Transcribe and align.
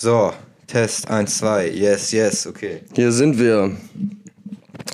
So, 0.00 0.32
Test 0.68 1.10
1, 1.10 1.38
2. 1.38 1.70
Yes, 1.70 2.12
yes, 2.12 2.46
okay. 2.46 2.82
Hier 2.94 3.10
sind 3.10 3.36
wir. 3.36 3.76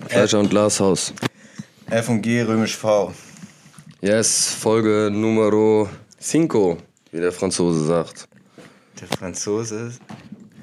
Fleischer 0.08 0.40
und 0.40 0.48
Glashaus. 0.48 1.12
F 1.90 2.08
und 2.08 2.22
G, 2.22 2.40
römisch 2.40 2.74
V. 2.74 3.12
Yes, 4.00 4.54
Folge 4.58 5.10
Numero 5.12 5.90
5, 6.20 6.78
wie 7.12 7.20
der 7.20 7.32
Franzose 7.32 7.84
sagt. 7.84 8.26
Der 8.98 9.18
Franzose 9.18 9.88
ist. 9.88 10.00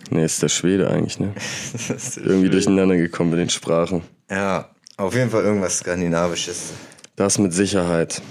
Nee, 0.09 0.25
ist 0.25 0.41
der 0.41 0.49
Schwede 0.49 0.89
eigentlich, 0.89 1.19
ne? 1.19 1.35
Irgendwie 2.15 2.45
schön. 2.45 2.51
durcheinander 2.51 2.97
gekommen 2.97 3.29
mit 3.29 3.41
den 3.41 3.49
Sprachen. 3.51 4.01
Ja, 4.27 4.71
auf 4.97 5.13
jeden 5.13 5.29
Fall 5.29 5.43
irgendwas 5.43 5.77
Skandinavisches. 5.77 6.71
Das 7.15 7.37
mit 7.37 7.53
Sicherheit. 7.53 8.23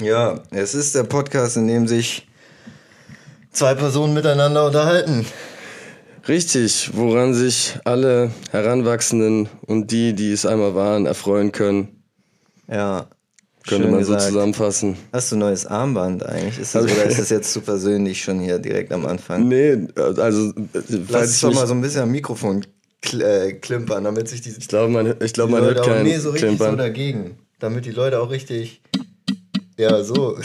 Ja, 0.00 0.40
es 0.52 0.74
ist 0.74 0.94
der 0.94 1.04
Podcast, 1.04 1.58
in 1.58 1.68
dem 1.68 1.86
sich 1.86 2.26
zwei 3.52 3.74
Personen 3.74 4.14
miteinander 4.14 4.66
unterhalten. 4.66 5.26
Richtig, 6.28 6.90
woran 6.94 7.34
sich 7.34 7.74
alle 7.84 8.30
Heranwachsenden 8.52 9.48
und 9.66 9.90
die, 9.90 10.12
die 10.14 10.30
es 10.32 10.46
einmal 10.46 10.74
waren, 10.74 11.06
erfreuen 11.06 11.50
können, 11.50 12.02
Ja. 12.68 13.06
könnte 13.66 13.88
man 13.88 14.04
so 14.04 14.12
gesagt. 14.12 14.30
zusammenfassen. 14.32 14.96
Hast 15.12 15.32
du 15.32 15.36
ein 15.36 15.40
neues 15.40 15.66
Armband 15.66 16.24
eigentlich? 16.24 16.60
Ist 16.60 16.76
das, 16.76 16.84
oder 16.84 17.04
ist 17.04 17.18
das 17.18 17.30
jetzt 17.36 17.52
zu 17.52 17.60
persönlich 17.60 18.22
schon 18.22 18.38
hier 18.38 18.58
direkt 18.60 18.92
am 18.92 19.04
Anfang? 19.04 19.48
Nee, 19.48 19.78
also, 19.96 20.50
äh, 20.50 20.52
Lass 21.08 21.30
es 21.30 21.40
doch 21.40 21.52
mal 21.52 21.66
so 21.66 21.74
ein 21.74 21.80
bisschen 21.80 22.02
am 22.02 22.10
Mikrofon 22.12 22.64
äh, 23.18 23.54
klimpern, 23.54 24.04
damit 24.04 24.28
sich 24.28 24.42
die, 24.42 24.50
ich 24.50 24.68
glaube, 24.68 24.92
man, 24.92 25.14
ich 25.20 25.32
glaub, 25.32 25.50
man 25.50 25.62
hört 25.62 25.78
Leute 25.78 25.82
auch 25.82 25.86
keinen 25.88 26.04
nee, 26.04 26.18
so 26.18 26.30
richtig 26.30 26.50
so 26.50 26.56
Klimpern. 26.56 26.78
dagegen. 26.78 27.36
Damit 27.58 27.84
die 27.84 27.90
Leute 27.90 28.20
auch 28.20 28.30
richtig. 28.30 28.80
Ja, 29.78 30.02
so. 30.04 30.38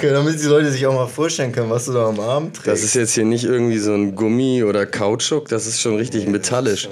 Damit 0.00 0.40
die 0.40 0.46
Leute 0.46 0.70
sich 0.70 0.86
auch 0.86 0.94
mal 0.94 1.08
vorstellen 1.08 1.52
können, 1.52 1.70
was 1.70 1.86
du 1.86 1.92
da 1.92 2.06
am 2.06 2.20
Arm 2.20 2.52
trägst. 2.52 2.68
Das 2.68 2.82
ist 2.82 2.94
jetzt 2.94 3.14
hier 3.14 3.24
nicht 3.24 3.44
irgendwie 3.44 3.78
so 3.78 3.92
ein 3.92 4.14
Gummi 4.14 4.62
oder 4.62 4.86
Kautschuk, 4.86 5.48
das 5.48 5.66
ist 5.66 5.80
schon 5.80 5.96
richtig 5.96 6.26
metallisch. 6.28 6.88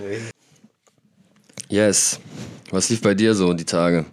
Yes. 1.69 2.20
Was 2.70 2.88
lief 2.88 3.00
bei 3.02 3.14
dir 3.14 3.34
so 3.34 3.52
die 3.52 3.64
Tage? 3.64 4.05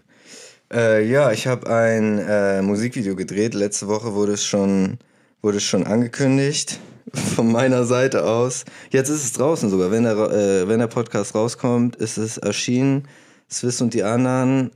Äh, 0.72 1.08
ja, 1.08 1.32
ich 1.32 1.48
habe 1.48 1.68
ein 1.70 2.20
äh, 2.20 2.62
Musikvideo 2.62 3.16
gedreht. 3.16 3.54
Letzte 3.54 3.88
Woche 3.88 4.14
wurde 4.14 4.34
es 4.34 4.46
schon, 4.46 4.98
wurde 5.42 5.58
es 5.58 5.64
schon 5.64 5.86
angekündigt. 5.86 6.80
Von 7.36 7.52
meiner 7.52 7.84
Seite 7.86 8.26
aus. 8.26 8.66
Jetzt 8.90 9.10
ist 9.10 9.24
es 9.24 9.34
draußen 9.34 9.70
sogar. 9.70 9.92
Wenn 9.92 10.04
der, 10.04 10.16
äh, 10.16 10.68
wenn 10.68 10.80
der 10.80 10.88
Podcast 10.88 11.36
rauskommt, 11.36 11.96
ist 11.96 12.18
es 12.18 12.38
erschienen. 12.38 13.08
Swiss 13.52 13.82
und 13.82 13.94
die 13.94 14.04
anderen 14.04 14.72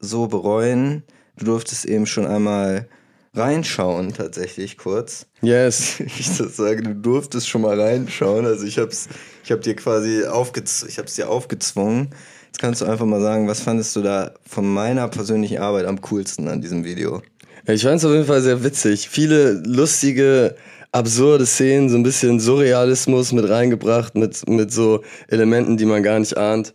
so 0.00 0.26
bereuen. 0.26 1.04
Du 1.40 1.46
durftest 1.46 1.86
eben 1.86 2.04
schon 2.04 2.26
einmal 2.26 2.86
reinschauen, 3.34 4.12
tatsächlich 4.12 4.76
kurz. 4.76 5.26
Yes. 5.40 5.94
Ich 6.18 6.36
das 6.36 6.56
sage, 6.56 6.82
du 6.82 6.94
durftest 6.94 7.48
schon 7.48 7.62
mal 7.62 7.80
reinschauen. 7.80 8.44
Also 8.44 8.66
ich 8.66 8.78
hab's, 8.78 9.08
ich 9.42 9.50
hab 9.50 9.62
dir 9.62 9.74
quasi 9.74 10.26
aufgez 10.26 10.84
ich 10.86 10.98
hab's 10.98 11.14
dir 11.14 11.30
aufgezwungen. 11.30 12.10
Jetzt 12.46 12.58
kannst 12.58 12.82
du 12.82 12.84
einfach 12.84 13.06
mal 13.06 13.22
sagen, 13.22 13.48
was 13.48 13.60
fandest 13.60 13.96
du 13.96 14.02
da 14.02 14.34
von 14.46 14.70
meiner 14.70 15.08
persönlichen 15.08 15.58
Arbeit 15.58 15.86
am 15.86 16.02
coolsten 16.02 16.46
an 16.46 16.60
diesem 16.60 16.84
Video? 16.84 17.22
Ich 17.66 17.84
fand 17.84 17.96
es 17.96 18.04
auf 18.04 18.12
jeden 18.12 18.26
Fall 18.26 18.42
sehr 18.42 18.62
witzig. 18.62 19.08
Viele 19.08 19.62
lustige, 19.64 20.56
absurde 20.92 21.46
Szenen, 21.46 21.88
so 21.88 21.96
ein 21.96 22.02
bisschen 22.02 22.38
Surrealismus 22.38 23.32
mit 23.32 23.48
reingebracht, 23.48 24.14
mit, 24.14 24.46
mit 24.46 24.72
so 24.72 25.02
Elementen, 25.28 25.78
die 25.78 25.86
man 25.86 26.02
gar 26.02 26.18
nicht 26.18 26.36
ahnt. 26.36 26.74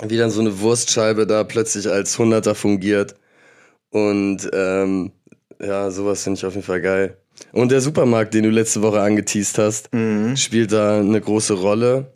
Wie 0.00 0.16
dann 0.16 0.30
so 0.30 0.40
eine 0.40 0.60
Wurstscheibe 0.60 1.26
da 1.26 1.42
plötzlich 1.42 1.90
als 1.90 2.16
Hunderter 2.18 2.54
fungiert. 2.54 3.16
Und 3.90 4.48
ähm, 4.52 5.12
ja, 5.60 5.90
sowas 5.90 6.22
finde 6.22 6.38
ich 6.38 6.46
auf 6.46 6.54
jeden 6.54 6.66
Fall 6.66 6.80
geil. 6.80 7.16
Und 7.52 7.70
der 7.72 7.80
Supermarkt, 7.80 8.34
den 8.34 8.44
du 8.44 8.50
letzte 8.50 8.82
Woche 8.82 9.00
angeteased 9.00 9.58
hast, 9.58 9.88
spielt 10.36 10.72
da 10.72 10.98
eine 11.00 11.20
große 11.20 11.54
Rolle. 11.54 12.12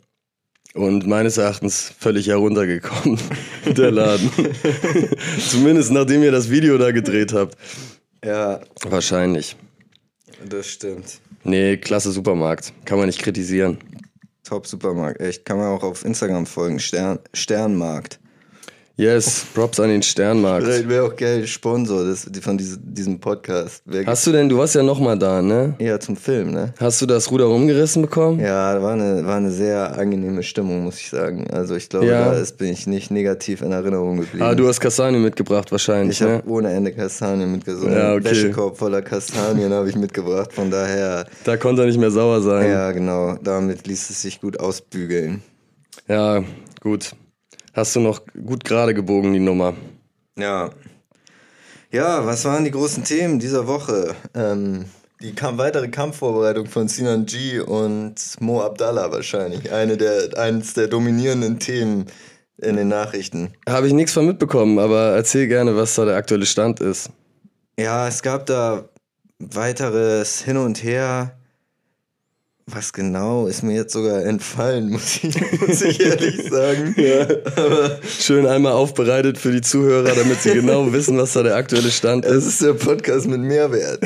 Und 0.73 1.07
meines 1.07 1.37
Erachtens 1.37 1.93
völlig 1.97 2.27
heruntergekommen, 2.27 3.17
der 3.77 3.91
Laden. 3.91 4.29
Zumindest 5.49 5.91
nachdem 5.91 6.21
ihr 6.21 6.31
das 6.33 6.49
Video 6.49 6.77
da 6.77 6.91
gedreht 6.91 7.31
habt. 7.31 7.55
Ja, 8.23 8.59
Wahrscheinlich. 8.83 9.55
das 10.49 10.67
stimmt. 10.67 11.21
Nee, 11.45 11.77
klasse 11.77 12.11
Supermarkt. 12.11 12.73
Kann 12.83 12.97
man 12.97 13.07
nicht 13.07 13.21
kritisieren. 13.21 13.77
Top 14.43 14.67
Supermarkt, 14.67 15.21
echt. 15.21 15.45
Kann 15.45 15.57
man 15.57 15.67
auch 15.67 15.83
auf 15.83 16.03
Instagram 16.03 16.45
folgen. 16.45 16.79
Stern, 16.79 17.19
Sternmarkt. 17.33 18.19
Yes, 18.97 19.45
Props 19.53 19.77
an 19.81 19.89
den 19.89 20.01
Sternmarkt. 20.01 20.65
Vielleicht 20.65 20.87
wäre 20.87 21.03
auch 21.03 21.15
geil 21.17 21.45
Sponsor 21.45 22.05
die- 22.29 22.39
von 22.39 22.57
diese, 22.57 22.77
diesem 22.79 23.19
Podcast. 23.19 23.81
Wär 23.85 24.05
Hast 24.05 24.25
du 24.25 24.31
denn, 24.31 24.47
du 24.47 24.57
warst 24.57 24.73
ja 24.73 24.83
nochmal 24.83 25.19
da, 25.19 25.41
ne? 25.41 25.75
ja, 25.79 25.99
zum 25.99 26.15
Film, 26.15 26.51
ne? 26.51 26.73
Hast 26.79 27.01
du 27.01 27.05
das 27.05 27.29
Ruder 27.29 27.43
rumgerissen 27.43 28.03
bekommen? 28.03 28.39
Ja, 28.39 28.81
war 28.81 28.93
eine, 28.93 29.25
war 29.25 29.35
eine 29.35 29.51
sehr 29.51 29.97
angenehme 29.99 30.43
Stimmung, 30.43 30.85
muss 30.85 30.97
ich 31.01 31.09
sagen. 31.09 31.45
Also 31.51 31.75
ich 31.75 31.89
glaube, 31.89 32.05
Ja. 32.05 32.31
da 32.31 32.39
ist, 32.39 32.57
bin 32.57 32.69
ich 32.69 32.87
nicht 32.87 33.11
negativ 33.11 33.61
in 33.61 33.73
Erinnerung 33.73 34.15
geblieben. 34.21 34.41
Ah, 34.45 34.55
du 34.55 34.65
hast 34.65 34.79
Kastanie 34.79 35.19
mitgebracht 35.19 35.69
wahrscheinlich, 35.73 36.21
Ich 36.21 36.25
ne? 36.25 36.35
habe 36.35 36.49
ohne 36.49 36.71
Ende 36.71 36.93
Kastanien 36.93 37.51
mitgebracht. 37.51 37.91
Ja, 37.91 38.13
okay. 38.13 38.23
Wäschekorb 38.23 38.77
voller 38.77 39.01
Kastanien 39.01 39.73
habe 39.73 39.89
ich 39.89 39.97
mitgebracht. 39.97 40.53
Von 40.53 40.71
daher, 40.71 41.25
Da 41.43 41.57
konnte 41.57 41.81
er 41.81 41.87
nicht 41.87 41.99
mehr 41.99 42.11
sauer 42.11 42.41
sein. 42.41 42.69
ja 42.71 42.91
genau, 42.93 43.35
damit 43.43 43.87
ließ 43.87 44.09
es 44.09 44.21
sich 44.21 44.39
gut 44.39 44.57
ausbügeln. 44.57 45.41
Ja, 46.07 46.45
gut. 46.79 47.11
Hast 47.75 47.93
du 47.93 47.99
noch 47.99 48.21
gut 48.45 48.63
gerade 48.63 48.93
gebogen, 48.93 49.33
die 49.33 49.39
Nummer. 49.39 49.73
Ja. 50.37 50.69
Ja, 51.91 52.25
was 52.25 52.45
waren 52.45 52.63
die 52.63 52.71
großen 52.71 53.03
Themen 53.03 53.37
dieser 53.37 53.67
Woche? 53.67 54.15
Ähm, 54.33 54.85
die 55.21 55.35
Kamp 55.35 55.57
weitere 55.57 55.89
Kampfvorbereitung 55.89 56.67
von 56.67 56.87
Sinan 56.87 57.25
G 57.25 57.59
und 57.59 58.15
Mo 58.39 58.61
Abdallah 58.61 59.11
wahrscheinlich. 59.11 59.73
Eine 59.73 59.97
der, 59.97 60.37
eines 60.37 60.73
der 60.73 60.87
dominierenden 60.87 61.59
Themen 61.59 62.05
in 62.57 62.77
den 62.77 62.87
Nachrichten. 62.87 63.53
Habe 63.67 63.87
ich 63.87 63.93
nichts 63.93 64.13
von 64.13 64.25
mitbekommen, 64.25 64.79
aber 64.79 65.09
erzähl 65.09 65.47
gerne, 65.49 65.75
was 65.75 65.95
da 65.95 66.05
der 66.05 66.15
aktuelle 66.15 66.45
Stand 66.45 66.79
ist. 66.79 67.09
Ja, 67.77 68.07
es 68.07 68.21
gab 68.21 68.45
da 68.45 68.87
weiteres 69.39 70.41
Hin 70.41 70.55
und 70.55 70.81
Her. 70.81 71.37
Was 72.71 72.93
genau 72.93 73.45
ist 73.45 73.61
mir 73.61 73.75
jetzt 73.75 73.93
sogar 73.93 74.25
entfallen, 74.25 74.89
muss 74.89 75.19
ich, 75.21 75.39
muss 75.61 75.83
ich 75.83 75.99
ehrlich 75.99 76.41
sagen. 76.49 76.95
Aber 77.55 77.99
Schön 78.19 78.47
einmal 78.47 78.73
aufbereitet 78.73 79.37
für 79.37 79.51
die 79.51 79.61
Zuhörer, 79.61 80.15
damit 80.15 80.41
sie 80.41 80.51
genau 80.53 80.91
wissen, 80.91 81.15
was 81.15 81.33
da 81.33 81.43
der 81.43 81.57
aktuelle 81.57 81.91
Stand 81.91 82.25
es 82.25 82.37
ist. 82.37 82.47
ist 82.47 82.61
der 82.63 82.73
Podcast 82.73 83.27
mit 83.27 83.39
Mehrwert. 83.39 83.99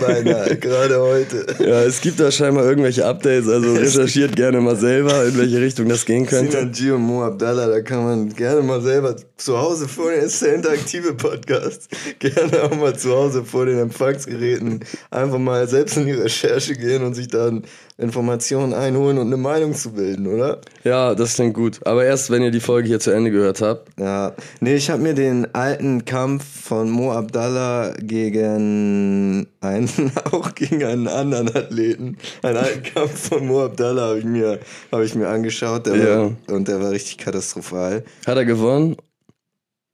Beinahe, 0.00 0.56
gerade 0.56 0.98
heute. 0.98 1.44
Ja, 1.58 1.82
es 1.82 2.00
gibt 2.00 2.18
da 2.18 2.30
scheinbar 2.30 2.64
irgendwelche 2.64 3.04
Updates, 3.04 3.50
also 3.50 3.74
recherchiert 3.74 4.34
gerne 4.34 4.62
mal 4.62 4.76
selber, 4.76 5.26
in 5.26 5.36
welche 5.36 5.60
Richtung 5.60 5.86
das 5.86 6.06
gehen 6.06 6.24
könnte. 6.24 6.52
Sinan 6.52 6.72
G 6.72 6.90
und 6.92 7.02
Mo 7.02 7.22
Abdallah, 7.22 7.66
da 7.66 7.82
kann 7.82 8.02
man 8.02 8.28
gerne 8.30 8.62
mal 8.62 8.80
selber 8.80 9.14
zu 9.36 9.58
Hause 9.58 9.88
vor 9.88 10.10
den, 10.10 10.22
ist 10.22 10.40
der 10.40 10.54
interaktive 10.54 11.12
Podcast, 11.12 11.90
gerne 12.18 12.62
auch 12.62 12.74
mal 12.74 12.96
zu 12.96 13.10
Hause 13.10 13.44
vor 13.44 13.66
den 13.66 13.78
Empfangsgeräten 13.78 14.80
einfach 15.10 15.38
mal 15.38 15.68
selbst 15.68 15.98
in 15.98 16.06
die 16.06 16.12
Recherche 16.12 16.74
gehen 16.74 17.04
und 17.04 17.12
sich 17.12 17.28
dann 17.28 17.64
Informationen 17.98 18.74
einholen 18.74 19.16
und 19.16 19.28
eine 19.28 19.38
Meinung 19.38 19.74
zu 19.74 19.92
bilden, 19.92 20.26
oder? 20.26 20.60
Ja, 20.84 21.14
das 21.14 21.34
klingt 21.34 21.54
gut. 21.54 21.80
Aber 21.86 22.04
erst, 22.04 22.30
wenn 22.30 22.42
ihr 22.42 22.50
die 22.50 22.60
Folge 22.60 22.88
hier 22.88 23.00
zu 23.00 23.10
Ende 23.10 23.30
gehört 23.30 23.62
habt. 23.62 23.88
Ja, 23.98 24.34
nee, 24.60 24.74
ich 24.74 24.90
habe 24.90 25.00
mir 25.02 25.14
den 25.14 25.54
alten 25.54 26.04
Kampf 26.04 26.44
von 26.44 26.90
Mo 26.90 27.12
Abdallah 27.12 27.94
gegen 27.98 29.46
einen, 29.60 30.12
auch 30.30 30.54
gegen 30.54 30.84
einen 30.84 31.08
anderen 31.08 31.48
Athleten, 31.56 32.18
einen 32.42 32.58
alten 32.58 32.82
Kampf 32.82 33.28
von 33.30 33.46
Mo 33.46 33.64
Abdallah 33.64 34.08
habe 34.10 34.18
ich 34.18 34.24
mir, 34.26 34.60
habe 34.92 35.04
ich 35.06 35.14
mir 35.14 35.28
angeschaut, 35.28 35.86
der 35.86 35.96
Ja. 35.96 36.18
war, 36.20 36.32
und 36.54 36.68
der 36.68 36.80
war 36.82 36.90
richtig 36.90 37.16
katastrophal. 37.18 38.04
Hat 38.26 38.36
er 38.36 38.44
gewonnen? 38.44 38.96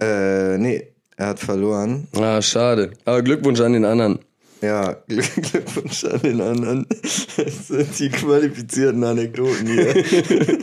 Äh, 0.03 0.59
nee, 0.59 0.89
er 1.17 1.29
hat 1.29 1.39
verloren. 1.39 2.09
Ah, 2.17 2.43
schade. 2.43 2.91
Aber 3.05 3.23
Glückwunsch 3.23 3.61
an 3.61 3.75
den 3.75 3.85
anderen. 3.85 4.19
Ja, 4.63 4.93
Glück, 5.09 5.27
Glückwunsch 5.51 6.05
an 6.05 6.21
den 6.23 6.41
anderen. 6.41 6.87
Das 7.37 7.69
sind 7.69 7.99
die 7.99 8.09
qualifizierten 8.09 9.03
Anekdoten 9.05 9.67
hier. 9.67 9.95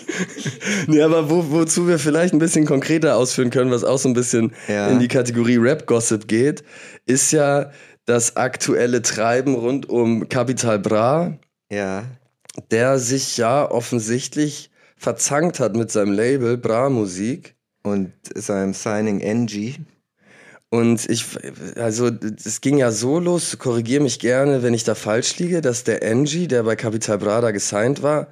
Nee, 0.88 1.01
aber 1.01 1.30
wo, 1.30 1.50
wozu 1.51 1.88
wir 1.88 2.00
vielleicht 2.00 2.34
ein 2.34 2.40
bisschen 2.40 2.66
konkreter 2.66 3.16
ausführen 3.16 3.50
können, 3.50 3.72
was 3.72 3.84
auch 3.84 3.98
so 3.98 4.10
ein 4.10 4.13
bisschen 4.13 4.54
Ja. 4.68 4.88
in 4.88 5.00
die 5.00 5.07
Kategorie 5.07 5.57
Rap-Gossip 5.57 6.28
geht, 6.28 6.63
ist 7.06 7.31
ja 7.31 7.72
das 8.06 8.36
aktuelle 8.36 9.01
Treiben 9.01 9.56
rund 9.56 9.88
um 9.90 10.28
Capital 10.30 10.80
Bra, 10.80 11.38
ja, 11.72 12.04
der 12.72 13.00
sich 13.00 13.38
ja 13.38 13.69
offensichtlich 13.69 14.72
verzankt 14.98 15.60
hat 15.60 15.75
mit 15.75 15.92
seinem 15.92 16.12
Label 16.13 16.57
Bra 16.57 16.90
Musik. 16.90 17.56
und 17.84 18.12
seinem 18.36 18.74
Signing 18.74 19.19
NG. 19.22 19.75
Und 20.71 21.10
ich, 21.10 21.25
also, 21.77 22.12
es 22.45 22.62
ging 22.62 22.77
ja 22.77 22.92
so 22.92 23.19
los, 23.19 23.57
korrigiere 23.57 24.04
mich 24.04 24.19
gerne, 24.19 24.62
wenn 24.62 24.75
ich 24.75 24.83
da 24.83 24.94
falsch 24.94 25.38
liege, 25.39 25.62
dass 25.62 25.83
der 25.83 26.04
Angie, 26.04 26.48
der 26.48 26.63
bei 26.63 26.75
Capital 26.75 27.18
Bra 27.18 27.42
da 27.42 27.51
gesigned 27.51 28.04
war, 28.04 28.27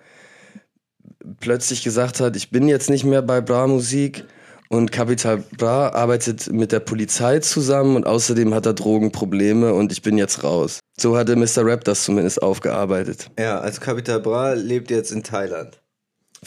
plötzlich 1.39 1.83
gesagt 1.83 2.19
hat, 2.19 2.35
ich 2.35 2.51
bin 2.51 2.67
jetzt 2.67 2.89
nicht 2.89 3.05
mehr 3.05 3.21
bei 3.23 3.41
Bra 3.41 3.67
Musik 3.67 4.23
Und 4.69 4.91
Capital 4.91 5.43
Bra 5.57 5.89
arbeitet 5.89 6.51
mit 6.51 6.71
der 6.71 6.81
Polizei 6.81 7.39
zusammen 7.39 7.95
und 7.95 8.05
außerdem 8.05 8.53
hat 8.53 8.65
er 8.65 8.73
Drogenprobleme 8.73 9.73
und 9.73 9.91
ich 9.91 10.01
bin 10.01 10.17
jetzt 10.17 10.43
raus. 10.43 10.79
So 10.99 11.17
hatte 11.17 11.35
Mr. 11.35 11.65
Rap 11.65 11.85
das 11.85 12.03
zumindest 12.03 12.41
aufgearbeitet. 12.41 13.31
Ja, 13.39 13.59
also 13.59 13.79
Capital 13.79 14.19
Bra 14.19 14.53
lebt 14.53 14.91
jetzt 14.91 15.11
in 15.11 15.23
Thailand. 15.23 15.79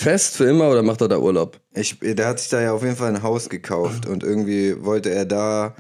Fest 0.01 0.39
für 0.39 0.45
immer 0.45 0.71
oder 0.71 0.83
macht 0.83 1.03
er 1.03 1.09
da 1.09 1.19
Urlaub? 1.19 1.61
Ich, 1.75 1.99
der 2.01 2.27
hat 2.27 2.41
sich 2.41 2.49
da 2.49 2.63
ja 2.63 2.73
auf 2.73 2.83
jeden 2.83 2.97
Fall 2.97 3.09
ein 3.09 3.23
Haus 3.23 3.51
gekauft 3.51 4.07
und 4.07 4.23
irgendwie 4.23 4.83
wollte 4.83 5.11
er 5.11 5.27
da, 5.27 5.75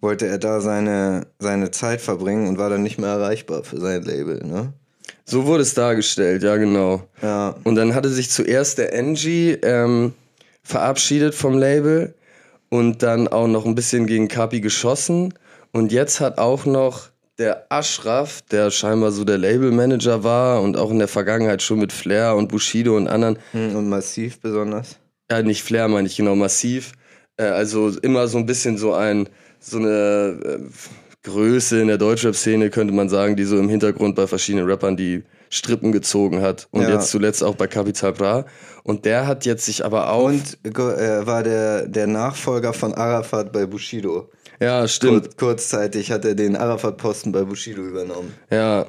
wollte 0.00 0.26
er 0.26 0.38
da 0.38 0.62
seine, 0.62 1.26
seine 1.38 1.70
Zeit 1.70 2.00
verbringen 2.00 2.48
und 2.48 2.56
war 2.56 2.70
dann 2.70 2.82
nicht 2.82 2.98
mehr 2.98 3.10
erreichbar 3.10 3.64
für 3.64 3.78
sein 3.78 4.02
Label, 4.04 4.42
ne? 4.42 4.72
So 5.26 5.44
wurde 5.44 5.64
es 5.64 5.74
dargestellt, 5.74 6.42
ja 6.42 6.56
genau. 6.56 7.02
Ja. 7.20 7.56
Und 7.64 7.74
dann 7.74 7.94
hatte 7.94 8.08
sich 8.08 8.30
zuerst 8.30 8.78
der 8.78 8.98
Angie 8.98 9.50
ähm, 9.62 10.14
verabschiedet 10.62 11.34
vom 11.34 11.58
Label 11.58 12.14
und 12.70 13.02
dann 13.02 13.28
auch 13.28 13.48
noch 13.48 13.66
ein 13.66 13.74
bisschen 13.74 14.06
gegen 14.06 14.28
Kapi 14.28 14.62
geschossen. 14.62 15.34
Und 15.72 15.92
jetzt 15.92 16.20
hat 16.20 16.38
auch 16.38 16.64
noch 16.64 17.10
der 17.38 17.66
Ashraf, 17.70 18.42
der 18.50 18.70
scheinbar 18.70 19.12
so 19.12 19.24
der 19.24 19.38
Labelmanager 19.38 20.24
war 20.24 20.60
und 20.62 20.76
auch 20.76 20.90
in 20.90 20.98
der 20.98 21.08
Vergangenheit 21.08 21.62
schon 21.62 21.78
mit 21.78 21.92
Flair 21.92 22.34
und 22.36 22.48
Bushido 22.48 22.96
und 22.96 23.06
anderen. 23.08 23.38
Hm, 23.52 23.76
Und 23.76 23.88
massiv 23.88 24.40
besonders. 24.40 24.96
Ja, 25.30 25.42
nicht 25.42 25.62
Flair 25.62 25.88
meine 25.88 26.08
ich, 26.08 26.16
genau, 26.16 26.34
massiv. 26.34 26.92
Äh, 27.36 27.44
also 27.44 27.90
immer 28.02 28.26
so 28.28 28.38
ein 28.38 28.46
bisschen 28.46 28.76
so 28.78 28.92
ein, 28.94 29.28
so 29.60 29.78
eine 29.78 30.38
äh, 30.44 30.58
Größe 31.22 31.80
in 31.80 31.88
der 31.88 31.98
Deutschrap-Szene, 31.98 32.70
könnte 32.70 32.92
man 32.94 33.08
sagen, 33.08 33.36
die 33.36 33.44
so 33.44 33.58
im 33.58 33.68
Hintergrund 33.68 34.16
bei 34.16 34.26
verschiedenen 34.26 34.66
Rappern 34.68 34.96
die 34.96 35.22
Strippen 35.50 35.92
gezogen 35.92 36.42
hat. 36.42 36.66
Und 36.70 36.82
Ja. 36.82 36.90
jetzt 36.94 37.10
zuletzt 37.10 37.42
auch 37.44 37.54
bei 37.54 37.66
Capital 37.66 38.12
Bra. 38.12 38.46
Und 38.82 39.04
der 39.04 39.26
hat 39.26 39.44
jetzt 39.44 39.64
sich 39.66 39.84
aber 39.84 40.10
auch. 40.10 40.24
Und 40.24 40.58
er 40.64 41.26
war 41.26 41.42
der, 41.42 41.86
der 41.88 42.06
Nachfolger 42.06 42.72
von 42.72 42.94
Arafat 42.94 43.52
bei 43.52 43.66
Bushido. 43.66 44.30
Ja, 44.60 44.88
stimmt. 44.88 45.22
Kurz, 45.22 45.36
kurzzeitig 45.36 46.10
hat 46.10 46.24
er 46.24 46.34
den 46.34 46.56
Arafat-Posten 46.56 47.32
bei 47.32 47.42
Bushido 47.42 47.82
übernommen. 47.82 48.32
Ja, 48.50 48.86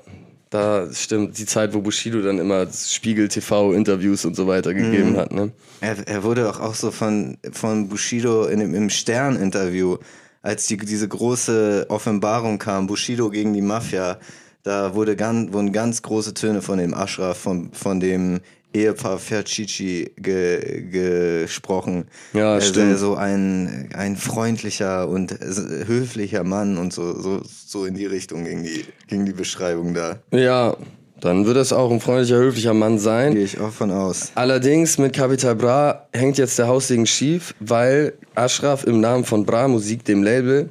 da 0.50 0.92
stimmt. 0.92 1.38
Die 1.38 1.46
Zeit, 1.46 1.74
wo 1.74 1.82
Bushido 1.82 2.22
dann 2.22 2.40
immer 2.40 2.68
Spiegel 2.72 3.28
TV-Interviews 3.28 4.26
und 4.26 4.36
so 4.36 4.48
weiter 4.48 4.74
gegeben 4.74 5.16
hat, 5.18 5.32
ne? 5.32 5.52
Er, 5.82 6.08
er 6.08 6.24
wurde 6.24 6.50
auch, 6.50 6.60
auch 6.60 6.76
so 6.76 6.92
von, 6.92 7.38
von 7.52 7.88
Bushido 7.88 8.46
in 8.46 8.60
dem, 8.60 8.74
im 8.74 8.90
Stern-Interview, 8.90 9.98
als 10.42 10.66
die, 10.66 10.78
diese 10.78 11.08
große 11.08 11.86
Offenbarung 11.90 12.58
kam, 12.58 12.88
Bushido 12.88 13.30
gegen 13.30 13.54
die 13.54 13.62
Mafia, 13.62 14.18
da 14.64 14.96
wurde 14.96 15.16
ganz, 15.16 15.54
wurden 15.54 15.72
ganz 15.72 16.02
große 16.02 16.34
Töne 16.34 16.62
von 16.62 16.80
dem 16.80 16.94
Ashraf, 16.94 17.38
von, 17.38 17.72
von 17.72 18.00
dem 18.00 18.40
Ehepaar 18.74 19.18
Fercici 19.18 20.12
ge, 20.18 20.84
gesprochen. 20.92 22.06
Ja, 22.34 22.56
er 22.56 22.62
stimmt. 22.62 23.00
so 23.00 23.16
ein, 23.16 23.90
ein 23.94 24.16
freundlicher 24.16 25.08
und 25.08 25.32
höflicher 25.40 26.44
Mann 26.44 26.78
und 26.78 26.94
so, 26.94 27.20
so, 27.20 27.42
so 27.44 27.86
in 27.86 27.96
die 27.96 28.06
Richtung 28.06 28.46
ging 28.46 28.64
die, 28.64 28.86
ging 29.08 29.26
die 29.26 29.34
Beschreibung 29.34 29.94
da. 29.94 30.20
Ja, 30.32 30.78
dann 31.20 31.46
wird 31.46 31.58
es 31.58 31.74
auch 31.74 31.92
ein 31.92 32.00
freundlicher, 32.00 32.38
höflicher 32.38 32.74
Mann 32.74 33.00
sein. 33.00 33.34
Gehe 33.34 33.44
ich 33.44 33.60
auch 33.60 33.72
von 33.72 33.92
aus. 33.92 34.32
Allerdings 34.36 34.98
mit 34.98 35.14
Capital 35.14 35.56
Bra 35.56 36.08
hängt 36.14 36.38
jetzt 36.38 36.58
der 36.60 36.68
Haussegen 36.68 37.06
schief, 37.06 37.56
weil 37.60 38.14
Ashraf 38.36 38.86
im 38.86 39.02
Namen 39.02 39.26
von 39.26 39.46
Bra 39.46 39.68
Musik, 39.68 40.06
dem 40.06 40.24
Label, 40.24 40.70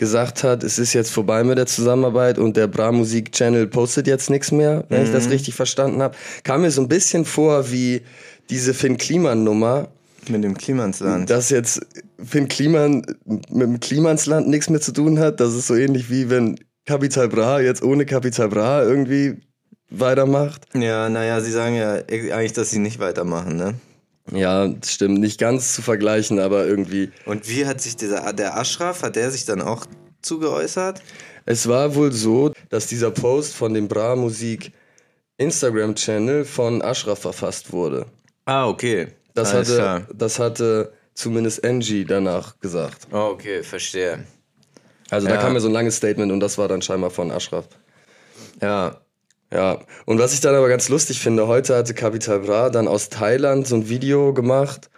gesagt 0.00 0.42
hat, 0.42 0.64
es 0.64 0.78
ist 0.78 0.94
jetzt 0.94 1.12
vorbei 1.12 1.44
mit 1.44 1.58
der 1.58 1.66
Zusammenarbeit 1.66 2.38
und 2.38 2.56
der 2.56 2.66
Bra 2.66 2.90
Musik 2.90 3.30
Channel 3.32 3.68
postet 3.68 4.08
jetzt 4.08 4.30
nichts 4.30 4.50
mehr, 4.50 4.84
wenn 4.88 5.04
ich 5.04 5.12
das 5.12 5.30
richtig 5.30 5.54
verstanden 5.54 6.02
habe. 6.02 6.16
Kam 6.42 6.62
mir 6.62 6.70
so 6.72 6.80
ein 6.80 6.88
bisschen 6.88 7.24
vor 7.24 7.70
wie 7.70 8.00
diese 8.48 8.74
Finn 8.74 8.96
Kliman 8.96 9.44
Nummer, 9.44 9.88
Mit 10.28 10.42
dem 10.42 10.56
Klimansland. 10.56 11.28
dass 11.30 11.50
jetzt 11.50 11.80
Finn 12.24 12.48
Kliman 12.48 13.02
mit 13.26 13.62
dem 13.62 13.78
Klimansland 13.78 14.48
nichts 14.48 14.68
mehr 14.70 14.80
zu 14.80 14.92
tun 14.92 15.18
hat. 15.20 15.38
Das 15.38 15.54
ist 15.54 15.66
so 15.66 15.76
ähnlich 15.76 16.10
wie 16.10 16.30
wenn 16.30 16.58
Capital 16.86 17.28
Bra 17.28 17.60
jetzt 17.60 17.82
ohne 17.82 18.06
Capital 18.06 18.48
Bra 18.48 18.82
irgendwie 18.82 19.36
weitermacht. 19.90 20.62
Ja, 20.74 21.08
naja, 21.10 21.40
sie 21.40 21.52
sagen 21.52 21.76
ja 21.76 21.92
eigentlich, 22.08 22.54
dass 22.54 22.70
sie 22.70 22.78
nicht 22.78 22.98
weitermachen, 23.00 23.56
ne? 23.56 23.74
Ja, 24.32 24.68
das 24.68 24.92
stimmt. 24.92 25.18
Nicht 25.20 25.38
ganz 25.40 25.74
zu 25.74 25.82
vergleichen, 25.82 26.38
aber 26.38 26.66
irgendwie. 26.66 27.10
Und 27.26 27.48
wie 27.48 27.66
hat 27.66 27.80
sich 27.80 27.96
dieser, 27.96 28.32
der 28.32 28.56
Ashraf, 28.56 29.02
hat 29.02 29.16
der 29.16 29.30
sich 29.30 29.44
dann 29.44 29.60
auch 29.60 29.86
zugeäußert? 30.22 31.02
Es 31.46 31.68
war 31.68 31.94
wohl 31.94 32.12
so, 32.12 32.52
dass 32.68 32.86
dieser 32.86 33.10
Post 33.10 33.54
von 33.54 33.74
dem 33.74 33.88
Bra 33.88 34.14
Musik 34.14 34.72
Instagram-Channel 35.38 36.44
von 36.44 36.82
Ashraf 36.82 37.20
verfasst 37.20 37.72
wurde. 37.72 38.06
Ah, 38.44 38.68
okay. 38.68 39.08
Das 39.34 39.54
Alles 39.54 39.68
hatte, 39.68 39.78
klar. 39.78 40.06
das 40.14 40.38
hatte 40.38 40.92
zumindest 41.14 41.64
Angie 41.64 42.04
danach 42.04 42.58
gesagt. 42.60 43.08
Oh, 43.12 43.30
okay, 43.32 43.62
verstehe. 43.62 44.24
Also 45.08 45.26
da 45.28 45.34
Ja. 45.34 45.40
kam 45.40 45.54
mir 45.54 45.60
so 45.60 45.68
ein 45.68 45.72
langes 45.74 45.96
Statement 45.96 46.30
und 46.30 46.40
das 46.40 46.58
war 46.58 46.68
dann 46.68 46.82
scheinbar 46.82 47.10
von 47.10 47.30
Ashraf. 47.32 47.66
Ja. 48.60 49.00
Ja, 49.52 49.80
und 50.06 50.18
was 50.18 50.32
ich 50.32 50.40
dann 50.40 50.54
aber 50.54 50.68
ganz 50.68 50.88
lustig 50.88 51.20
finde, 51.20 51.48
heute 51.48 51.76
hatte 51.76 51.92
Capital 51.92 52.40
Bra 52.40 52.70
dann 52.70 52.86
aus 52.86 53.08
Thailand 53.08 53.66
so 53.66 53.74
ein 53.74 53.88
Video 53.88 54.32
gemacht 54.32 54.90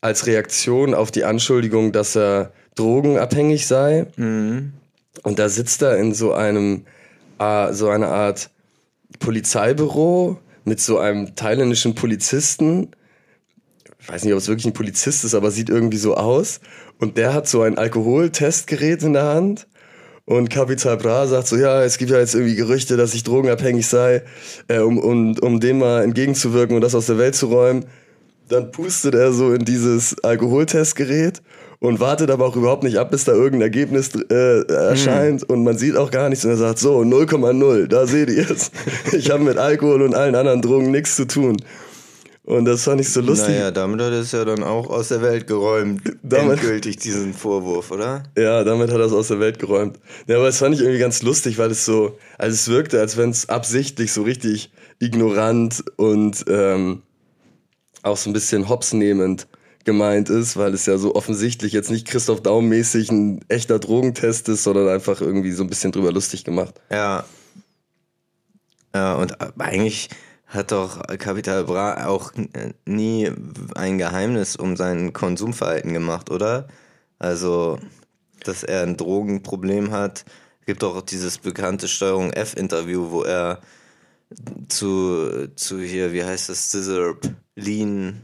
als 0.00 0.26
Reaktion 0.26 0.94
auf 0.94 1.10
die 1.10 1.24
Anschuldigung, 1.24 1.92
dass 1.92 2.16
er 2.16 2.52
drogenabhängig 2.76 3.66
sei. 3.66 4.06
Mhm. 4.16 4.72
Und 5.22 5.38
da 5.38 5.48
sitzt 5.48 5.82
er 5.82 5.96
in 5.98 6.14
so 6.14 6.32
einem, 6.32 6.86
äh, 7.38 7.72
so 7.72 7.88
einer 7.88 8.08
Art 8.08 8.50
Polizeibüro 9.18 10.38
mit 10.64 10.80
so 10.80 10.98
einem 10.98 11.34
thailändischen 11.34 11.94
Polizisten. 11.94 12.90
Ich 13.98 14.08
weiß 14.08 14.24
nicht, 14.24 14.32
ob 14.32 14.38
es 14.38 14.48
wirklich 14.48 14.66
ein 14.66 14.72
Polizist 14.72 15.24
ist, 15.24 15.34
aber 15.34 15.50
sieht 15.50 15.70
irgendwie 15.70 15.98
so 15.98 16.16
aus. 16.16 16.60
Und 16.98 17.16
der 17.16 17.34
hat 17.34 17.48
so 17.48 17.62
ein 17.62 17.78
Alkoholtestgerät 17.78 19.02
in 19.02 19.12
der 19.12 19.24
Hand. 19.24 19.66
Und 20.32 20.48
Capital 20.48 20.96
Bra 20.96 21.26
sagt 21.26 21.46
so, 21.46 21.56
ja, 21.56 21.84
es 21.84 21.98
gibt 21.98 22.10
ja 22.10 22.18
jetzt 22.18 22.34
irgendwie 22.34 22.54
Gerüchte, 22.54 22.96
dass 22.96 23.12
ich 23.12 23.22
drogenabhängig 23.22 23.86
sei, 23.86 24.22
äh, 24.66 24.78
um, 24.78 24.96
um, 24.96 25.36
um 25.38 25.60
dem 25.60 25.80
mal 25.80 26.02
entgegenzuwirken 26.02 26.74
und 26.74 26.80
das 26.80 26.94
aus 26.94 27.04
der 27.04 27.18
Welt 27.18 27.34
zu 27.34 27.48
räumen. 27.48 27.84
Dann 28.48 28.72
pustet 28.72 29.14
er 29.14 29.34
so 29.34 29.52
in 29.52 29.66
dieses 29.66 30.16
Alkoholtestgerät 30.24 31.42
und 31.80 32.00
wartet 32.00 32.30
aber 32.30 32.46
auch 32.46 32.56
überhaupt 32.56 32.82
nicht 32.82 32.96
ab, 32.96 33.10
bis 33.10 33.24
da 33.24 33.32
irgendein 33.32 33.60
Ergebnis 33.60 34.08
äh, 34.30 34.62
erscheint 34.72 35.42
und 35.42 35.64
man 35.64 35.76
sieht 35.76 35.98
auch 35.98 36.10
gar 36.10 36.30
nichts 36.30 36.46
und 36.46 36.52
er 36.52 36.56
sagt 36.56 36.78
so 36.78 37.00
0,0, 37.00 37.88
da 37.88 38.06
seht 38.06 38.30
ihr 38.30 38.50
es. 38.50 38.70
Ich 39.12 39.30
habe 39.30 39.44
mit 39.44 39.58
Alkohol 39.58 40.00
und 40.00 40.14
allen 40.14 40.34
anderen 40.34 40.62
Drogen 40.62 40.90
nichts 40.90 41.14
zu 41.14 41.26
tun. 41.26 41.58
Und 42.44 42.64
das 42.64 42.82
fand 42.82 43.00
ich 43.00 43.08
so 43.08 43.20
lustig. 43.20 43.50
Naja, 43.50 43.70
damit 43.70 44.00
hat 44.00 44.12
er 44.12 44.20
es 44.20 44.32
ja 44.32 44.44
dann 44.44 44.64
auch 44.64 44.90
aus 44.90 45.08
der 45.08 45.22
Welt 45.22 45.46
geräumt. 45.46 46.02
Damit- 46.24 46.58
Endgültig 46.58 46.96
diesen 46.96 47.34
Vorwurf, 47.34 47.92
oder? 47.92 48.24
Ja, 48.36 48.64
damit 48.64 48.90
hat 48.90 48.98
er 48.98 49.06
es 49.06 49.12
aus 49.12 49.28
der 49.28 49.38
Welt 49.38 49.60
geräumt. 49.60 50.00
Ja, 50.26 50.36
aber 50.36 50.46
das 50.46 50.58
fand 50.58 50.74
ich 50.74 50.80
irgendwie 50.80 50.98
ganz 50.98 51.22
lustig, 51.22 51.58
weil 51.58 51.70
es 51.70 51.84
so, 51.84 52.18
also 52.38 52.52
es 52.54 52.66
wirkte, 52.68 52.98
als 52.98 53.16
wenn 53.16 53.30
es 53.30 53.48
absichtlich 53.48 54.12
so 54.12 54.22
richtig 54.22 54.72
ignorant 54.98 55.84
und 55.96 56.44
ähm, 56.48 57.02
auch 58.02 58.16
so 58.16 58.28
ein 58.28 58.32
bisschen 58.32 58.68
hopsnehmend 58.68 59.46
gemeint 59.84 60.28
ist, 60.28 60.56
weil 60.56 60.74
es 60.74 60.86
ja 60.86 60.98
so 60.98 61.14
offensichtlich 61.14 61.72
jetzt 61.72 61.90
nicht 61.92 62.08
Christoph 62.08 62.40
Daum-mäßig 62.40 63.10
ein 63.12 63.40
echter 63.48 63.78
Drogentest 63.78 64.48
ist, 64.48 64.64
sondern 64.64 64.88
einfach 64.88 65.20
irgendwie 65.20 65.52
so 65.52 65.62
ein 65.62 65.68
bisschen 65.68 65.92
drüber 65.92 66.10
lustig 66.10 66.42
gemacht. 66.44 66.74
Ja. 66.90 67.24
Ja, 68.94 69.14
und 69.14 69.36
eigentlich 69.60 70.08
hat 70.52 70.70
doch 70.70 71.00
Capital 71.18 71.64
Bra 71.64 72.06
auch 72.06 72.32
äh, 72.34 72.72
nie 72.84 73.30
ein 73.74 73.98
Geheimnis 73.98 74.56
um 74.56 74.76
sein 74.76 75.12
Konsumverhalten 75.12 75.92
gemacht, 75.92 76.30
oder? 76.30 76.68
Also, 77.18 77.78
dass 78.44 78.62
er 78.62 78.82
ein 78.82 78.96
Drogenproblem 78.96 79.92
hat. 79.92 80.24
Es 80.60 80.66
gibt 80.66 80.82
doch 80.82 80.96
auch 80.96 81.02
dieses 81.02 81.38
bekannte 81.38 81.88
Steuerung 81.88 82.32
F-Interview, 82.32 83.10
wo 83.10 83.22
er 83.22 83.60
zu, 84.68 85.48
zu 85.56 85.80
hier, 85.80 86.12
wie 86.12 86.24
heißt 86.24 86.48
das, 86.48 86.68
Scissorp, 86.68 87.28
Lean, 87.56 88.22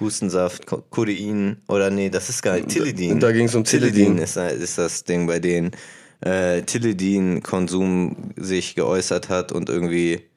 Hustensaft, 0.00 0.66
Co- 0.66 0.82
Codein, 0.90 1.62
oder 1.68 1.90
nee, 1.90 2.10
das 2.10 2.28
ist 2.28 2.42
gar 2.42 2.56
nicht, 2.56 2.68
Tilidin. 2.68 3.20
Da 3.20 3.32
ging's 3.32 3.54
um 3.54 3.64
Tilidin. 3.64 4.18
ist, 4.18 4.36
ist 4.36 4.78
das 4.78 5.04
Ding, 5.04 5.26
bei 5.26 5.38
denen 5.38 5.72
äh, 6.20 6.62
Tilidin-Konsum 6.62 8.32
sich 8.36 8.74
geäußert 8.74 9.28
hat 9.28 9.52
und 9.52 9.68
irgendwie 9.68 10.27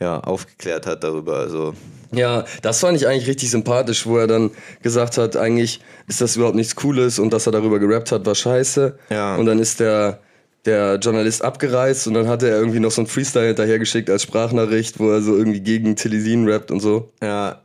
ja, 0.00 0.20
aufgeklärt 0.20 0.86
hat 0.86 1.04
darüber. 1.04 1.36
Also, 1.36 1.74
Ja, 2.12 2.44
das 2.62 2.80
fand 2.80 2.96
ich 2.96 3.06
eigentlich 3.06 3.26
richtig 3.28 3.50
sympathisch, 3.50 4.06
wo 4.06 4.18
er 4.18 4.26
dann 4.26 4.50
gesagt 4.82 5.18
hat, 5.18 5.36
eigentlich 5.36 5.80
ist 6.06 6.20
das 6.20 6.36
überhaupt 6.36 6.56
nichts 6.56 6.76
Cooles 6.76 7.18
und 7.18 7.32
dass 7.32 7.46
er 7.46 7.52
darüber 7.52 7.78
gerappt 7.78 8.12
hat, 8.12 8.26
war 8.26 8.34
scheiße. 8.34 8.98
Ja. 9.10 9.36
Und 9.36 9.46
dann 9.46 9.58
ist 9.58 9.80
der, 9.80 10.20
der 10.64 10.96
Journalist 10.96 11.42
abgereist 11.42 12.06
und 12.06 12.14
dann 12.14 12.28
hat 12.28 12.42
er 12.42 12.56
irgendwie 12.56 12.80
noch 12.80 12.90
so 12.90 13.02
ein 13.02 13.06
Freestyle 13.06 13.46
hinterhergeschickt 13.46 14.10
als 14.10 14.22
Sprachnachricht, 14.22 14.98
wo 14.98 15.10
er 15.10 15.22
so 15.22 15.36
irgendwie 15.36 15.60
gegen 15.60 15.96
Tilidin 15.96 16.48
rappt 16.48 16.70
und 16.70 16.80
so. 16.80 17.12
ja, 17.22 17.62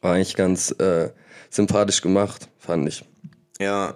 War 0.00 0.14
eigentlich 0.14 0.36
ganz 0.36 0.70
äh, 0.78 1.10
sympathisch 1.50 2.00
gemacht, 2.02 2.48
fand 2.58 2.88
ich. 2.88 3.04
ja. 3.58 3.94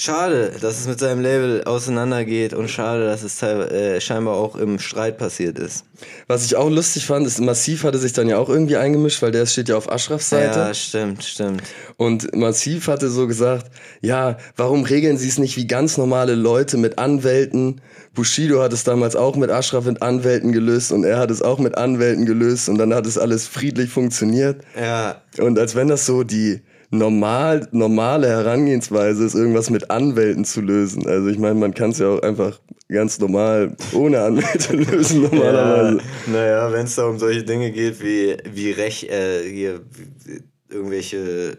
Schade, 0.00 0.52
dass 0.62 0.80
es 0.80 0.86
mit 0.86 0.98
seinem 0.98 1.20
Label 1.20 1.62
auseinandergeht 1.64 2.54
und 2.54 2.70
schade, 2.70 3.04
dass 3.04 3.22
es 3.22 3.42
äh, 3.42 4.00
scheinbar 4.00 4.34
auch 4.34 4.56
im 4.56 4.78
Streit 4.78 5.18
passiert 5.18 5.58
ist. 5.58 5.84
Was 6.26 6.46
ich 6.46 6.56
auch 6.56 6.70
lustig 6.70 7.04
fand, 7.04 7.26
ist, 7.26 7.38
Massiv 7.38 7.84
hatte 7.84 7.98
sich 7.98 8.14
dann 8.14 8.26
ja 8.26 8.38
auch 8.38 8.48
irgendwie 8.48 8.78
eingemischt, 8.78 9.20
weil 9.20 9.30
der 9.30 9.44
steht 9.44 9.68
ja 9.68 9.76
auf 9.76 9.88
Ashrafs 9.88 10.30
Seite. 10.30 10.58
Ja, 10.58 10.72
stimmt, 10.72 11.22
stimmt. 11.22 11.62
Und 11.98 12.34
Massiv 12.34 12.88
hatte 12.88 13.10
so 13.10 13.26
gesagt, 13.26 13.70
ja, 14.00 14.38
warum 14.56 14.84
regeln 14.84 15.18
sie 15.18 15.28
es 15.28 15.36
nicht 15.36 15.58
wie 15.58 15.66
ganz 15.66 15.98
normale 15.98 16.34
Leute 16.34 16.78
mit 16.78 16.98
Anwälten? 16.98 17.82
Bushido 18.14 18.62
hat 18.62 18.72
es 18.72 18.84
damals 18.84 19.16
auch 19.16 19.36
mit 19.36 19.50
Ashraf 19.50 19.84
und 19.84 20.00
Anwälten 20.00 20.52
gelöst 20.52 20.92
und 20.92 21.04
er 21.04 21.18
hat 21.18 21.30
es 21.30 21.42
auch 21.42 21.58
mit 21.58 21.76
Anwälten 21.76 22.24
gelöst 22.24 22.70
und 22.70 22.78
dann 22.78 22.94
hat 22.94 23.04
es 23.04 23.18
alles 23.18 23.46
friedlich 23.46 23.90
funktioniert. 23.90 24.62
Ja. 24.80 25.20
Und 25.36 25.58
als 25.58 25.74
wenn 25.74 25.88
das 25.88 26.06
so 26.06 26.22
die 26.22 26.62
normal, 26.90 27.68
normale 27.70 28.28
Herangehensweise 28.28 29.24
ist, 29.24 29.34
irgendwas 29.34 29.70
mit 29.70 29.90
Anwälten 29.90 30.44
zu 30.44 30.60
lösen. 30.60 31.06
Also 31.06 31.28
ich 31.28 31.38
meine, 31.38 31.54
man 31.54 31.72
kann 31.72 31.90
es 31.90 31.98
ja 31.98 32.08
auch 32.08 32.22
einfach 32.22 32.60
ganz 32.88 33.18
normal 33.18 33.76
ohne 33.92 34.20
Anwälte 34.20 34.76
lösen 34.76 35.22
normalerweise. 35.22 35.98
Ja, 35.98 36.32
naja, 36.32 36.72
wenn 36.72 36.86
es 36.86 36.96
da 36.96 37.06
um 37.06 37.18
solche 37.18 37.44
Dinge 37.44 37.70
geht 37.70 38.02
wie, 38.02 38.36
wie 38.52 38.72
Rech, 38.72 39.04
äh, 39.04 39.48
hier, 39.48 39.80
wie, 40.24 40.42
irgendwelche 40.68 41.58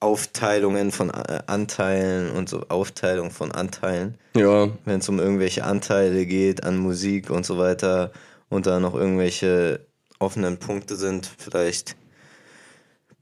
Aufteilungen 0.00 0.90
von 0.90 1.10
äh, 1.10 1.40
Anteilen 1.46 2.30
und 2.32 2.48
so 2.48 2.62
Aufteilung 2.68 3.30
von 3.30 3.52
Anteilen. 3.52 4.18
Ja. 4.34 4.68
Wenn 4.84 5.00
es 5.00 5.08
um 5.08 5.18
irgendwelche 5.18 5.64
Anteile 5.64 6.26
geht 6.26 6.64
an 6.64 6.78
Musik 6.78 7.30
und 7.30 7.46
so 7.46 7.58
weiter 7.58 8.10
und 8.48 8.66
da 8.66 8.80
noch 8.80 8.94
irgendwelche 8.94 9.86
offenen 10.18 10.58
Punkte 10.58 10.96
sind, 10.96 11.30
vielleicht 11.38 11.96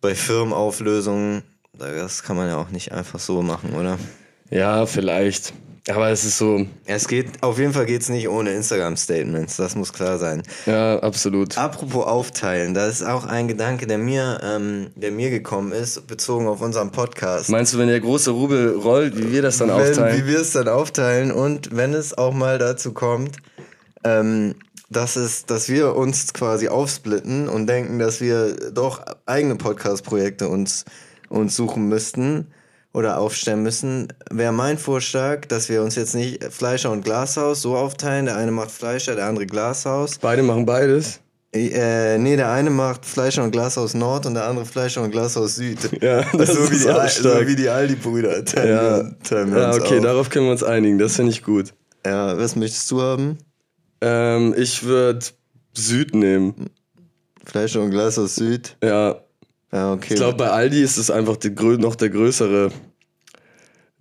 bei 0.00 0.14
Firmenauflösungen, 0.14 1.42
das 1.78 2.23
kann 2.23 2.37
man 2.37 2.49
ja 2.49 2.57
auch 2.57 2.71
nicht 2.71 2.92
einfach 2.92 3.19
so 3.19 3.42
machen, 3.42 3.75
oder? 3.75 3.99
Ja, 4.50 4.87
vielleicht. 4.87 5.52
Aber 5.88 6.11
es 6.11 6.25
ist 6.25 6.38
so. 6.38 6.66
Es 6.85 7.09
geht, 7.09 7.42
auf 7.42 7.59
jeden 7.59 7.73
Fall 7.73 7.87
geht 7.87 8.02
es 8.02 8.11
nicht 8.11 8.28
ohne 8.28 8.52
Instagram-Statements, 8.52 9.57
das 9.57 9.75
muss 9.75 9.92
klar 9.92 10.19
sein. 10.19 10.42
Ja, 10.66 10.99
absolut. 10.99 11.57
Apropos 11.57 12.07
aufteilen, 12.07 12.75
das 12.75 13.00
ist 13.00 13.07
auch 13.07 13.25
ein 13.25 13.49
Gedanke, 13.49 13.87
der 13.87 13.99
mir, 13.99 14.40
ähm, 14.42 14.88
der 14.95 15.11
mir 15.11 15.30
gekommen 15.30 15.73
ist, 15.73 16.07
bezogen 16.07 16.49
auf 16.49 16.61
unseren 16.61 16.92
Podcast. 16.92 17.49
Meinst 17.49 17.73
du, 17.73 17.78
wenn 17.78 17.88
der 17.88 18.00
große 18.00 18.30
Rubel 18.30 18.76
rollt, 18.76 19.16
wie 19.16 19.33
wir 19.33 19.42
das 19.42 19.59
dann 19.59 19.69
wenn, 19.69 19.76
aufteilen? 19.76 20.19
Wie 20.19 20.30
wir 20.30 20.40
es 20.40 20.52
dann 20.52 20.69
aufteilen 20.69 21.33
und 21.33 21.75
wenn 21.75 21.95
es 21.95 22.16
auch 22.16 22.35
mal 22.35 22.59
dazu 22.59 22.92
kommt, 22.92 23.38
ähm, 24.04 24.54
dass, 24.90 25.16
es, 25.16 25.47
dass 25.47 25.68
wir 25.68 25.97
uns 25.97 26.32
quasi 26.35 26.68
aufsplitten 26.68 27.49
und 27.49 27.66
denken, 27.68 27.99
dass 27.99 28.20
wir 28.20 28.54
doch 28.73 29.00
eigene 29.26 29.56
Podcast-Projekte 29.56 30.49
uns, 30.49 30.85
uns 31.28 31.56
suchen 31.56 31.88
müssten 31.88 32.49
oder 32.92 33.18
aufstellen 33.18 33.62
müssen, 33.62 34.09
wäre 34.30 34.52
mein 34.52 34.76
Vorschlag, 34.76 35.47
dass 35.47 35.68
wir 35.68 35.82
uns 35.82 35.94
jetzt 35.94 36.14
nicht 36.16 36.42
Fleischer 36.52 36.90
und 36.90 37.04
Glashaus 37.04 37.62
so 37.62 37.76
aufteilen. 37.76 38.26
Der 38.26 38.37
eine 38.37 38.50
macht 38.50 38.73
Fleischer, 38.73 39.14
der 39.14 39.26
andere 39.26 39.47
Glashaus. 39.47 40.18
Beide 40.18 40.42
machen 40.42 40.66
beides? 40.66 41.20
Äh, 41.52 42.18
nee, 42.18 42.37
der 42.37 42.50
eine 42.50 42.70
macht 42.70 43.04
Fleischer 43.04 43.42
und 43.42 43.50
Glashaus 43.52 43.94
Nord 43.94 44.26
und 44.26 44.35
der 44.35 44.47
andere 44.47 44.64
Fleischer 44.66 45.02
und 45.02 45.11
Glashaus 45.12 45.56
Süd. 45.56 45.78
Ja, 46.02 46.23
das 46.37 46.50
so, 46.54 46.70
wie 46.70 46.75
ist 46.76 46.85
die, 46.85 46.90
auch 46.90 46.99
Al- 46.99 47.09
so 47.09 47.28
stark. 47.28 47.47
wie 47.47 47.56
die 47.56 47.68
Aldi-Brüder. 47.68 48.44
Ja, 48.56 48.64
ja 48.99 49.75
okay, 49.75 49.97
auf. 49.99 50.02
darauf 50.04 50.30
können 50.30 50.47
wir 50.47 50.52
uns 50.52 50.62
einigen. 50.62 50.99
Das 50.99 51.16
finde 51.16 51.30
ich 51.32 51.42
gut. 51.44 51.73
Ja, 52.04 52.37
was 52.38 52.56
möchtest 52.56 52.90
du 52.90 53.02
haben? 53.02 53.38
Ähm, 54.00 54.54
ich 54.57 54.83
würde 54.83 55.21
Süd 55.75 56.14
nehmen. 56.14 56.71
Fleischer 57.45 57.83
und 57.83 57.90
Glashaus 57.90 58.37
Süd? 58.37 58.76
Ja, 58.83 59.21
Ja, 59.73 59.92
okay. 59.92 60.14
ich 60.14 60.16
glaube, 60.16 60.37
bei 60.37 60.50
Aldi 60.50 60.83
ist 60.83 60.97
es 60.97 61.11
einfach 61.11 61.37
die, 61.37 61.50
noch 61.50 61.95
der 61.95 62.11
größere 62.11 62.71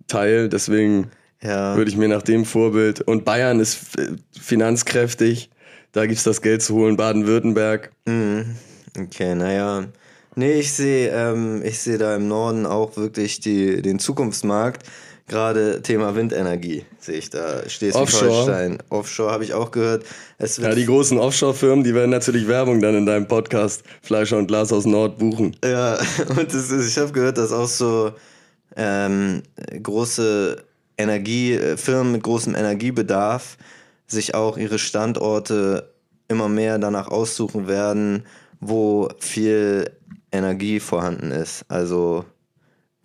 Teil. 0.06 0.48
Deswegen 0.48 1.10
ja. 1.42 1.76
würde 1.76 1.90
ich 1.90 1.96
mir 1.96 2.08
nach 2.08 2.22
dem 2.22 2.44
Vorbild. 2.44 3.00
Und 3.02 3.24
Bayern 3.24 3.60
ist 3.60 3.98
äh, 3.98 4.12
finanzkräftig. 4.38 5.50
Da 5.92 6.06
gibt 6.06 6.18
es 6.18 6.24
das 6.24 6.42
Geld 6.42 6.62
zu 6.62 6.74
holen. 6.74 6.96
Baden-Württemberg. 6.96 7.92
Mhm. 8.06 8.56
Okay, 8.98 9.34
naja. 9.34 9.86
Nee, 10.36 10.60
ich 10.60 10.72
sehe 10.72 11.10
ähm, 11.10 11.62
ich 11.64 11.80
sehe 11.80 11.98
da 11.98 12.14
im 12.14 12.28
Norden 12.28 12.66
auch 12.66 12.96
wirklich 12.96 13.40
die, 13.40 13.82
den 13.82 13.98
Zukunftsmarkt. 13.98 14.84
Gerade 15.30 15.80
Thema 15.80 16.16
Windenergie 16.16 16.84
sehe 16.98 17.18
ich 17.18 17.30
da. 17.30 17.62
Schleswig-Holstein. 17.68 18.78
Offshore 18.88 19.30
habe 19.30 19.44
ich 19.44 19.54
auch 19.54 19.70
gehört. 19.70 20.04
Ja, 20.40 20.74
die 20.74 20.84
großen 20.84 21.18
Offshore-Firmen, 21.18 21.84
die 21.84 21.94
werden 21.94 22.10
natürlich 22.10 22.48
Werbung 22.48 22.80
dann 22.80 22.96
in 22.96 23.06
deinem 23.06 23.28
Podcast 23.28 23.84
Fleischer 24.02 24.38
und 24.38 24.48
Glas 24.48 24.72
aus 24.72 24.86
Nord 24.86 25.18
buchen. 25.18 25.56
Ja, 25.64 26.00
und 26.30 26.52
ist, 26.52 26.72
ich 26.72 26.98
habe 26.98 27.12
gehört, 27.12 27.38
dass 27.38 27.52
auch 27.52 27.68
so 27.68 28.10
ähm, 28.74 29.44
große 29.80 30.64
Energiefirmen 30.98 32.10
mit 32.10 32.24
großem 32.24 32.56
Energiebedarf 32.56 33.56
sich 34.08 34.34
auch 34.34 34.58
ihre 34.58 34.80
Standorte 34.80 35.92
immer 36.26 36.48
mehr 36.48 36.80
danach 36.80 37.06
aussuchen 37.06 37.68
werden, 37.68 38.24
wo 38.58 39.08
viel 39.20 39.92
Energie 40.32 40.80
vorhanden 40.80 41.30
ist. 41.30 41.64
Also 41.68 42.24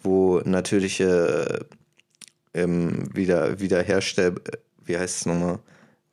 wo 0.01 0.41
natürliche 0.44 1.67
ähm, 2.56 3.10
wieder, 3.14 3.60
wiederherstell, 3.60 4.34
wie 4.84 4.98
heißt 4.98 5.18
es 5.22 5.26
nochmal? 5.28 5.60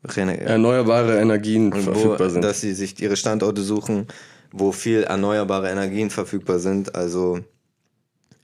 Rene- 0.04 0.40
Erneuerbare 0.40 1.20
Energien 1.20 1.72
wo, 1.72 1.80
verfügbar 1.80 2.28
sind. 2.30 2.42
dass 2.42 2.60
sie 2.60 2.72
sich 2.74 3.00
ihre 3.00 3.16
Standorte 3.16 3.62
suchen, 3.62 4.08
wo 4.50 4.72
viel 4.72 5.04
erneuerbare 5.04 5.70
Energien 5.70 6.10
verfügbar 6.10 6.58
sind. 6.58 6.94
Also 6.96 7.38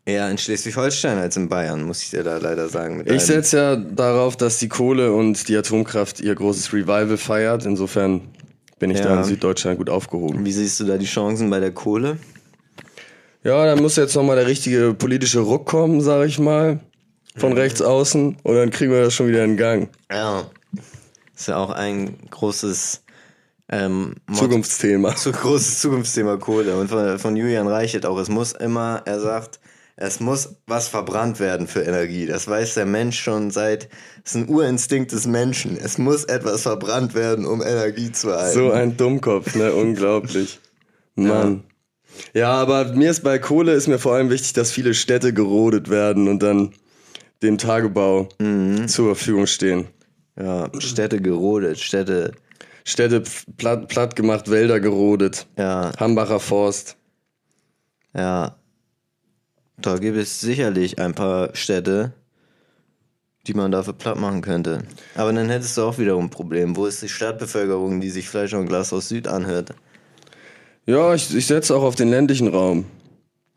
eher 0.04 0.30
in 0.30 0.38
Schleswig-Holstein 0.38 1.18
als 1.18 1.36
in 1.36 1.48
Bayern, 1.48 1.82
muss 1.82 2.02
ich 2.02 2.10
dir 2.10 2.22
da 2.22 2.38
leider 2.38 2.68
sagen. 2.68 3.02
Ich 3.06 3.22
setze 3.22 3.56
ja 3.56 3.76
darauf, 3.76 4.36
dass 4.36 4.58
die 4.58 4.68
Kohle 4.68 5.12
und 5.12 5.48
die 5.48 5.56
Atomkraft 5.56 6.20
ihr 6.20 6.34
großes 6.34 6.72
Revival 6.72 7.16
feiert. 7.16 7.66
Insofern 7.66 8.20
bin 8.78 8.90
ich 8.92 9.00
da 9.00 9.08
Ja. 9.10 9.18
in 9.18 9.24
Süddeutschland 9.24 9.78
gut 9.78 9.90
aufgehoben. 9.90 10.44
Wie 10.44 10.52
siehst 10.52 10.78
du 10.78 10.84
da 10.84 10.96
die 10.96 11.06
Chancen 11.06 11.50
bei 11.50 11.58
der 11.58 11.72
Kohle? 11.72 12.18
Ja, 13.42 13.64
da 13.66 13.74
muss 13.80 13.96
jetzt 13.96 14.14
nochmal 14.14 14.36
der 14.36 14.46
richtige 14.46 14.94
politische 14.94 15.40
Ruck 15.40 15.66
kommen, 15.66 16.00
sage 16.00 16.26
ich 16.26 16.38
mal, 16.38 16.80
von 17.38 17.52
rechts 17.52 17.82
außen. 17.82 18.36
Und 18.42 18.54
dann 18.54 18.70
kriegen 18.70 18.92
wir 18.92 19.02
das 19.02 19.14
schon 19.14 19.28
wieder 19.28 19.44
in 19.44 19.56
Gang. 19.56 19.88
Ja. 20.10 20.44
Ist 21.36 21.48
ja 21.48 21.56
auch 21.56 21.70
ein 21.70 22.18
großes 22.30 23.02
ähm, 23.70 24.14
Zukunftsthema. 24.32 25.14
zu 25.16 25.32
großes 25.32 25.80
Zukunftsthema 25.80 26.36
Kohle. 26.36 26.76
Und 26.76 26.88
von, 26.88 27.18
von 27.18 27.36
Julian 27.36 27.68
Reichelt 27.68 28.06
auch. 28.06 28.18
Es 28.18 28.28
muss 28.28 28.52
immer, 28.52 29.02
er 29.04 29.20
sagt, 29.20 29.60
es 29.96 30.20
muss 30.20 30.54
was 30.66 30.88
verbrannt 30.88 31.40
werden 31.40 31.66
für 31.66 31.82
Energie. 31.82 32.26
Das 32.26 32.46
weiß 32.46 32.74
der 32.74 32.86
Mensch 32.86 33.18
schon 33.18 33.50
seit, 33.50 33.88
es 34.24 34.32
ist 34.32 34.36
ein 34.36 34.48
Urinstinkt 34.48 35.12
des 35.12 35.26
Menschen. 35.26 35.76
Es 35.76 35.98
muss 35.98 36.24
etwas 36.24 36.62
verbrannt 36.62 37.14
werden, 37.14 37.44
um 37.44 37.62
Energie 37.62 38.12
zu 38.12 38.30
erhalten. 38.30 38.58
So 38.58 38.70
ein 38.70 38.96
Dummkopf, 38.96 39.54
ne? 39.56 39.72
Unglaublich. 39.72 40.60
Mann. 41.16 41.64
Ja, 42.32 42.52
aber 42.52 42.92
mir 42.94 43.10
ist 43.10 43.22
bei 43.22 43.38
Kohle 43.38 43.72
ist 43.72 43.88
mir 43.88 43.98
vor 43.98 44.14
allem 44.14 44.30
wichtig, 44.30 44.52
dass 44.52 44.70
viele 44.70 44.94
Städte 44.94 45.32
gerodet 45.32 45.90
werden 45.90 46.28
und 46.28 46.42
dann 46.42 46.72
dem 47.42 47.58
Tagebau 47.58 48.28
Mhm. 48.38 48.88
zur 48.88 49.14
Verfügung 49.14 49.46
stehen. 49.46 49.86
Ja, 50.38 50.70
Städte 50.78 51.20
gerodet, 51.20 51.78
Städte, 51.78 52.32
Städte 52.84 53.22
platt, 53.56 53.88
platt 53.88 54.16
gemacht, 54.16 54.50
Wälder 54.50 54.80
gerodet. 54.80 55.46
ja, 55.56 55.92
Hambacher 55.98 56.40
Forst. 56.40 56.96
ja. 58.14 58.54
Da 59.80 59.96
gibt 59.98 60.16
es 60.16 60.40
sicherlich 60.40 60.98
ein 60.98 61.14
paar 61.14 61.54
Städte, 61.54 62.12
die 63.46 63.54
man 63.54 63.70
dafür 63.70 63.92
platt 63.92 64.18
machen 64.18 64.40
könnte. 64.40 64.82
Aber 65.14 65.32
dann 65.32 65.48
hättest 65.48 65.76
du 65.76 65.82
auch 65.82 65.98
wiederum 65.98 66.24
ein 66.24 66.30
Problem. 66.30 66.74
Wo 66.74 66.86
ist 66.86 67.00
die 67.00 67.08
Stadtbevölkerung, 67.08 68.00
die 68.00 68.10
sich 68.10 68.28
Fleisch 68.28 68.54
und 68.54 68.66
Glas 68.66 68.92
aus 68.92 69.08
Süd 69.08 69.28
anhört? 69.28 69.70
Ja, 70.84 71.14
ich, 71.14 71.32
ich 71.32 71.46
setze 71.46 71.76
auch 71.76 71.82
auf 71.84 71.94
den 71.94 72.08
ländlichen 72.10 72.48
Raum. 72.48 72.86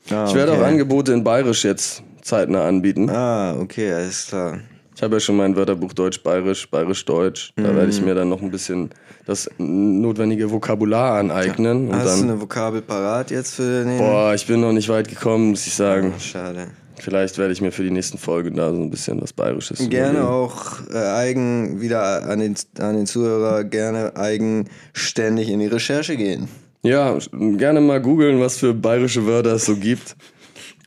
Ah, 0.09 0.25
Ich 0.27 0.35
werde 0.35 0.53
okay. 0.53 0.61
auch 0.61 0.65
Angebote 0.65 1.13
in 1.13 1.23
Bayerisch 1.23 1.63
jetzt 1.63 2.03
zeitnah 2.21 2.65
anbieten. 2.67 3.09
Ah, 3.09 3.55
okay, 3.59 3.91
alles 3.93 4.27
klar. 4.27 4.59
Ich 4.95 5.01
habe 5.03 5.15
ja 5.15 5.19
schon 5.19 5.37
mein 5.37 5.55
Wörterbuch 5.55 5.93
Deutsch-Bayerisch, 5.93 6.69
Bayerisch-Deutsch. 6.69 7.53
Da 7.55 7.71
Mhm. 7.71 7.75
werde 7.75 7.89
ich 7.89 8.01
mir 8.01 8.13
dann 8.13 8.29
noch 8.29 8.41
ein 8.41 8.51
bisschen 8.51 8.89
das 9.25 9.49
notwendige 9.57 10.51
Vokabular 10.51 11.17
aneignen. 11.19 11.87
Und 11.89 11.95
Hast 11.95 12.17
du 12.17 12.21
dann, 12.21 12.29
eine 12.31 12.41
Vokabel 12.41 12.81
parat 12.81 13.31
jetzt 13.31 13.55
für 13.55 13.83
den? 13.83 13.97
boah, 13.97 14.33
ich 14.35 14.45
bin 14.45 14.61
noch 14.61 14.73
nicht 14.73 14.89
weit 14.89 15.07
gekommen, 15.07 15.51
muss 15.51 15.65
ich 15.65 15.73
sagen. 15.73 16.13
Schade. 16.19 16.67
Vielleicht 16.99 17.39
werde 17.39 17.51
ich 17.51 17.61
mir 17.61 17.71
für 17.71 17.81
die 17.81 17.89
nächsten 17.89 18.19
Folgen 18.19 18.55
da 18.57 18.69
so 18.69 18.75
ein 18.79 18.91
bisschen 18.91 19.19
was 19.19 19.33
Bayerisches 19.33 19.79
Gerne 19.89 20.19
überlegen. 20.19 20.27
auch 20.27 20.81
äh, 20.93 20.97
eigen, 20.97 21.81
wieder 21.81 22.23
an 22.29 22.37
den, 22.39 22.55
an 22.77 22.95
den 22.95 23.07
Zuhörer, 23.07 23.63
gerne 23.63 24.15
eigenständig 24.15 25.49
in 25.49 25.59
die 25.61 25.67
Recherche 25.67 26.15
gehen. 26.15 26.47
Ja, 26.83 27.17
gerne 27.31 27.79
mal 27.81 28.01
googeln, 28.01 28.39
was 28.39 28.57
für 28.57 28.73
bayerische 28.73 29.25
Wörter 29.27 29.53
es 29.53 29.65
so 29.65 29.75
gibt. 29.75 30.15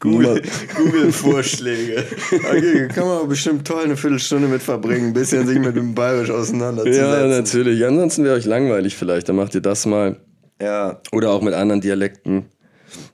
Google- 0.00 0.42
Google-Vorschläge. 0.76 2.04
okay, 2.32 2.88
kann 2.88 3.06
man 3.06 3.28
bestimmt 3.28 3.66
toll 3.66 3.84
eine 3.84 3.96
Viertelstunde 3.96 4.48
mit 4.48 4.60
verbringen, 4.62 5.08
ein 5.08 5.12
bisschen 5.12 5.46
sich 5.46 5.58
mit 5.58 5.76
dem 5.76 5.94
Bayerisch 5.94 6.30
auseinanderzusetzen. 6.30 7.02
Ja, 7.02 7.26
natürlich. 7.26 7.84
Ansonsten 7.86 8.24
wäre 8.24 8.34
euch 8.36 8.44
langweilig 8.44 8.96
vielleicht. 8.96 9.28
Dann 9.28 9.36
macht 9.36 9.54
ihr 9.54 9.60
das 9.62 9.86
mal. 9.86 10.20
Ja, 10.60 11.00
Oder 11.12 11.30
auch 11.30 11.42
mit 11.42 11.54
anderen 11.54 11.80
Dialekten. 11.80 12.46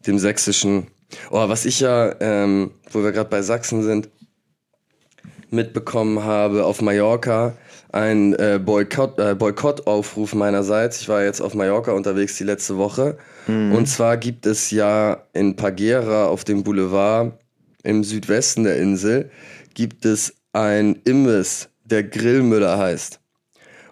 Dem 0.06 0.18
Sächsischen. 0.18 0.88
Oh, 1.30 1.48
was 1.48 1.64
ich 1.64 1.80
ja, 1.80 2.14
ähm, 2.20 2.72
wo 2.90 3.02
wir 3.02 3.12
gerade 3.12 3.30
bei 3.30 3.42
Sachsen 3.42 3.82
sind, 3.82 4.08
mitbekommen 5.50 6.22
habe 6.24 6.64
auf 6.64 6.80
Mallorca, 6.82 7.54
ein 7.92 8.34
äh, 8.34 8.60
Boykott, 8.62 9.18
äh, 9.18 9.34
Boykottaufruf 9.34 10.34
meinerseits. 10.34 11.00
Ich 11.00 11.08
war 11.08 11.22
jetzt 11.22 11.40
auf 11.40 11.54
Mallorca 11.54 11.92
unterwegs 11.92 12.36
die 12.36 12.44
letzte 12.44 12.76
Woche. 12.76 13.18
Mhm. 13.46 13.72
Und 13.72 13.86
zwar 13.86 14.16
gibt 14.16 14.46
es 14.46 14.70
ja 14.70 15.24
in 15.32 15.56
Pagera 15.56 16.26
auf 16.26 16.44
dem 16.44 16.62
Boulevard 16.62 17.32
im 17.82 18.04
Südwesten 18.04 18.64
der 18.64 18.76
Insel 18.76 19.30
gibt 19.74 20.04
es 20.04 20.34
ein 20.52 21.00
Imbiss, 21.04 21.68
der 21.84 22.04
Grillmüller 22.04 22.76
heißt. 22.76 23.20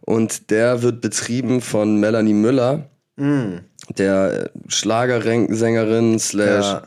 Und 0.02 0.50
der 0.50 0.82
wird 0.82 1.00
betrieben 1.00 1.60
von 1.60 1.98
Melanie 1.98 2.34
Müller, 2.34 2.90
mm. 3.16 3.58
der 3.96 4.50
Schlagersängerin 4.68 6.18
slash 6.18 6.66
ja 6.66 6.82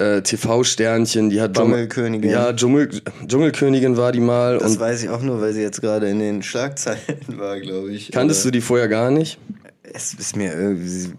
äh, 0.00 0.22
TV-Sternchen, 0.22 1.30
die 1.30 1.40
hat 1.40 1.56
Dschungelkönigin. 1.56 2.30
Ja, 2.30 2.52
Dschungel, 2.52 2.88
Dschungelkönigin 3.26 3.96
war 3.96 4.12
die 4.12 4.20
mal. 4.20 4.58
Das 4.58 4.78
weiß 4.80 5.02
ich 5.02 5.08
auch 5.10 5.22
nur, 5.22 5.40
weil 5.40 5.52
sie 5.52 5.62
jetzt 5.62 5.80
gerade 5.80 6.08
in 6.08 6.18
den 6.18 6.42
Schlagzeilen 6.42 7.00
war, 7.36 7.60
glaube 7.60 7.92
ich. 7.92 8.10
Kanntest 8.10 8.44
Oder? 8.44 8.52
du 8.52 8.58
die 8.58 8.60
vorher 8.62 8.88
gar 8.88 9.10
nicht? 9.10 9.38
Es 9.82 10.14
ist 10.14 10.36
mir 10.36 10.52
irgendwie. 10.52 11.12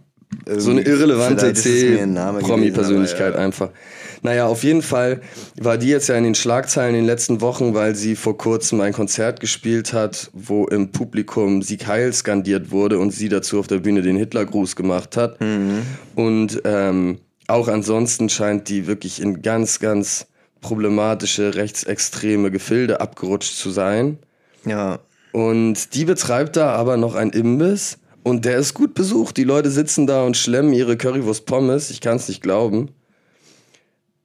irgendwie 0.46 0.62
so 0.62 0.72
eine 0.72 0.82
irrelevante 0.82 1.54
C-Promi-Persönlichkeit 1.54 3.36
ja. 3.36 3.40
einfach. 3.40 3.70
Naja, 4.24 4.46
auf 4.48 4.64
jeden 4.64 4.82
Fall 4.82 5.22
war 5.60 5.78
die 5.78 5.88
jetzt 5.88 6.08
ja 6.08 6.16
in 6.16 6.24
den 6.24 6.36
Schlagzeilen 6.36 6.96
in 6.96 7.02
den 7.02 7.08
letzten 7.08 7.42
Wochen, 7.42 7.74
weil 7.74 7.96
sie 7.96 8.16
vor 8.16 8.38
kurzem 8.38 8.80
ein 8.82 8.94
Konzert 8.94 9.40
gespielt 9.40 9.94
hat, 9.94 10.30
wo 10.34 10.68
im 10.68 10.92
Publikum 10.92 11.62
Sieg 11.64 11.88
Heil 11.88 12.14
skandiert 12.14 12.72
wurde 12.72 13.00
und 13.00 13.12
sie 13.12 13.30
dazu 13.30 13.60
auf 13.60 13.68
der 13.68 13.80
Bühne 13.80 14.04
den 14.04 14.16
Hitlergruß 14.16 14.76
gemacht 14.76 15.18
hat. 15.18 15.42
Mhm. 15.42 15.82
Und 16.16 16.62
ähm, 16.66 17.20
auch 17.52 17.68
ansonsten 17.68 18.30
scheint 18.30 18.70
die 18.70 18.88
wirklich 18.88 19.22
in 19.22 19.42
ganz, 19.42 19.80
ganz 19.80 20.28
problematische 20.62 21.56
rechtsextreme 21.56 22.52
Gefilde 22.52 23.02
abgerutscht 23.02 23.56
zu 23.56 23.72
sein. 23.72 24.20
Ja. 24.66 25.00
Und 25.32 25.96
die 25.96 26.06
betreibt 26.06 26.56
da 26.56 26.74
aber 26.74 26.98
noch 26.98 27.16
ein 27.16 27.32
Imbiss 27.32 27.98
und 28.24 28.46
der 28.46 28.58
ist 28.58 28.74
gut 28.74 28.94
besucht. 28.94 29.38
Die 29.38 29.44
Leute 29.44 29.72
sitzen 29.72 30.08
da 30.08 30.24
und 30.24 30.38
schlemmen 30.38 30.74
ihre 30.74 30.98
Currywurst 30.98 31.46
Pommes, 31.46 31.90
ich 31.90 32.02
kann 32.02 32.18
es 32.18 32.28
nicht 32.28 32.42
glauben. 32.42 32.90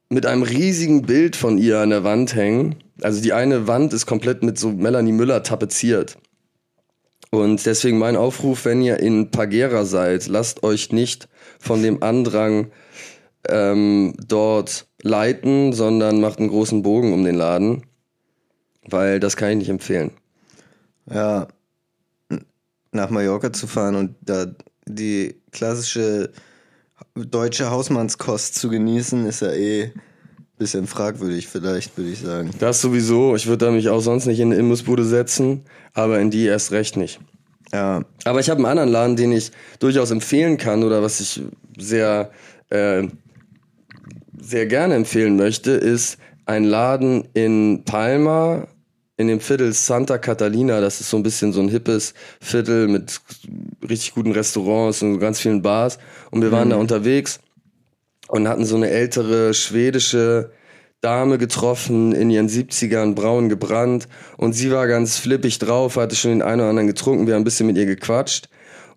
Mit 0.09 0.27
einem 0.27 0.43
riesigen 0.43 1.03
Bild 1.03 1.37
von 1.37 1.59
ihr 1.59 1.81
an 1.81 1.91
der 1.91 2.05
Wand 2.05 2.35
hängen. 2.35 2.77
Also 3.01 3.21
die 3.21 3.33
eine 3.33 3.67
Wand 3.67 3.93
ist 3.93 4.07
komplett 4.07 4.43
mit 4.43 4.59
so 4.59 4.71
Melanie 4.71 5.13
Müller 5.13 5.43
tapeziert. 5.43 6.17
Und 7.31 7.67
deswegen 7.67 7.99
mein 7.99 8.17
Aufruf, 8.17 8.65
wenn 8.65 8.83
ihr 8.83 9.01
in 9.01 9.31
Pagera 9.31 9.85
seid, 9.85 10.29
lasst 10.29 10.63
euch 10.63 10.93
nicht 10.93 11.29
von 11.59 11.83
dem 11.83 12.03
Andrang 12.03 12.71
ähm, 13.49 14.15
dort 14.27 14.87
leiten, 15.03 15.73
sondern 15.73 16.21
macht 16.21 16.39
einen 16.39 16.49
großen 16.49 16.83
Bogen 16.83 17.13
um 17.13 17.25
den 17.25 17.35
Laden, 17.35 17.85
weil 18.89 19.21
das 19.21 19.37
kann 19.37 19.51
ich 19.51 19.57
nicht 19.57 19.69
empfehlen. 19.69 20.11
Ja, 21.11 21.49
nach 22.93 23.11
Mallorca 23.11 23.53
zu 23.53 23.67
fahren 23.67 23.95
und 23.95 24.17
da 24.21 24.47
die 24.87 25.37
klassische 25.53 26.31
deutsche 27.15 27.71
Hausmannskost 27.71 28.55
zu 28.55 28.69
genießen, 28.69 29.27
ist 29.27 29.41
ja 29.43 29.53
eh 29.53 29.85
ein 29.85 29.93
bisschen 30.59 30.87
fragwürdig, 30.87 31.49
vielleicht, 31.49 31.97
würde 31.97 32.11
ich 32.11 32.21
sagen. 32.21 32.51
Das 32.59 32.81
sowieso. 32.81 33.37
Ich 33.37 33.47
würde 33.47 33.67
da 33.67 33.71
mich 33.71 33.89
auch 33.89 34.01
sonst 34.01 34.27
nicht 34.27 34.41
in 34.41 34.53
eine 34.53 34.61
Imbissbude 34.61 35.05
setzen, 35.05 35.63
aber 35.93 36.19
in 36.21 36.31
die 36.31 36.47
erst 36.47 36.73
recht 36.73 36.97
nicht. 36.97 37.21
Ja. 37.73 38.03
Aber 38.25 38.41
ich 38.41 38.49
habe 38.49 38.59
einen 38.59 38.67
anderen 38.67 38.91
Laden, 38.91 39.17
den 39.17 39.33
ich 39.33 39.51
durchaus 39.79 40.11
empfehlen 40.11 40.57
kann 40.57 40.83
oder 40.83 41.03
was 41.03 41.21
ich 41.21 41.43
sehr 41.77 42.31
äh, 42.71 43.07
sehr 44.47 44.67
gerne 44.67 44.95
empfehlen 44.95 45.37
möchte, 45.37 45.73
ist 45.73 46.19
ein 46.45 46.65
Laden 46.65 47.29
in 47.35 47.83
Palma, 47.85 48.69
in 49.17 49.29
dem 49.29 49.41
Viertel 49.41 49.73
Santa 49.73 50.19
Catalina. 50.19 50.81
Das 50.81 51.01
ist 51.01 51.11
so 51.11 51.17
ein 51.17 51.23
bisschen 51.23 51.53
so 51.53 51.61
ein 51.61 51.69
hippes 51.69 52.15
Viertel 52.41 52.87
mit 52.87 53.21
richtig 53.89 54.15
guten 54.15 54.33
Restaurants 54.33 55.03
und 55.03 55.19
ganz 55.19 55.41
vielen 55.41 55.63
Bars. 55.63 55.99
Und 56.31 56.43
wir 56.43 56.53
waren 56.53 56.69
mhm. 56.69 56.73
da 56.73 56.77
unterwegs 56.77 57.41
und 58.29 58.47
hatten 58.49 58.65
so 58.65 58.77
eine 58.77 58.91
ältere 58.91 59.53
schwedische 59.53 60.53
Dame 61.01 61.39
getroffen, 61.39 62.13
in 62.13 62.31
ihren 62.31 62.49
70ern, 62.49 63.15
braun 63.15 63.49
gebrannt. 63.49 64.09
Und 64.37 64.53
sie 64.53 64.71
war 64.71 64.87
ganz 64.87 65.19
flippig 65.19 65.59
drauf, 65.59 65.97
hatte 65.97 66.17
schon 66.17 66.31
den 66.31 66.43
einen 66.43 66.61
oder 66.61 66.71
anderen 66.71 66.87
getrunken. 66.87 67.27
Wir 67.27 67.35
haben 67.35 67.43
ein 67.43 67.45
bisschen 67.45 67.67
mit 67.67 67.77
ihr 67.77 67.87
gequatscht. 67.87 68.49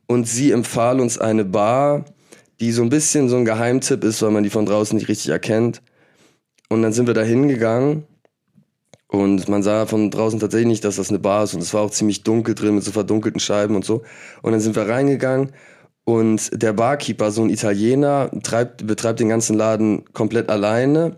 Und 0.06 0.28
sie 0.28 0.52
empfahl 0.52 1.00
uns 1.00 1.18
eine 1.18 1.46
Bar, 1.46 2.06
die 2.60 2.72
so 2.72 2.82
ein 2.82 2.90
bisschen 2.90 3.30
so 3.30 3.38
ein 3.38 3.46
Geheimtipp 3.46 4.04
ist, 4.04 4.22
weil 4.22 4.32
man 4.32 4.44
die 4.44 4.50
von 4.50 4.66
draußen 4.66 4.98
nicht 4.98 5.08
richtig 5.08 5.30
erkennt. 5.30 5.82
Und 6.70 6.82
dann 6.82 6.94
sind 6.94 7.08
wir 7.08 7.14
da 7.14 7.24
hingegangen 7.24 8.06
und 9.08 9.50
man 9.50 9.64
sah 9.64 9.88
von 9.88 10.12
draußen 10.12 10.40
tatsächlich 10.40 10.68
nicht, 10.68 10.84
dass 10.84 10.98
das 10.98 11.10
eine 11.10 11.18
Bar 11.20 11.44
ist 11.44 11.56
und 11.56 11.62
es 11.62 11.74
war 11.74 11.82
auch 11.82 11.90
ziemlich 11.90 12.24
dunkel 12.24 12.54
drin 12.54 12.76
mit 12.76 12.84
so 12.84 12.92
verdunkelten 12.92 13.40
Scheiben 13.40 13.76
und 13.76 13.84
so. 13.84 14.04
Und 14.44 14.52
dann 14.52 14.62
sind 14.62 14.76
wir 14.76 14.88
reingegangen 14.88 15.52
und 16.06 16.52
der 16.54 16.74
Barkeeper, 16.74 17.32
so 17.32 17.42
ein 17.42 17.50
Italiener, 17.50 18.30
treibt, 18.44 18.86
betreibt 18.86 19.20
den 19.20 19.30
ganzen 19.30 19.58
Laden 19.58 20.06
komplett 20.14 20.50
alleine 20.50 21.18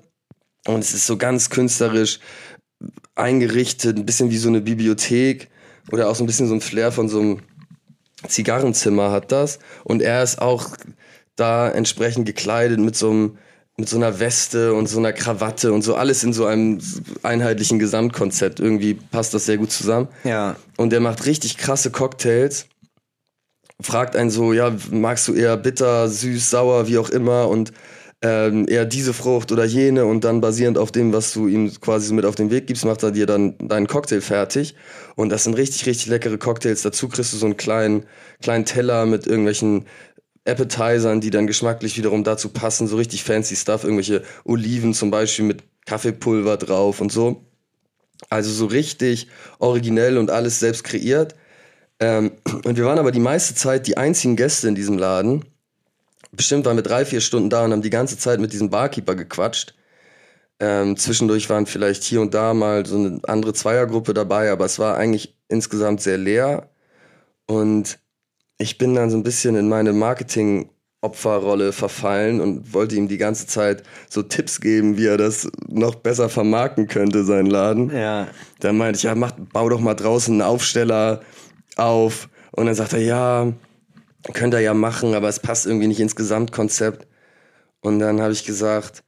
und 0.67 0.79
es 0.79 0.93
ist 0.93 1.05
so 1.05 1.17
ganz 1.17 1.49
künstlerisch 1.49 2.19
eingerichtet, 3.15 3.97
ein 3.97 4.05
bisschen 4.05 4.31
wie 4.31 4.37
so 4.37 4.47
eine 4.47 4.61
Bibliothek 4.61 5.49
oder 5.91 6.09
auch 6.09 6.15
so 6.15 6.23
ein 6.23 6.27
bisschen 6.27 6.47
so 6.47 6.53
ein 6.53 6.61
Flair 6.61 6.91
von 6.91 7.09
so 7.09 7.19
einem 7.19 7.39
Zigarrenzimmer 8.27 9.11
hat 9.11 9.31
das. 9.31 9.59
Und 9.83 10.01
er 10.01 10.23
ist 10.23 10.41
auch 10.41 10.69
da 11.35 11.69
entsprechend 11.69 12.25
gekleidet 12.25 12.79
mit 12.79 12.95
so 12.95 13.09
einem 13.09 13.37
mit 13.77 13.89
so 13.89 13.97
einer 13.97 14.19
Weste 14.19 14.73
und 14.73 14.87
so 14.87 14.99
einer 14.99 15.13
Krawatte 15.13 15.73
und 15.73 15.81
so 15.81 15.95
alles 15.95 16.23
in 16.23 16.33
so 16.33 16.45
einem 16.45 16.79
einheitlichen 17.23 17.79
Gesamtkonzept. 17.79 18.59
Irgendwie 18.59 18.93
passt 18.93 19.33
das 19.33 19.45
sehr 19.45 19.57
gut 19.57 19.71
zusammen. 19.71 20.07
Ja. 20.23 20.55
Und 20.77 20.91
der 20.91 20.99
macht 20.99 21.25
richtig 21.25 21.57
krasse 21.57 21.89
Cocktails. 21.89 22.67
Fragt 23.81 24.15
einen 24.15 24.29
so, 24.29 24.53
ja, 24.53 24.75
magst 24.91 25.27
du 25.27 25.33
eher 25.33 25.57
bitter, 25.57 26.07
süß, 26.07 26.49
sauer, 26.49 26.87
wie 26.87 26.99
auch 26.99 27.09
immer 27.09 27.47
und 27.47 27.71
ähm, 28.23 28.67
eher 28.69 28.85
diese 28.85 29.13
Frucht 29.13 29.51
oder 29.51 29.65
jene 29.65 30.05
und 30.05 30.23
dann 30.23 30.41
basierend 30.41 30.77
auf 30.77 30.91
dem, 30.91 31.11
was 31.11 31.33
du 31.33 31.47
ihm 31.47 31.71
quasi 31.81 32.05
so 32.05 32.13
mit 32.13 32.25
auf 32.25 32.35
den 32.35 32.51
Weg 32.51 32.67
gibst, 32.67 32.85
macht 32.85 33.01
er 33.01 33.09
dir 33.09 33.25
dann 33.25 33.55
deinen 33.57 33.87
Cocktail 33.87 34.21
fertig. 34.21 34.75
Und 35.15 35.29
das 35.29 35.45
sind 35.45 35.55
richtig, 35.55 35.87
richtig 35.87 36.07
leckere 36.07 36.37
Cocktails. 36.37 36.83
Dazu 36.83 37.09
kriegst 37.09 37.33
du 37.33 37.37
so 37.37 37.47
einen 37.47 37.57
kleinen, 37.57 38.05
kleinen 38.43 38.65
Teller 38.65 39.07
mit 39.07 39.25
irgendwelchen 39.25 39.85
Appetizern, 40.45 41.21
die 41.21 41.29
dann 41.29 41.47
geschmacklich 41.47 41.97
wiederum 41.97 42.23
dazu 42.23 42.49
passen, 42.49 42.87
so 42.87 42.95
richtig 42.95 43.23
fancy 43.23 43.55
Stuff, 43.55 43.83
irgendwelche 43.83 44.23
Oliven 44.43 44.93
zum 44.93 45.11
Beispiel 45.11 45.45
mit 45.45 45.63
Kaffeepulver 45.85 46.57
drauf 46.57 47.01
und 47.01 47.11
so. 47.11 47.45
Also 48.29 48.51
so 48.51 48.65
richtig 48.65 49.27
originell 49.59 50.17
und 50.17 50.31
alles 50.31 50.59
selbst 50.59 50.83
kreiert. 50.83 51.35
Ähm, 51.99 52.31
und 52.65 52.77
wir 52.77 52.85
waren 52.85 52.99
aber 52.99 53.11
die 53.11 53.19
meiste 53.19 53.55
Zeit 53.55 53.87
die 53.87 53.97
einzigen 53.97 54.35
Gäste 54.35 54.67
in 54.67 54.75
diesem 54.75 54.97
Laden. 54.97 55.45
Bestimmt 56.31 56.65
waren 56.65 56.77
wir 56.77 56.83
drei, 56.83 57.05
vier 57.05 57.21
Stunden 57.21 57.49
da 57.49 57.65
und 57.65 57.71
haben 57.71 57.81
die 57.81 57.89
ganze 57.89 58.17
Zeit 58.17 58.39
mit 58.39 58.53
diesem 58.53 58.69
Barkeeper 58.69 59.15
gequatscht. 59.15 59.75
Ähm, 60.59 60.95
zwischendurch 60.95 61.49
waren 61.49 61.65
vielleicht 61.65 62.03
hier 62.03 62.21
und 62.21 62.33
da 62.33 62.53
mal 62.53 62.85
so 62.85 62.95
eine 62.95 63.19
andere 63.23 63.53
Zweiergruppe 63.53 64.13
dabei, 64.13 64.51
aber 64.51 64.65
es 64.65 64.79
war 64.79 64.95
eigentlich 64.95 65.35
insgesamt 65.47 66.01
sehr 66.01 66.17
leer. 66.17 66.69
Und 67.47 67.99
ich 68.61 68.77
bin 68.77 68.93
dann 68.95 69.09
so 69.09 69.17
ein 69.17 69.23
bisschen 69.23 69.55
in 69.55 69.67
meine 69.67 69.93
Marketing 69.93 70.69
Opferrolle 71.03 71.73
verfallen 71.73 72.39
und 72.39 72.75
wollte 72.75 72.95
ihm 72.95 73.07
die 73.07 73.17
ganze 73.17 73.47
Zeit 73.47 73.81
so 74.07 74.21
Tipps 74.21 74.61
geben, 74.61 74.97
wie 74.97 75.07
er 75.07 75.17
das 75.17 75.49
noch 75.67 75.95
besser 75.95 76.29
vermarkten 76.29 76.87
könnte, 76.87 77.23
seinen 77.23 77.47
Laden. 77.47 77.89
Ja. 77.89 78.27
Dann 78.59 78.77
meinte 78.77 78.97
ich, 78.97 79.03
ja, 79.03 79.15
mach, 79.15 79.31
bau 79.31 79.67
doch 79.67 79.79
mal 79.79 79.95
draußen 79.95 80.31
einen 80.31 80.43
Aufsteller 80.43 81.21
auf. 81.75 82.29
Und 82.51 82.67
dann 82.67 82.75
sagt 82.75 82.93
er, 82.93 82.99
ja, 82.99 83.51
könnte 84.33 84.57
er 84.57 84.63
ja 84.63 84.73
machen, 84.75 85.15
aber 85.15 85.27
es 85.27 85.39
passt 85.39 85.65
irgendwie 85.65 85.87
nicht 85.87 85.99
ins 85.99 86.15
Gesamtkonzept. 86.15 87.07
Und 87.79 87.97
dann 87.97 88.21
habe 88.21 88.33
ich 88.33 88.45
gesagt, 88.45 89.03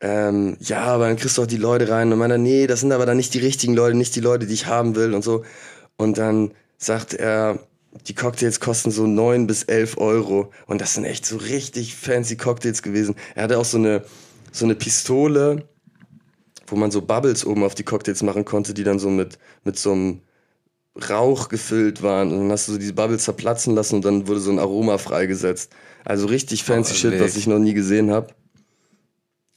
ähm, 0.00 0.56
ja, 0.60 0.82
aber 0.82 1.08
dann 1.08 1.16
kriegst 1.16 1.36
du 1.36 1.42
auch 1.42 1.46
die 1.46 1.56
Leute 1.56 1.88
rein. 1.88 2.12
Und 2.12 2.18
meinte, 2.20 2.38
nee, 2.38 2.68
das 2.68 2.80
sind 2.80 2.92
aber 2.92 3.06
dann 3.06 3.16
nicht 3.16 3.34
die 3.34 3.40
richtigen 3.40 3.74
Leute, 3.74 3.96
nicht 3.96 4.14
die 4.14 4.20
Leute, 4.20 4.46
die 4.46 4.54
ich 4.54 4.66
haben 4.66 4.94
will 4.94 5.14
und 5.14 5.24
so. 5.24 5.44
Und 5.96 6.16
dann 6.16 6.52
sagt 6.78 7.12
er, 7.12 7.58
die 8.06 8.14
Cocktails 8.14 8.60
kosten 8.60 8.90
so 8.90 9.06
neun 9.06 9.46
bis 9.46 9.62
elf 9.64 9.96
Euro. 9.98 10.52
Und 10.66 10.80
das 10.80 10.94
sind 10.94 11.04
echt 11.04 11.24
so 11.26 11.36
richtig 11.36 11.94
fancy 11.94 12.36
Cocktails 12.36 12.82
gewesen. 12.82 13.14
Er 13.34 13.44
hatte 13.44 13.58
auch 13.58 13.64
so 13.64 13.78
eine, 13.78 14.04
so 14.52 14.64
eine 14.64 14.74
Pistole, 14.74 15.68
wo 16.66 16.76
man 16.76 16.90
so 16.90 17.02
Bubbles 17.02 17.46
oben 17.46 17.64
auf 17.64 17.74
die 17.74 17.84
Cocktails 17.84 18.22
machen 18.22 18.44
konnte, 18.44 18.74
die 18.74 18.84
dann 18.84 18.98
so 18.98 19.10
mit, 19.10 19.38
mit 19.64 19.78
so 19.78 19.92
einem 19.92 20.20
Rauch 21.08 21.48
gefüllt 21.48 22.02
waren. 22.02 22.32
Und 22.32 22.38
dann 22.40 22.52
hast 22.52 22.68
du 22.68 22.72
so 22.72 22.78
diese 22.78 22.92
Bubbles 22.92 23.24
zerplatzen 23.24 23.74
lassen 23.74 23.96
und 23.96 24.04
dann 24.04 24.26
wurde 24.26 24.40
so 24.40 24.50
ein 24.50 24.58
Aroma 24.58 24.98
freigesetzt. 24.98 25.72
Also 26.04 26.26
richtig 26.26 26.64
fancy 26.64 26.92
oh, 26.92 26.96
Shit, 26.96 27.20
was 27.20 27.36
ich 27.36 27.46
noch 27.46 27.58
nie 27.58 27.74
gesehen 27.74 28.10
habe. 28.10 28.28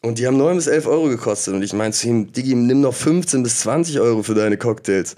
Und 0.01 0.19
die 0.19 0.27
haben 0.27 0.37
9 0.37 0.55
bis 0.55 0.67
11 0.67 0.87
Euro 0.87 1.09
gekostet. 1.09 1.55
Und 1.55 1.63
ich 1.63 1.73
meinte 1.73 1.97
zu 1.97 2.07
ihm, 2.07 2.31
Digi, 2.31 2.55
nimm 2.55 2.81
noch 2.81 2.93
15 2.93 3.43
bis 3.43 3.59
20 3.61 3.99
Euro 3.99 4.23
für 4.23 4.35
deine 4.35 4.57
Cocktails. 4.57 5.15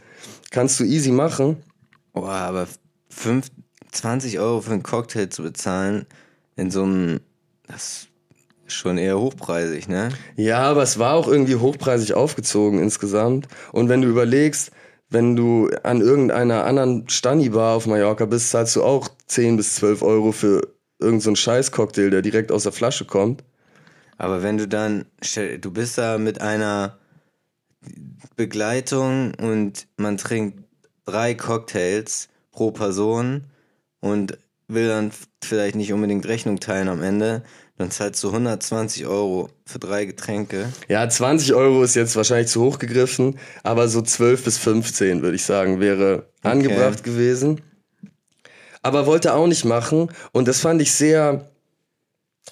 Kannst 0.51 0.79
du 0.79 0.83
easy 0.83 1.11
machen. 1.11 1.57
Boah, 2.13 2.29
aber 2.29 2.67
5, 3.09 3.47
20 3.91 4.39
Euro 4.39 4.61
für 4.61 4.71
einen 4.71 4.83
Cocktail 4.83 5.27
zu 5.29 5.43
bezahlen 5.43 6.05
in 6.55 6.71
so 6.71 6.83
einem, 6.83 7.21
das 7.67 8.07
schon 8.67 8.97
eher 8.97 9.19
hochpreisig, 9.19 9.87
ne? 9.87 10.09
Ja, 10.35 10.59
aber 10.59 10.83
es 10.83 10.99
war 10.99 11.15
auch 11.15 11.27
irgendwie 11.27 11.55
hochpreisig 11.55 12.13
aufgezogen 12.13 12.79
insgesamt. 12.79 13.47
Und 13.71 13.89
wenn 13.89 14.01
du 14.01 14.07
überlegst, 14.07 14.71
wenn 15.09 15.35
du 15.35 15.69
an 15.83 16.01
irgendeiner 16.01 16.65
anderen 16.65 17.09
Stani-Bar 17.09 17.75
auf 17.75 17.87
Mallorca 17.87 18.25
bist, 18.25 18.51
zahlst 18.51 18.75
du 18.75 18.83
auch 18.83 19.09
10 19.27 19.57
bis 19.57 19.75
12 19.75 20.03
Euro 20.03 20.31
für 20.31 20.61
irgendeinen 20.99 21.35
so 21.35 21.41
Scheiß-Cocktail, 21.41 22.09
der 22.11 22.21
direkt 22.21 22.51
aus 22.51 22.63
der 22.63 22.71
Flasche 22.71 23.05
kommt. 23.05 23.43
Aber 24.17 24.43
wenn 24.43 24.57
du 24.57 24.67
dann, 24.67 25.05
du 25.61 25.71
bist 25.71 25.97
da 25.97 26.17
mit 26.17 26.41
einer 26.41 26.99
Begleitung 28.35 29.33
und 29.35 29.87
man 29.97 30.17
trinkt 30.17 30.63
drei 31.05 31.33
Cocktails 31.33 32.27
pro 32.59 32.71
Person 32.71 33.45
und 34.01 34.37
will 34.67 34.89
dann 34.89 35.11
vielleicht 35.41 35.77
nicht 35.77 35.93
unbedingt 35.93 36.27
Rechnung 36.27 36.59
teilen 36.59 36.89
am 36.89 37.01
Ende, 37.01 37.41
dann 37.77 37.89
zahlst 37.89 38.21
du 38.21 38.27
120 38.27 39.07
Euro 39.07 39.49
für 39.65 39.79
drei 39.79 40.03
Getränke. 40.03 40.67
Ja, 40.89 41.07
20 41.07 41.53
Euro 41.53 41.83
ist 41.83 41.95
jetzt 41.95 42.17
wahrscheinlich 42.17 42.49
zu 42.49 42.61
hoch 42.61 42.77
gegriffen, 42.77 43.39
aber 43.63 43.87
so 43.87 44.01
12 44.01 44.43
bis 44.43 44.57
15 44.57 45.21
würde 45.21 45.37
ich 45.37 45.43
sagen, 45.45 45.79
wäre 45.79 46.27
okay. 46.39 46.49
angebracht 46.51 47.05
gewesen. 47.05 47.61
Aber 48.81 49.05
wollte 49.05 49.33
auch 49.35 49.47
nicht 49.47 49.63
machen 49.63 50.11
und 50.33 50.49
das 50.49 50.59
fand 50.59 50.81
ich 50.81 50.91
sehr 50.91 51.49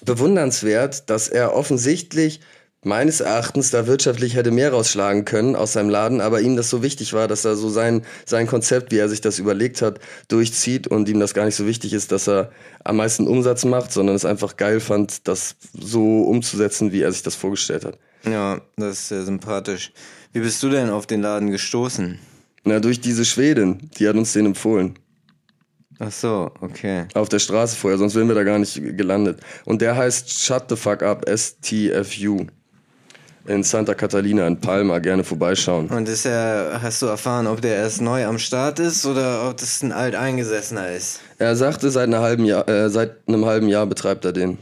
bewundernswert, 0.05 1.09
dass 1.09 1.27
er 1.27 1.53
offensichtlich 1.53 2.39
meines 2.83 3.19
Erachtens 3.19 3.71
da 3.71 3.87
wirtschaftlich 3.87 4.35
hätte 4.35 4.51
mehr 4.51 4.71
rausschlagen 4.71 5.25
können 5.25 5.55
aus 5.55 5.73
seinem 5.73 5.89
Laden, 5.89 6.21
aber 6.21 6.41
ihm 6.41 6.55
das 6.55 6.69
so 6.69 6.83
wichtig 6.83 7.13
war, 7.13 7.27
dass 7.27 7.45
er 7.45 7.55
so 7.55 7.69
sein, 7.69 8.05
sein 8.25 8.47
Konzept, 8.47 8.91
wie 8.91 8.97
er 8.97 9.09
sich 9.09 9.21
das 9.21 9.39
überlegt 9.39 9.81
hat, 9.81 9.99
durchzieht 10.27 10.87
und 10.87 11.09
ihm 11.09 11.19
das 11.19 11.33
gar 11.33 11.45
nicht 11.45 11.55
so 11.55 11.65
wichtig 11.65 11.93
ist, 11.93 12.11
dass 12.11 12.27
er 12.27 12.51
am 12.83 12.97
meisten 12.97 13.27
Umsatz 13.27 13.65
macht, 13.65 13.91
sondern 13.91 14.15
es 14.15 14.25
einfach 14.25 14.57
geil 14.57 14.79
fand, 14.79 15.27
das 15.27 15.55
so 15.73 16.21
umzusetzen, 16.21 16.91
wie 16.91 17.01
er 17.01 17.11
sich 17.11 17.23
das 17.23 17.35
vorgestellt 17.35 17.85
hat. 17.85 17.97
Ja, 18.25 18.61
das 18.77 18.99
ist 18.99 19.07
sehr 19.09 19.23
sympathisch. 19.23 19.91
Wie 20.33 20.39
bist 20.39 20.61
du 20.63 20.69
denn 20.69 20.89
auf 20.89 21.07
den 21.07 21.21
Laden 21.21 21.51
gestoßen? 21.51 22.19
Na, 22.63 22.79
durch 22.79 22.99
diese 22.99 23.25
Schwedin, 23.25 23.89
die 23.97 24.07
hat 24.07 24.15
uns 24.15 24.33
den 24.33 24.47
empfohlen. 24.47 24.99
Ach 25.99 26.11
so, 26.11 26.51
okay. 26.61 27.07
Auf 27.15 27.29
der 27.29 27.39
Straße 27.39 27.75
vorher, 27.75 27.97
sonst 27.97 28.13
wären 28.13 28.27
wir 28.27 28.35
da 28.35 28.43
gar 28.43 28.59
nicht 28.59 28.75
gelandet. 28.97 29.39
Und 29.65 29.81
der 29.81 29.95
heißt 29.95 30.31
Shut 30.31 30.65
the 30.69 30.75
Fuck 30.75 31.01
Up, 31.01 31.27
S-T-F-U 31.27 32.45
in 33.47 33.63
Santa 33.63 33.93
Catalina 33.93 34.45
in 34.47 34.59
Palma 34.59 34.99
gerne 34.99 35.23
vorbeischauen. 35.23 35.87
Und 35.87 36.07
ist 36.07 36.25
er, 36.25 36.79
hast 36.81 37.01
du 37.01 37.07
erfahren, 37.07 37.47
ob 37.47 37.61
der 37.61 37.75
erst 37.75 38.01
neu 38.01 38.25
am 38.25 38.39
Start 38.39 38.79
ist 38.79 39.05
oder 39.05 39.49
ob 39.49 39.57
das 39.57 39.81
ein 39.81 39.91
alteingesessener 39.91 40.91
ist? 40.91 41.21
Er 41.39 41.55
sagte, 41.55 41.89
seit, 41.89 42.07
einer 42.07 42.21
halben 42.21 42.45
Jahr, 42.45 42.67
äh, 42.67 42.89
seit 42.89 43.27
einem 43.27 43.45
halben 43.45 43.67
Jahr 43.67 43.85
betreibt 43.85 44.25
er 44.25 44.33
den. 44.33 44.57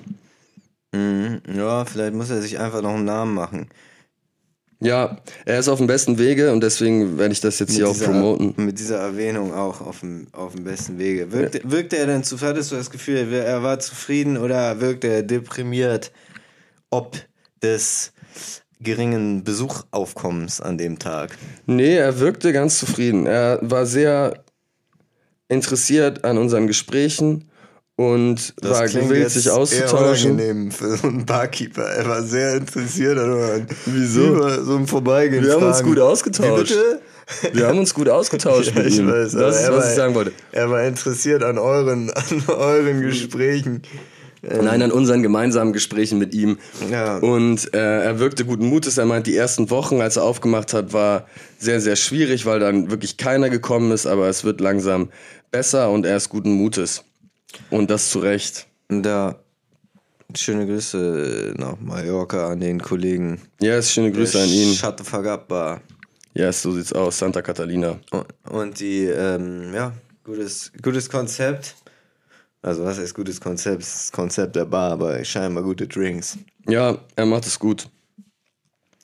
Mhm. 0.93 1.41
Ja, 1.53 1.85
vielleicht 1.85 2.13
muss 2.13 2.29
er 2.29 2.41
sich 2.41 2.59
einfach 2.59 2.81
noch 2.81 2.95
einen 2.95 3.05
Namen 3.05 3.33
machen. 3.33 3.67
Ja, 4.81 5.17
er 5.45 5.59
ist 5.59 5.69
auf 5.69 5.79
dem 5.79 5.87
besten 5.87 6.17
Wege 6.17 6.51
und 6.51 6.61
deswegen 6.61 7.17
werde 7.17 7.31
ich 7.31 7.41
das 7.41 7.59
jetzt 7.59 7.69
mit 7.69 7.77
hier 7.77 7.87
dieser, 7.87 8.05
auch 8.05 8.11
promoten. 8.11 8.53
Mit 8.57 8.77
dieser 8.77 8.97
Erwähnung 8.97 9.53
auch 9.53 9.81
auf 9.81 10.01
dem, 10.01 10.27
auf 10.33 10.53
dem 10.53 10.65
besten 10.65 10.99
Wege. 10.99 11.31
Wirkt, 11.31 11.55
ja. 11.55 11.61
wirkte 11.63 11.97
er 11.97 12.07
denn 12.07 12.23
zu, 12.23 12.39
hattest 12.41 12.71
du 12.71 12.75
das 12.75 12.91
Gefühl, 12.91 13.31
er 13.33 13.63
war 13.63 13.79
zufrieden 13.79 14.37
oder 14.37 14.81
wirkte 14.81 15.07
er 15.07 15.23
deprimiert 15.23 16.11
ob 16.95 17.17
des 17.61 18.13
geringen 18.85 19.43
Besuchaufkommens 19.43 20.61
an 20.61 20.77
dem 20.77 20.97
Tag? 20.99 21.37
Nee, 21.65 21.97
er 21.97 22.19
wirkte 22.19 22.53
ganz 22.53 22.79
zufrieden. 22.79 23.25
Er 23.25 23.59
war 23.61 23.85
sehr 23.85 24.45
interessiert 25.49 26.23
an 26.23 26.37
unseren 26.37 26.67
Gesprächen 26.67 27.49
und 27.97 28.53
das 28.61 28.71
war 28.71 28.87
gewillt, 28.87 29.29
sich 29.29 29.49
auszutauschen. 29.49 30.37
Eher 30.37 30.45
unangenehm 30.45 30.71
für 30.71 30.97
so 30.97 31.07
einen 31.07 31.25
Barkeeper. 31.25 31.83
Er 31.83 32.05
war 32.07 32.21
sehr 32.23 32.55
interessiert 32.55 33.17
an 33.17 33.67
Wieso? 33.85 34.63
so 34.63 34.75
ein 34.75 34.87
Vorbeigehen. 34.87 35.43
Wir 35.43 35.53
haben 35.53 35.67
uns 35.67 35.83
gut 35.83 35.99
ausgetauscht. 35.99 36.75
Wir 37.53 37.67
haben 37.67 37.79
uns 37.79 37.93
gut 37.93 38.09
ausgetauscht 38.09 38.73
ja, 38.75 38.83
ihm. 38.83 39.07
Weiß, 39.07 39.31
das 39.31 39.61
ist, 39.61 39.69
was 39.69 39.77
war, 39.77 39.89
ich 39.89 39.95
sagen 39.95 40.13
wollte. 40.13 40.31
Er 40.51 40.69
war 40.69 40.83
interessiert 40.83 41.41
an 41.43 41.57
euren, 41.57 42.11
an 42.11 42.43
euren 42.47 43.01
Gesprächen. 43.01 43.81
Ähm. 44.49 44.65
Nein, 44.65 44.81
an 44.81 44.91
unseren 44.91 45.23
gemeinsamen 45.23 45.73
Gesprächen 45.73 46.19
mit 46.19 46.33
ihm. 46.33 46.57
Ja. 46.89 47.17
Und 47.17 47.73
äh, 47.73 48.03
er 48.03 48.19
wirkte 48.19 48.45
guten 48.45 48.67
Mutes. 48.67 48.97
Er 48.97 49.05
meint, 49.05 49.27
die 49.27 49.35
ersten 49.35 49.69
Wochen, 49.69 50.01
als 50.01 50.17
er 50.17 50.23
aufgemacht 50.23 50.73
hat, 50.73 50.93
war 50.93 51.27
sehr, 51.57 51.81
sehr 51.81 51.95
schwierig, 51.95 52.45
weil 52.45 52.59
dann 52.59 52.91
wirklich 52.91 53.17
keiner 53.17 53.49
gekommen 53.49 53.91
ist. 53.91 54.05
Aber 54.05 54.27
es 54.27 54.43
wird 54.43 54.61
langsam 54.61 55.09
besser 55.51 55.89
und 55.89 56.05
er 56.05 56.17
ist 56.17 56.29
guten 56.29 56.53
Mutes. 56.53 57.03
Und 57.69 57.89
das 57.89 58.09
zu 58.09 58.19
Recht. 58.19 58.67
Da 58.89 59.39
schöne 60.35 60.65
Grüße 60.65 61.53
nach 61.57 61.79
Mallorca 61.79 62.51
an 62.51 62.59
den 62.59 62.81
Kollegen. 62.81 63.41
Ja, 63.61 63.75
yes, 63.75 63.91
schöne 63.91 64.11
Grüße 64.11 64.41
an 64.41 64.49
ihn. 64.49 64.73
Shut 64.73 64.99
the 64.99 65.03
fuck 65.03 65.25
up 65.25 65.47
bar. 65.47 65.81
Ja, 66.33 66.45
yes, 66.45 66.61
so 66.61 66.71
sieht's 66.71 66.91
aus. 66.93 67.17
Santa 67.17 67.41
Catalina. 67.41 67.97
Und, 68.11 68.25
und 68.49 68.79
die, 68.79 69.05
ähm, 69.05 69.73
ja, 69.73 69.93
gutes, 70.23 70.71
gutes 70.81 71.09
Konzept. 71.09 71.75
Also 72.65 72.83
was 72.83 72.97
heißt 72.97 73.13
gutes 73.13 73.39
Konzept? 73.39 73.83
Das 73.83 74.11
Konzept 74.11 74.55
der 74.55 74.65
Bar, 74.65 74.93
aber 74.93 75.23
scheinbar 75.23 75.63
gute 75.63 75.87
Drinks. 75.87 76.39
Ja, 76.67 76.97
er 77.15 77.25
macht 77.27 77.45
es 77.45 77.59
gut. 77.59 77.87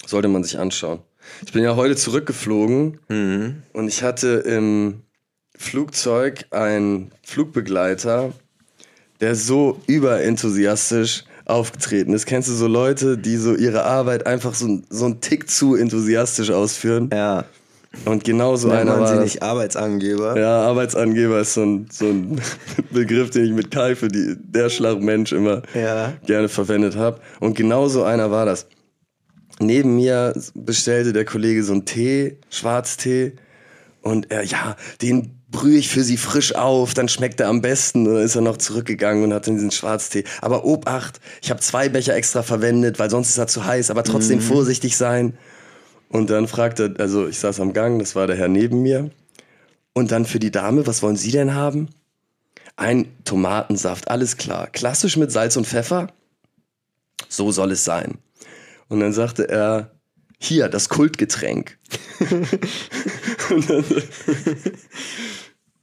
Sollte 0.07 0.27
man 0.27 0.43
sich 0.43 0.57
anschauen. 0.57 0.99
Ich 1.45 1.51
bin 1.51 1.63
ja 1.63 1.75
heute 1.75 1.95
zurückgeflogen 1.95 2.97
mhm. 3.07 3.61
und 3.73 3.87
ich 3.87 4.01
hatte 4.01 4.29
im 4.47 5.03
Flugzeug 5.55 6.45
einen 6.49 7.11
Flugbegleiter, 7.21 8.33
der 9.19 9.35
so 9.35 9.79
überenthusiastisch 9.85 11.25
aufgetreten 11.45 12.13
ist. 12.13 12.25
Kennst 12.25 12.49
du 12.49 12.53
so 12.53 12.65
Leute, 12.65 13.15
die 13.15 13.37
so 13.37 13.53
ihre 13.55 13.83
Arbeit 13.83 14.25
einfach 14.25 14.55
so, 14.55 14.81
so 14.89 15.05
einen 15.05 15.21
Tick 15.21 15.51
zu 15.51 15.75
enthusiastisch 15.75 16.49
ausführen? 16.49 17.11
Ja. 17.13 17.45
Und 18.05 18.23
genau 18.23 18.55
so 18.55 18.69
einer 18.69 18.99
war 18.99 19.07
sie 19.07 19.21
nicht 19.21 19.43
Arbeitsangeber? 19.43 20.39
Ja, 20.39 20.61
Arbeitsangeber 20.61 21.41
ist 21.41 21.55
so 21.55 21.63
ein, 21.63 21.87
so 21.91 22.05
ein 22.05 22.41
Begriff, 22.91 23.31
den 23.31 23.45
ich 23.45 23.51
mit 23.51 23.69
Kai 23.69 23.95
für 23.95 24.07
die, 24.07 24.35
der 24.37 24.69
Schlagmensch 24.69 25.33
immer 25.33 25.61
ja. 25.73 26.13
gerne 26.25 26.47
verwendet 26.47 26.95
habe. 26.95 27.19
Und 27.41 27.55
genau 27.55 27.89
so 27.89 28.03
einer 28.03 28.31
war 28.31 28.45
das. 28.45 28.67
Neben 29.59 29.95
mir 29.95 30.33
bestellte 30.55 31.11
der 31.13 31.25
Kollege 31.25 31.63
so 31.63 31.73
einen 31.73 31.85
Tee, 31.85 32.37
Schwarztee. 32.49 33.33
Und 34.01 34.31
er, 34.31 34.43
ja, 34.43 34.77
den 35.01 35.41
brühe 35.51 35.77
ich 35.77 35.89
für 35.89 36.03
sie 36.03 36.17
frisch 36.17 36.55
auf, 36.55 36.93
dann 36.93 37.09
schmeckt 37.09 37.41
er 37.41 37.49
am 37.49 37.61
besten. 37.61 38.07
Und 38.07 38.15
dann 38.15 38.23
ist 38.23 38.35
er 38.35 38.41
noch 38.41 38.57
zurückgegangen 38.57 39.25
und 39.25 39.33
hat 39.33 39.47
dann 39.47 39.55
diesen 39.55 39.71
Schwarztee. 39.71 40.23
Aber 40.41 40.63
Obacht, 40.63 41.19
ich 41.41 41.51
habe 41.51 41.59
zwei 41.59 41.89
Becher 41.89 42.15
extra 42.15 42.41
verwendet, 42.41 42.99
weil 42.99 43.09
sonst 43.09 43.29
ist 43.29 43.37
er 43.37 43.47
zu 43.47 43.65
heiß. 43.65 43.91
Aber 43.91 44.03
trotzdem 44.03 44.39
mhm. 44.39 44.43
vorsichtig 44.43 44.95
sein. 44.95 45.37
Und 46.11 46.29
dann 46.29 46.49
fragte, 46.49 46.93
also 46.97 47.25
ich 47.25 47.39
saß 47.39 47.61
am 47.61 47.71
Gang, 47.71 47.97
das 47.99 48.17
war 48.17 48.27
der 48.27 48.35
Herr 48.35 48.49
neben 48.49 48.81
mir. 48.81 49.09
Und 49.93 50.11
dann 50.11 50.25
für 50.25 50.39
die 50.39 50.51
Dame, 50.51 50.85
was 50.85 51.01
wollen 51.01 51.15
Sie 51.15 51.31
denn 51.31 51.55
haben? 51.55 51.87
Ein 52.75 53.07
Tomatensaft, 53.23 54.09
alles 54.09 54.35
klar. 54.35 54.67
Klassisch 54.67 55.15
mit 55.15 55.31
Salz 55.31 55.55
und 55.55 55.65
Pfeffer? 55.65 56.07
So 57.29 57.53
soll 57.53 57.71
es 57.71 57.85
sein. 57.85 58.17
Und 58.89 58.99
dann 58.99 59.13
sagte 59.13 59.47
er, 59.47 59.91
hier, 60.37 60.67
das 60.67 60.89
Kultgetränk. 60.89 61.77
und 63.49 63.69
dann, 63.69 63.85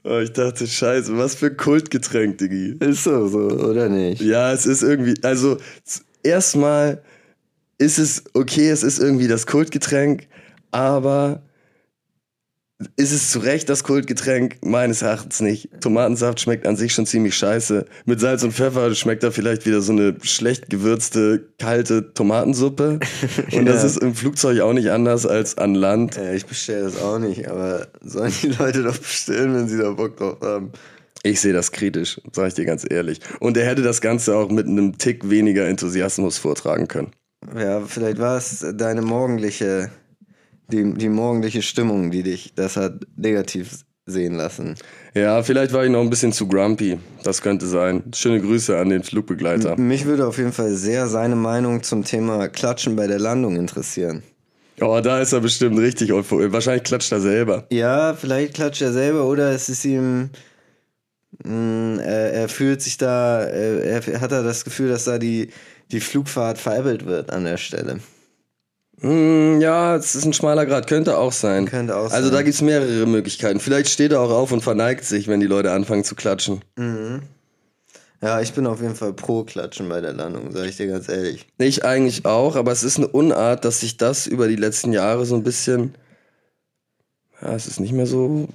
oh, 0.05 0.19
ich 0.19 0.33
dachte, 0.35 0.67
scheiße, 0.67 1.17
was 1.17 1.37
für 1.37 1.55
Kultgetränk, 1.55 2.37
Diggi. 2.37 2.77
Ist 2.81 3.05
so, 3.05 3.29
so, 3.29 3.39
oder 3.39 3.89
nicht? 3.89 4.21
Ja, 4.21 4.53
es 4.53 4.67
ist 4.67 4.83
irgendwie, 4.83 5.15
also 5.23 5.57
erstmal 6.23 7.03
ist 7.79 7.99
es 7.99 8.25
okay, 8.35 8.69
es 8.71 8.83
ist 8.83 8.99
irgendwie 8.99 9.29
das 9.29 9.47
Kultgetränk, 9.47 10.27
aber 10.71 11.43
ist 12.97 13.11
es 13.11 13.33
zu 13.33 13.41
Recht 13.41 13.69
das 13.69 13.83
Kultgetränk? 13.83 14.59
Meines 14.65 15.03
Erachtens 15.03 15.41
nicht. 15.41 15.69
Tomatensaft 15.81 16.39
schmeckt 16.39 16.65
an 16.65 16.77
sich 16.77 16.93
schon 16.93 17.07
ziemlich 17.07 17.37
scheiße. 17.37 17.87
Mit 18.05 18.21
Salz 18.21 18.45
und 18.45 18.53
Pfeffer 18.53 18.95
schmeckt 18.95 19.25
da 19.25 19.33
vielleicht 19.33 19.67
wieder 19.67 19.81
so 19.81 19.93
eine 19.93 20.15
schlecht 20.23 20.71
gewürzte, 20.71 21.49
kalte 21.59 22.15
Tomatensuppe. 22.15 23.01
Und 23.53 23.67
ja. 23.67 23.73
das 23.73 23.83
ist 23.83 23.97
im 23.97 24.15
Flugzeug 24.15 24.61
auch 24.61 24.73
nicht 24.73 24.91
anders 24.93 25.27
als 25.27 25.59
an 25.59 25.75
Land. 25.75 26.15
Ja, 26.15 26.33
ich 26.33 26.47
bestelle 26.47 26.85
das 26.85 27.03
auch 27.03 27.19
nicht, 27.19 27.49
aber 27.49 27.89
sollen 28.01 28.33
die 28.43 28.51
Leute 28.51 28.85
doch 28.85 28.97
bestellen, 28.97 29.55
wenn 29.55 29.69
sie 29.69 29.79
da 29.79 29.91
Bock 29.91 30.17
drauf 30.17 30.37
haben? 30.41 30.71
Ich 31.25 31.41
sehe 31.41 31.53
das 31.53 31.73
kritisch, 31.73 32.21
sage 32.33 32.49
ich 32.49 32.55
dir 32.55 32.65
ganz 32.65 32.87
ehrlich. 32.89 33.19
Und 33.41 33.57
er 33.57 33.67
hätte 33.67 33.83
das 33.83 34.01
Ganze 34.01 34.37
auch 34.37 34.51
mit 34.51 34.69
einem 34.69 34.99
Tick 34.99 35.29
weniger 35.29 35.67
Enthusiasmus 35.67 36.39
vortragen 36.39 36.87
können. 36.87 37.11
Ja, 37.57 37.81
vielleicht 37.81 38.19
war 38.19 38.37
es 38.37 38.65
deine 38.75 39.03
morgendliche, 39.03 39.91
die, 40.71 40.93
die 40.95 41.09
morgendliche 41.09 41.63
Stimmung, 41.63 42.11
die 42.11 42.23
dich 42.23 42.53
das 42.55 42.77
hat 42.77 43.07
negativ 43.17 43.85
sehen 44.07 44.35
lassen. 44.35 44.75
Ja, 45.15 45.43
vielleicht 45.43 45.73
war 45.73 45.85
ich 45.85 45.91
noch 45.91 46.01
ein 46.01 46.11
bisschen 46.11 46.33
zu 46.33 46.49
grumpy. 46.49 46.99
Das 47.25 47.43
könnte 47.43 47.67
sein. 47.67 48.05
Schöne 48.15 48.41
Grüße 48.41 48.77
an 48.77 48.89
den 48.89 49.03
Flugbegleiter. 49.03 49.77
Mich 49.77 50.07
würde 50.07 50.27
auf 50.27 50.39
jeden 50.39 50.53
Fall 50.53 50.73
sehr 50.73 51.09
seine 51.09 51.37
Meinung 51.37 51.83
zum 51.83 52.05
Thema 52.05 52.49
Klatschen 52.49 52.97
bei 52.97 53.07
der 53.07 53.19
Landung 53.19 53.57
interessieren. 53.57 54.23
Oh, 54.81 55.01
da 55.03 55.21
ist 55.21 55.33
er 55.33 55.41
bestimmt 55.41 55.79
richtig 55.79 56.13
euphorisch. 56.13 56.53
Wahrscheinlich 56.53 56.85
klatscht 56.85 57.13
er 57.13 57.21
selber. 57.21 57.67
Ja, 57.71 58.15
vielleicht 58.15 58.55
klatscht 58.55 58.81
er 58.81 58.93
selber 58.93 59.25
oder 59.27 59.53
es 59.53 59.69
ist 59.69 59.85
ihm 59.85 60.31
mh, 61.45 62.03
er, 62.03 62.33
er 62.33 62.49
fühlt 62.49 62.83
sich 62.83 62.97
da, 62.97 63.45
äh, 63.45 64.01
er 64.01 64.21
hat 64.21 64.33
da 64.33 64.43
das 64.43 64.65
Gefühl, 64.65 64.89
dass 64.89 65.05
da 65.05 65.19
die, 65.19 65.51
die 65.93 66.01
Flugfahrt 66.01 66.59
veräppelt 66.59 67.07
wird 67.07 67.31
an 67.31 67.45
der 67.45 67.57
Stelle. 67.57 68.01
Hm, 69.01 69.61
ja, 69.61 69.95
es 69.97 70.15
ist 70.17 70.25
ein 70.25 70.33
schmaler 70.33 70.67
Grad, 70.67 70.89
könnte 70.89 71.19
auch 71.19 71.33
sein. 71.33 71.67
Könnte 71.67 71.97
auch 71.97 72.11
Also 72.11 72.29
sein. 72.29 72.33
da 72.33 72.43
gibt's 72.43 72.63
mehrere 72.63 73.07
Möglichkeiten. 73.07 73.61
Vielleicht 73.61 73.89
steht 73.91 74.13
er 74.13 74.21
auch 74.21 74.31
auf 74.31 74.51
und 74.51 74.61
verneigt 74.63 75.05
sich, 75.05 75.29
wenn 75.29 75.39
die 75.41 75.47
Leute 75.47 75.71
anfangen 75.71 76.03
zu 76.05 76.17
klatschen. 76.17 76.63
Ja, 78.21 78.41
ich 78.41 78.53
bin 78.55 78.67
auf 78.67 78.81
jeden 78.81 78.97
Fall 78.97 79.13
pro 79.13 79.45
Klatschen 79.45 79.89
bei 79.89 80.01
der 80.01 80.13
Landung, 80.15 80.51
sag 80.51 80.67
ich 80.67 80.77
dir 80.77 80.89
ganz 80.89 81.09
ehrlich. 81.09 81.47
Ich 81.59 81.85
eigentlich 81.85 82.25
auch, 82.27 82.57
aber 82.57 82.73
es 82.73 82.83
ist 82.83 82.97
eine 82.97 83.07
Unart, 83.07 83.65
dass 83.65 83.81
sich 83.81 83.97
das 83.97 84.27
über 84.27 84.49
die 84.49 84.57
letzten 84.57 84.93
Jahre 84.93 85.25
so 85.25 85.37
ein 85.37 85.45
bisschen. 85.45 85.95
Ja, 87.41 87.55
es 87.55 87.69
ist 87.69 87.79
nicht 87.79 87.93
mehr 87.93 88.07
so 88.07 88.49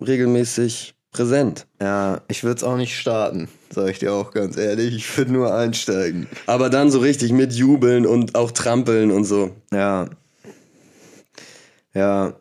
regelmäßig 0.00 0.94
präsent. 1.14 1.66
Ja, 1.80 2.20
ich 2.28 2.44
würde 2.44 2.58
es 2.58 2.64
auch 2.64 2.76
nicht 2.76 2.98
starten, 2.98 3.48
sag 3.70 3.88
ich 3.88 4.00
dir 4.00 4.12
auch 4.12 4.32
ganz 4.32 4.58
ehrlich. 4.58 4.94
Ich 4.96 5.16
würde 5.16 5.32
nur 5.32 5.54
einsteigen. 5.54 6.26
Aber 6.44 6.68
dann 6.68 6.90
so 6.90 6.98
richtig 6.98 7.32
mit 7.32 7.54
Jubeln 7.54 8.04
und 8.04 8.34
auch 8.34 8.50
Trampeln 8.50 9.10
und 9.10 9.24
so. 9.24 9.50
Ja. 9.72 10.10
Ja. 11.94 12.34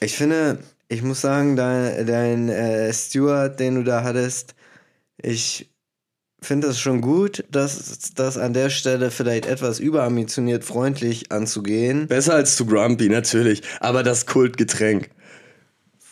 Ich 0.00 0.16
finde, 0.16 0.58
ich 0.88 1.02
muss 1.02 1.22
sagen, 1.22 1.56
dein, 1.56 2.06
dein 2.06 2.48
äh, 2.50 2.92
Steward, 2.92 3.58
den 3.58 3.76
du 3.76 3.84
da 3.84 4.02
hattest, 4.02 4.54
ich 5.16 5.70
finde 6.42 6.68
es 6.68 6.78
schon 6.78 7.00
gut, 7.00 7.44
dass 7.50 8.12
das 8.14 8.36
an 8.36 8.52
der 8.52 8.70
Stelle 8.70 9.10
vielleicht 9.10 9.46
etwas 9.46 9.78
überambitioniert 9.78 10.64
freundlich 10.64 11.32
anzugehen. 11.32 12.08
Besser 12.08 12.34
als 12.34 12.56
zu 12.56 12.66
Grumpy, 12.66 13.08
natürlich. 13.08 13.62
Aber 13.80 14.02
das 14.02 14.26
Kultgetränk 14.26 15.10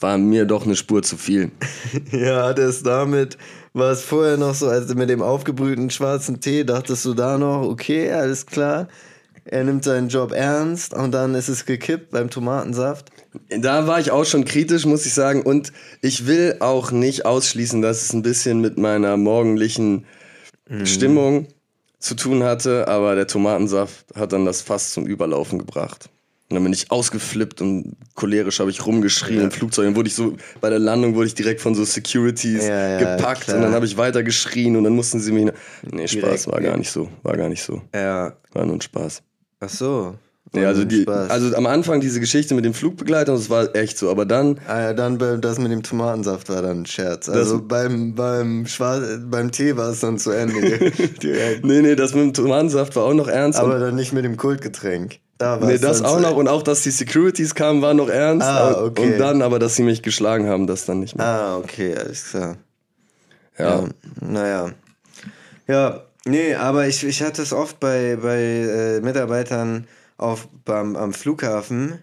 war 0.04 0.18
mir 0.18 0.44
doch 0.44 0.66
eine 0.66 0.76
Spur 0.76 1.02
zu 1.02 1.16
viel. 1.16 1.50
Ja, 2.12 2.52
das 2.52 2.82
damit 2.82 3.38
war 3.72 3.90
es 3.90 4.02
vorher 4.02 4.36
noch 4.36 4.54
so, 4.54 4.68
als 4.68 4.94
mit 4.94 5.08
dem 5.08 5.22
aufgebrühten 5.22 5.88
schwarzen 5.88 6.40
Tee, 6.40 6.64
dachtest 6.64 7.06
du 7.06 7.14
da 7.14 7.38
noch, 7.38 7.62
okay, 7.62 8.12
alles 8.12 8.44
klar. 8.44 8.88
Er 9.46 9.64
nimmt 9.64 9.82
seinen 9.84 10.08
Job 10.08 10.32
ernst 10.32 10.92
und 10.92 11.12
dann 11.12 11.34
ist 11.34 11.48
es 11.48 11.64
gekippt 11.64 12.10
beim 12.10 12.28
Tomatensaft. 12.28 13.10
Da 13.48 13.86
war 13.86 13.98
ich 13.98 14.10
auch 14.10 14.26
schon 14.26 14.44
kritisch, 14.44 14.84
muss 14.84 15.06
ich 15.06 15.14
sagen. 15.14 15.40
Und 15.42 15.72
ich 16.02 16.26
will 16.26 16.56
auch 16.60 16.90
nicht 16.90 17.24
ausschließen, 17.24 17.80
dass 17.80 18.02
es 18.02 18.12
ein 18.12 18.22
bisschen 18.22 18.60
mit 18.60 18.76
meiner 18.76 19.16
morgendlichen 19.16 20.04
Stimmung 20.84 21.48
zu 21.98 22.14
tun 22.14 22.42
hatte. 22.42 22.88
Aber 22.88 23.14
der 23.14 23.26
Tomatensaft 23.26 24.06
hat 24.14 24.32
dann 24.32 24.44
das 24.44 24.60
Fass 24.60 24.92
zum 24.92 25.06
Überlaufen 25.06 25.58
gebracht. 25.58 26.10
Und 26.54 26.58
dann 26.58 26.64
bin 26.64 26.72
ich 26.72 26.88
ausgeflippt 26.92 27.60
und 27.62 27.96
cholerisch 28.14 28.60
habe 28.60 28.70
ich 28.70 28.86
rumgeschrien 28.86 29.40
im 29.42 29.50
Flugzeug. 29.50 29.86
Dann 29.86 29.96
wurde 29.96 30.06
ich 30.08 30.14
so, 30.14 30.36
bei 30.60 30.70
der 30.70 30.78
Landung 30.78 31.16
wurde 31.16 31.26
ich 31.26 31.34
direkt 31.34 31.60
von 31.60 31.74
so 31.74 31.82
Securities 31.84 32.64
Ja, 32.64 32.90
ja, 33.00 33.16
gepackt 33.16 33.42
klar. 33.42 33.56
und 33.56 33.62
dann 33.64 33.72
habe 33.74 33.86
ich 33.86 33.96
weiter 33.96 34.22
geschrien 34.22 34.76
und 34.76 34.84
dann 34.84 34.94
mussten 34.94 35.18
sie 35.18 35.32
mich. 35.32 35.50
Nee, 35.90 36.06
Spaß, 36.06 36.20
Direkt, 36.20 36.46
war 36.46 36.62
ja. 36.62 36.68
gar 36.70 36.78
nicht 36.78 36.92
so. 36.92 37.08
War 37.24 37.36
gar 37.36 37.48
nicht 37.48 37.64
so. 37.64 37.82
Ja. 37.92 38.34
War 38.52 38.64
nur 38.66 38.76
ein 38.76 38.80
Spaß. 38.80 39.20
Ach 39.58 39.68
so. 39.68 40.14
Nee, 40.54 40.64
also, 40.66 40.84
die, 40.84 41.02
Spaß. 41.02 41.30
also 41.30 41.54
am 41.56 41.66
Anfang 41.66 42.00
diese 42.00 42.20
Geschichte 42.20 42.54
mit 42.54 42.64
dem 42.64 42.74
Flugbegleiter, 42.74 43.32
das 43.32 43.50
war 43.50 43.74
echt 43.74 43.98
so. 43.98 44.10
Aber 44.10 44.24
dann 44.24 44.58
Ah 44.68 44.80
ja, 44.80 44.92
dann 44.92 45.18
bei- 45.18 45.36
das 45.36 45.58
mit 45.58 45.72
dem 45.72 45.82
Tomatensaft 45.82 46.48
war 46.48 46.62
dann 46.62 46.80
ein 46.82 46.86
Scherz. 46.86 47.28
Also 47.28 47.60
beim, 47.60 48.14
beim, 48.14 48.66
Schwar 48.66 49.00
beim 49.26 49.50
Tee 49.52 49.76
war 49.76 49.90
es 49.90 50.00
dann 50.00 50.18
zu 50.18 50.30
Ende. 50.30 50.54
Nee, 51.62 51.82
nee, 51.82 51.94
das 51.96 52.14
mit 52.14 52.22
dem 52.24 52.34
Tomatensaft 52.34 52.94
war 52.96 53.04
auch 53.04 53.14
noch 53.14 53.28
ernst. 53.28 53.58
Aber 53.58 53.78
dann 53.78 53.94
nicht 53.94 54.12
mit 54.12 54.24
dem 54.24 54.36
Kultgetränk. 54.36 55.18
Da 55.38 55.60
war 55.60 55.68
nee, 55.68 55.78
das 55.78 56.02
auch 56.02 56.20
noch. 56.20 56.36
Und 56.36 56.46
auch, 56.48 56.62
dass 56.62 56.82
die 56.82 56.90
Securities 56.92 57.54
kamen, 57.54 57.82
war 57.82 57.92
noch 57.94 58.08
ernst. 58.08 58.46
Ah, 58.46 58.68
Und- 58.72 58.90
okay. 58.98 59.12
Und 59.14 59.18
dann 59.18 59.42
aber, 59.42 59.58
dass 59.58 59.74
sie 59.76 59.82
mich 59.82 60.02
geschlagen 60.02 60.48
haben, 60.48 60.66
das 60.66 60.84
dann 60.86 61.00
nicht 61.00 61.16
mehr. 61.16 61.26
Ah, 61.26 61.56
okay, 61.58 61.94
alles 61.96 62.30
klar. 62.30 62.56
ja. 63.58 63.80
Ja, 63.80 63.84
naja. 64.20 64.70
Ja, 65.66 66.02
nee, 66.26 66.54
aber 66.54 66.86
ich, 66.86 67.04
ich 67.04 67.22
hatte 67.22 67.42
es 67.42 67.52
oft 67.52 67.80
bei, 67.80 68.16
bei 68.20 68.38
äh, 68.38 69.00
Mitarbeitern 69.00 69.86
auf, 70.16 70.48
beim, 70.64 70.96
am 70.96 71.12
Flughafen, 71.12 71.98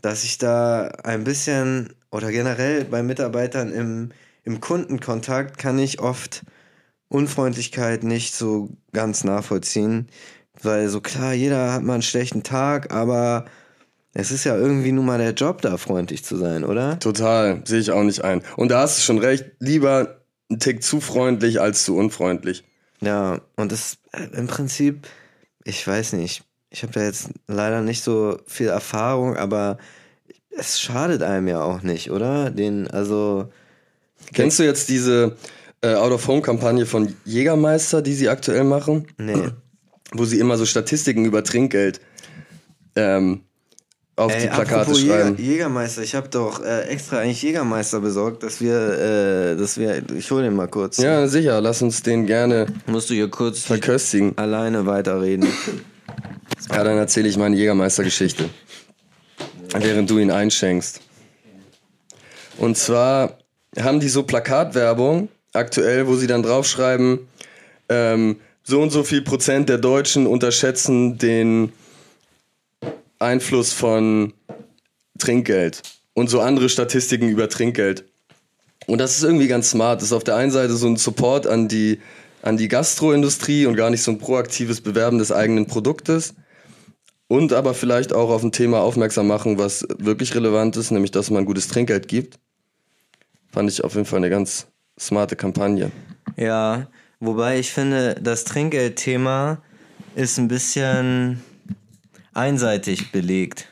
dass 0.00 0.24
ich 0.24 0.38
da 0.38 0.88
ein 1.04 1.24
bisschen, 1.24 1.94
oder 2.10 2.30
generell 2.30 2.84
bei 2.84 3.02
Mitarbeitern 3.02 3.72
im, 3.72 4.10
im 4.44 4.60
Kundenkontakt 4.60 5.58
kann 5.58 5.78
ich 5.78 6.00
oft 6.00 6.42
Unfreundlichkeit 7.08 8.04
nicht 8.04 8.34
so 8.34 8.70
ganz 8.92 9.24
nachvollziehen. 9.24 10.08
Weil 10.62 10.88
so 10.88 11.00
klar, 11.00 11.34
jeder 11.34 11.72
hat 11.72 11.82
mal 11.82 11.94
einen 11.94 12.02
schlechten 12.02 12.42
Tag, 12.42 12.92
aber 12.92 13.46
es 14.14 14.30
ist 14.30 14.44
ja 14.44 14.56
irgendwie 14.56 14.92
nun 14.92 15.04
mal 15.04 15.18
der 15.18 15.34
Job, 15.34 15.60
da 15.60 15.76
freundlich 15.76 16.24
zu 16.24 16.36
sein, 16.36 16.64
oder? 16.64 16.98
Total, 16.98 17.62
sehe 17.66 17.80
ich 17.80 17.90
auch 17.90 18.02
nicht 18.02 18.24
ein. 18.24 18.42
Und 18.56 18.70
da 18.70 18.80
hast 18.80 18.98
du 18.98 19.02
schon 19.02 19.18
recht, 19.18 19.44
lieber 19.58 20.22
ein 20.50 20.58
Tick 20.58 20.82
zu 20.82 21.00
freundlich 21.00 21.60
als 21.60 21.84
zu 21.84 21.96
unfreundlich. 21.96 22.64
Ja, 23.00 23.40
und 23.56 23.72
das 23.72 23.98
äh, 24.12 24.24
im 24.36 24.46
Prinzip, 24.46 25.06
ich 25.64 25.86
weiß 25.86 26.14
nicht, 26.14 26.44
ich 26.76 26.82
habe 26.82 26.92
da 26.92 27.02
jetzt 27.02 27.30
leider 27.48 27.80
nicht 27.80 28.04
so 28.04 28.36
viel 28.46 28.68
Erfahrung, 28.68 29.38
aber 29.38 29.78
es 30.50 30.78
schadet 30.78 31.22
einem 31.22 31.48
ja 31.48 31.62
auch 31.62 31.80
nicht, 31.80 32.10
oder? 32.10 32.50
Den, 32.50 32.86
also, 32.86 33.48
Kennst 34.34 34.58
du 34.58 34.62
jetzt 34.62 34.90
diese 34.90 35.36
äh, 35.80 35.94
Out-of-Home-Kampagne 35.94 36.84
von 36.84 37.16
Jägermeister, 37.24 38.02
die 38.02 38.12
sie 38.12 38.28
aktuell 38.28 38.64
machen? 38.64 39.06
nee. 39.16 39.48
Wo 40.12 40.26
sie 40.26 40.38
immer 40.38 40.58
so 40.58 40.66
Statistiken 40.66 41.24
über 41.24 41.42
Trinkgeld 41.42 42.00
ähm, 42.94 43.40
auf 44.14 44.36
die 44.36 44.46
Plakate 44.46 44.94
schreiben. 44.94 45.36
Jäger, 45.36 45.50
Jägermeister, 45.50 46.02
ich 46.02 46.14
habe 46.14 46.28
doch 46.28 46.62
äh, 46.62 46.82
extra 46.82 47.20
eigentlich 47.20 47.42
Jägermeister 47.42 48.00
besorgt, 48.00 48.42
dass 48.42 48.60
wir, 48.60 48.76
äh, 48.76 49.56
dass 49.56 49.78
wir, 49.78 50.02
ich 50.14 50.30
hole 50.30 50.42
den 50.42 50.54
mal 50.54 50.68
kurz. 50.68 50.98
Ja, 50.98 51.26
sicher, 51.26 51.60
lass 51.62 51.80
uns 51.80 52.02
den 52.02 52.26
gerne 52.26 52.66
Musst 52.86 53.08
du 53.08 53.14
hier 53.14 53.28
kurz 53.30 53.60
verköstigen. 53.60 54.36
alleine 54.36 54.84
weiterreden. 54.84 55.48
Ja, 56.70 56.84
dann 56.84 56.98
erzähle 56.98 57.28
ich 57.28 57.36
meine 57.36 57.56
Jägermeister-Geschichte. 57.56 58.48
Während 59.72 60.10
du 60.10 60.18
ihn 60.18 60.30
einschenkst. 60.30 61.00
Und 62.58 62.76
zwar 62.76 63.38
haben 63.78 64.00
die 64.00 64.08
so 64.08 64.22
Plakatwerbung 64.22 65.28
aktuell, 65.52 66.06
wo 66.06 66.16
sie 66.16 66.26
dann 66.26 66.42
draufschreiben, 66.42 67.20
ähm, 67.88 68.36
so 68.62 68.80
und 68.82 68.90
so 68.90 69.04
viel 69.04 69.22
Prozent 69.22 69.68
der 69.68 69.78
Deutschen 69.78 70.26
unterschätzen 70.26 71.18
den 71.18 71.72
Einfluss 73.18 73.72
von 73.72 74.32
Trinkgeld 75.18 75.82
und 76.14 76.28
so 76.28 76.40
andere 76.40 76.68
Statistiken 76.68 77.28
über 77.28 77.48
Trinkgeld. 77.48 78.04
Und 78.86 78.98
das 78.98 79.16
ist 79.16 79.24
irgendwie 79.24 79.48
ganz 79.48 79.70
smart. 79.70 80.00
Das 80.00 80.08
ist 80.08 80.12
auf 80.12 80.24
der 80.24 80.36
einen 80.36 80.50
Seite 80.50 80.74
so 80.74 80.86
ein 80.86 80.96
Support 80.96 81.46
an 81.46 81.68
die, 81.68 82.00
an 82.46 82.56
die 82.56 82.68
Gastroindustrie 82.68 83.66
und 83.66 83.74
gar 83.74 83.90
nicht 83.90 84.02
so 84.02 84.12
ein 84.12 84.18
proaktives 84.18 84.80
Bewerben 84.80 85.18
des 85.18 85.32
eigenen 85.32 85.66
Produktes. 85.66 86.34
Und 87.26 87.52
aber 87.52 87.74
vielleicht 87.74 88.12
auch 88.12 88.30
auf 88.30 88.44
ein 88.44 88.52
Thema 88.52 88.82
aufmerksam 88.82 89.26
machen, 89.26 89.58
was 89.58 89.84
wirklich 89.98 90.32
relevant 90.36 90.76
ist, 90.76 90.92
nämlich 90.92 91.10
dass 91.10 91.28
man 91.28 91.44
gutes 91.44 91.66
Trinkgeld 91.66 92.06
gibt. 92.06 92.38
Fand 93.50 93.68
ich 93.68 93.82
auf 93.82 93.94
jeden 93.94 94.06
Fall 94.06 94.18
eine 94.18 94.30
ganz 94.30 94.68
smarte 94.96 95.34
Kampagne. 95.34 95.90
Ja, 96.36 96.86
wobei 97.18 97.58
ich 97.58 97.72
finde, 97.72 98.14
das 98.22 98.44
Trinkgeldthema 98.44 99.60
ist 100.14 100.38
ein 100.38 100.46
bisschen 100.46 101.42
einseitig 102.32 103.10
belegt. 103.10 103.66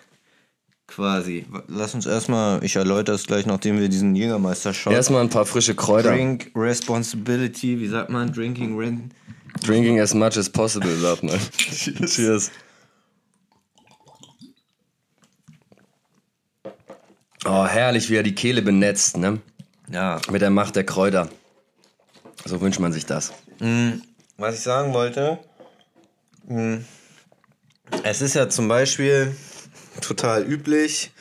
Quasi. 0.94 1.44
Lass 1.66 1.92
uns 1.94 2.06
erstmal, 2.06 2.62
ich 2.62 2.76
erläutere 2.76 3.16
es 3.16 3.26
gleich, 3.26 3.46
nachdem 3.46 3.80
wir 3.80 3.88
diesen 3.88 4.14
Jägermeister-Shot. 4.14 4.92
Erstmal 4.92 5.22
ein 5.22 5.28
paar 5.28 5.44
frische 5.44 5.74
Kräuter. 5.74 6.10
Drink 6.12 6.52
Responsibility, 6.54 7.80
wie 7.80 7.88
sagt 7.88 8.10
man? 8.10 8.32
Drinking 8.32 8.78
Ren. 8.78 9.10
Drinking 9.64 9.98
as 9.98 10.14
much 10.14 10.36
as 10.36 10.48
possible, 10.48 10.94
sagt 10.96 11.24
man. 11.24 11.38
Cheers. 11.58 12.52
Oh, 17.44 17.66
herrlich, 17.66 18.08
wie 18.08 18.16
er 18.16 18.22
die 18.22 18.36
Kehle 18.36 18.62
benetzt, 18.62 19.16
ne? 19.16 19.40
Ja. 19.90 20.20
Mit 20.30 20.42
der 20.42 20.50
Macht 20.50 20.76
der 20.76 20.84
Kräuter. 20.84 21.28
So 22.44 22.60
wünscht 22.60 22.78
man 22.78 22.92
sich 22.92 23.04
das. 23.04 23.32
Was 24.38 24.54
ich 24.54 24.60
sagen 24.60 24.92
wollte, 24.94 25.38
mh, 26.46 26.78
es 28.04 28.22
ist 28.22 28.34
ja 28.34 28.48
zum 28.48 28.68
Beispiel 28.68 29.34
total 30.00 30.42
üblich. 30.44 31.12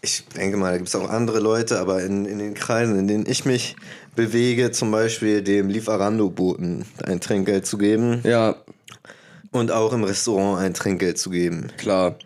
Ich 0.00 0.24
denke 0.28 0.56
mal, 0.56 0.70
da 0.70 0.76
gibt 0.76 0.88
es 0.88 0.94
auch 0.94 1.10
andere 1.10 1.40
Leute, 1.40 1.78
aber 1.80 2.02
in, 2.02 2.24
in 2.24 2.38
den 2.38 2.54
Kreisen, 2.54 2.98
in 2.98 3.08
denen 3.08 3.26
ich 3.28 3.44
mich 3.44 3.76
bewege, 4.14 4.70
zum 4.70 4.90
Beispiel 4.90 5.42
dem 5.42 5.68
Lieferando-Boten 5.68 6.84
ein 7.04 7.20
Trinkgeld 7.20 7.66
zu 7.66 7.78
geben 7.78 8.20
Ja, 8.24 8.56
und 9.50 9.70
auch 9.72 9.92
im 9.92 10.04
Restaurant 10.04 10.60
ein 10.60 10.74
Trinkgeld 10.74 11.18
zu 11.18 11.30
geben. 11.30 11.68
klar. 11.76 12.16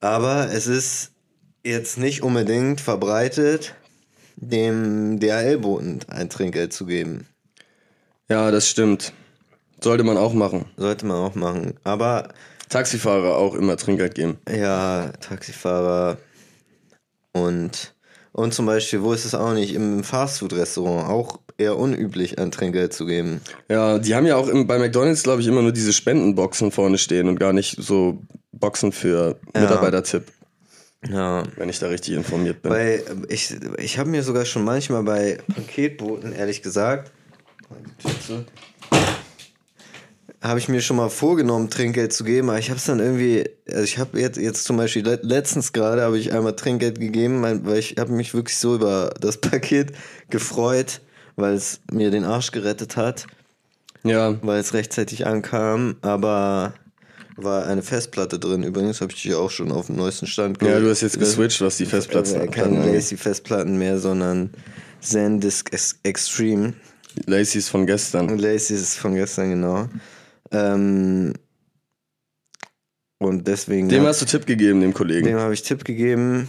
Aber 0.00 0.50
es 0.52 0.66
ist 0.66 1.12
jetzt 1.64 1.98
nicht 1.98 2.22
unbedingt 2.22 2.80
verbreitet, 2.80 3.74
dem 4.36 5.18
DHL-Boten 5.18 6.00
ein 6.08 6.28
Trinkgeld 6.28 6.72
zu 6.72 6.84
geben. 6.86 7.26
Ja, 8.28 8.50
das 8.50 8.68
stimmt. 8.68 9.12
Sollte 9.82 10.04
man 10.04 10.16
auch 10.16 10.34
machen. 10.34 10.66
Sollte 10.76 11.06
man 11.06 11.16
auch 11.16 11.34
machen. 11.34 11.74
Aber 11.82 12.28
Taxifahrer 12.68 13.36
auch 13.36 13.54
immer 13.54 13.76
Trinkgeld 13.76 14.14
geben. 14.14 14.38
ja, 14.48 15.10
Taxifahrer 15.20 16.16
und 17.32 17.94
Und 18.32 18.52
zum 18.54 18.66
Beispiel, 18.66 19.02
wo 19.02 19.12
ist 19.12 19.24
es 19.24 19.34
auch 19.34 19.54
nicht? 19.54 19.74
Im 19.74 20.04
Fastfood-Restaurant 20.04 21.08
auch 21.08 21.38
eher 21.58 21.76
unüblich, 21.78 22.38
ein 22.38 22.50
Trinkgeld 22.50 22.92
zu 22.92 23.06
geben. 23.06 23.40
Ja, 23.70 23.98
die 23.98 24.14
haben 24.14 24.26
ja 24.26 24.36
auch 24.36 24.48
im, 24.48 24.66
bei 24.66 24.78
McDonalds, 24.78 25.22
glaube 25.22 25.40
ich, 25.40 25.46
immer 25.46 25.62
nur 25.62 25.72
diese 25.72 25.92
Spendenboxen 25.94 26.70
vorne 26.70 26.98
stehen 26.98 27.28
und 27.28 27.38
gar 27.40 27.52
nicht 27.54 27.76
so 27.80 28.22
Boxen 28.52 28.92
für 28.92 29.38
Ja. 29.54 29.60
Mitarbeitertipp, 29.62 30.24
Ja. 31.08 31.44
wenn 31.56 31.68
ich 31.70 31.78
da 31.78 31.86
richtig 31.88 32.14
informiert 32.14 32.60
bin. 32.62 32.72
Bei, 32.72 33.02
ich 33.28 33.54
ich 33.78 33.98
habe 33.98 34.10
mir 34.10 34.22
sogar 34.22 34.44
schon 34.44 34.64
manchmal 34.64 35.02
bei 35.02 35.38
Paketboten, 35.54 36.32
ehrlich 36.32 36.60
gesagt, 36.62 37.10
habe 40.48 40.58
ich 40.58 40.68
mir 40.68 40.80
schon 40.80 40.96
mal 40.96 41.08
vorgenommen, 41.08 41.70
Trinkgeld 41.70 42.12
zu 42.12 42.24
geben, 42.24 42.48
aber 42.50 42.58
ich 42.58 42.68
habe 42.70 42.78
es 42.78 42.84
dann 42.84 42.98
irgendwie, 43.00 43.44
also 43.68 43.82
ich 43.82 43.98
habe 43.98 44.20
jetzt, 44.20 44.38
jetzt 44.38 44.64
zum 44.64 44.76
Beispiel 44.76 45.04
le- 45.04 45.20
letztens 45.22 45.72
gerade 45.72 46.02
habe 46.02 46.18
ich 46.18 46.32
einmal 46.32 46.54
Trinkgeld 46.56 47.00
gegeben, 47.00 47.42
weil 47.42 47.78
ich 47.78 47.96
habe 47.98 48.12
mich 48.12 48.34
wirklich 48.34 48.56
so 48.56 48.74
über 48.74 49.14
das 49.20 49.36
Paket 49.40 49.92
gefreut, 50.30 51.00
weil 51.36 51.54
es 51.54 51.80
mir 51.92 52.10
den 52.10 52.24
Arsch 52.24 52.50
gerettet 52.50 52.96
hat, 52.96 53.26
ja, 54.04 54.36
weil 54.42 54.60
es 54.60 54.72
rechtzeitig 54.74 55.26
ankam, 55.26 55.96
aber 56.02 56.74
war 57.36 57.66
eine 57.66 57.82
Festplatte 57.82 58.38
drin. 58.38 58.62
Übrigens 58.62 59.00
habe 59.02 59.12
ich 59.12 59.20
dich 59.22 59.34
auch 59.34 59.50
schon 59.50 59.70
auf 59.70 59.86
dem 59.86 59.96
neuesten 59.96 60.26
Stand 60.26 60.62
ja, 60.62 60.80
du 60.80 60.88
hast 60.88 61.02
jetzt 61.02 61.18
geswitcht, 61.18 61.60
was 61.60 61.76
die 61.76 61.84
Festplatten 61.84 62.34
äh, 62.40 62.46
keine 62.46 62.78
angeht. 62.78 62.94
Lazy-Festplatten 62.94 63.76
mehr, 63.76 63.98
sondern 63.98 64.50
Zendisk 65.00 65.72
Ex- 65.72 65.96
Extreme. 66.02 66.72
Lacys 67.26 67.68
von 67.68 67.86
gestern. 67.86 68.38
Lazy 68.38 68.74
ist 68.74 68.96
von 68.96 69.14
gestern, 69.14 69.50
genau. 69.50 69.88
Ähm, 70.52 71.32
und 73.18 73.48
deswegen 73.48 73.88
Dem 73.88 74.02
hab- 74.02 74.08
hast 74.08 74.22
du 74.22 74.26
Tipp 74.26 74.46
gegeben, 74.46 74.80
dem 74.80 74.92
Kollegen. 74.94 75.26
dem 75.26 75.38
habe 75.38 75.54
ich 75.54 75.62
Tipp 75.62 75.84
gegeben 75.84 76.48